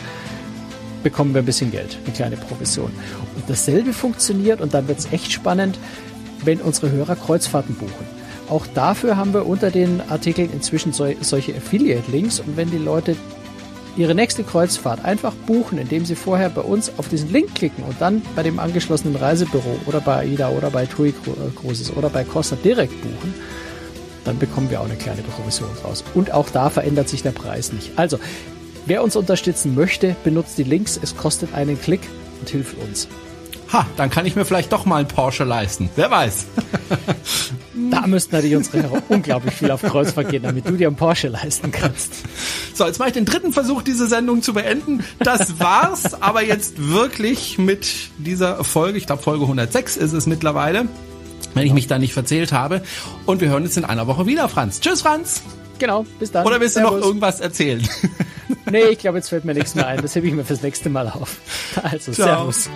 bekommen 1.02 1.34
wir 1.34 1.42
ein 1.42 1.46
bisschen 1.46 1.70
Geld, 1.70 1.98
eine 2.04 2.14
kleine 2.14 2.36
Provision. 2.36 2.90
Und 3.36 3.44
dasselbe 3.48 3.92
funktioniert, 3.92 4.60
und 4.60 4.74
dann 4.74 4.88
wird 4.88 4.98
es 4.98 5.12
echt 5.12 5.32
spannend, 5.32 5.78
wenn 6.44 6.60
unsere 6.60 6.90
Hörer 6.90 7.16
Kreuzfahrten 7.16 7.74
buchen. 7.74 8.06
Auch 8.48 8.66
dafür 8.74 9.16
haben 9.16 9.32
wir 9.32 9.46
unter 9.46 9.70
den 9.70 10.02
Artikeln 10.08 10.50
inzwischen 10.52 10.92
sol 10.92 11.16
solche 11.20 11.54
Affiliate-Links 11.56 12.40
und 12.40 12.56
wenn 12.56 12.70
die 12.70 12.78
Leute 12.78 13.16
ihre 13.96 14.14
nächste 14.14 14.44
Kreuzfahrt 14.44 15.04
einfach 15.04 15.32
buchen, 15.32 15.78
indem 15.78 16.04
sie 16.04 16.14
vorher 16.14 16.50
bei 16.50 16.62
uns 16.62 16.92
auf 16.98 17.08
diesen 17.08 17.32
Link 17.32 17.54
klicken 17.54 17.84
und 17.84 18.00
dann 18.00 18.22
bei 18.34 18.42
dem 18.42 18.58
angeschlossenen 18.58 19.16
Reisebüro 19.16 19.78
oder 19.86 20.00
bei 20.00 20.18
AIDA 20.18 20.50
oder 20.50 20.70
bei 20.70 20.86
TUI 20.86 21.14
Cruises 21.56 21.96
oder 21.96 22.10
bei 22.10 22.24
Costa 22.24 22.56
direkt 22.56 23.00
buchen, 23.02 23.34
dann 24.24 24.38
bekommen 24.38 24.70
wir 24.70 24.80
auch 24.80 24.86
eine 24.86 24.96
kleine 24.96 25.22
Provision 25.22 25.68
raus. 25.84 26.02
Und 26.14 26.32
auch 26.32 26.50
da 26.50 26.70
verändert 26.70 27.08
sich 27.08 27.22
der 27.22 27.32
Preis 27.32 27.72
nicht. 27.72 27.92
Also, 27.96 28.18
wer 28.86 29.02
uns 29.04 29.16
unterstützen 29.16 29.74
möchte, 29.74 30.16
benutzt 30.24 30.58
die 30.58 30.64
Links. 30.64 30.98
Es 31.00 31.16
kostet 31.16 31.54
einen 31.54 31.80
Klick 31.80 32.00
und 32.40 32.48
hilft 32.48 32.76
uns. 32.78 33.08
Ha, 33.74 33.86
dann 33.96 34.08
kann 34.08 34.24
ich 34.24 34.36
mir 34.36 34.44
vielleicht 34.44 34.72
doch 34.72 34.86
mal 34.86 34.98
einen 34.98 35.08
Porsche 35.08 35.44
leisten. 35.44 35.90
Wer 35.96 36.10
weiß. 36.10 36.46
Da 37.90 38.06
müssten 38.06 38.34
natürlich 38.34 38.56
unsere 38.56 38.82
Hörer 38.82 39.02
unglaublich 39.08 39.54
viel 39.54 39.70
auf 39.70 39.82
Kreuzfahrt 39.82 40.30
gehen, 40.30 40.42
damit 40.42 40.66
du 40.66 40.72
dir 40.72 40.88
einen 40.88 40.96
Porsche 40.96 41.28
leisten 41.28 41.70
kannst. 41.70 42.12
So, 42.74 42.86
jetzt 42.86 42.98
mache 42.98 43.08
ich 43.08 43.14
den 43.14 43.24
dritten 43.24 43.52
Versuch, 43.52 43.82
diese 43.82 44.08
Sendung 44.08 44.42
zu 44.42 44.52
beenden. 44.52 45.04
Das 45.20 45.60
war's, 45.60 46.20
aber 46.20 46.42
jetzt 46.42 46.74
wirklich 46.90 47.58
mit 47.58 47.86
dieser 48.18 48.64
Folge. 48.64 48.98
Ich 48.98 49.06
glaube, 49.06 49.22
Folge 49.22 49.42
106 49.42 49.96
ist 49.96 50.12
es 50.12 50.26
mittlerweile, 50.26 50.86
wenn 51.54 51.66
ich 51.66 51.72
mich 51.72 51.86
da 51.86 51.98
nicht 51.98 52.14
verzählt 52.14 52.52
habe. 52.52 52.82
Und 53.26 53.40
wir 53.40 53.48
hören 53.48 53.64
uns 53.64 53.76
in 53.76 53.84
einer 53.84 54.06
Woche 54.06 54.26
wieder, 54.26 54.48
Franz. 54.48 54.80
Tschüss, 54.80 55.02
Franz. 55.02 55.42
Genau, 55.78 56.04
bis 56.18 56.32
dann. 56.32 56.46
Oder 56.46 56.60
willst 56.60 56.76
du 56.76 56.80
noch 56.80 56.90
Servus. 56.92 57.06
irgendwas 57.06 57.40
erzählen? 57.40 57.88
Nee, 58.70 58.84
ich 58.84 58.98
glaube, 58.98 59.18
jetzt 59.18 59.28
fällt 59.28 59.44
mir 59.44 59.54
nichts 59.54 59.74
mehr 59.74 59.86
ein. 59.86 60.00
Das 60.00 60.14
hebe 60.14 60.26
ich 60.26 60.32
mir 60.32 60.44
fürs 60.44 60.62
nächste 60.62 60.88
Mal 60.90 61.08
auf. 61.08 61.36
Also, 61.82 62.12
Ciao. 62.12 62.50
Servus. 62.50 62.70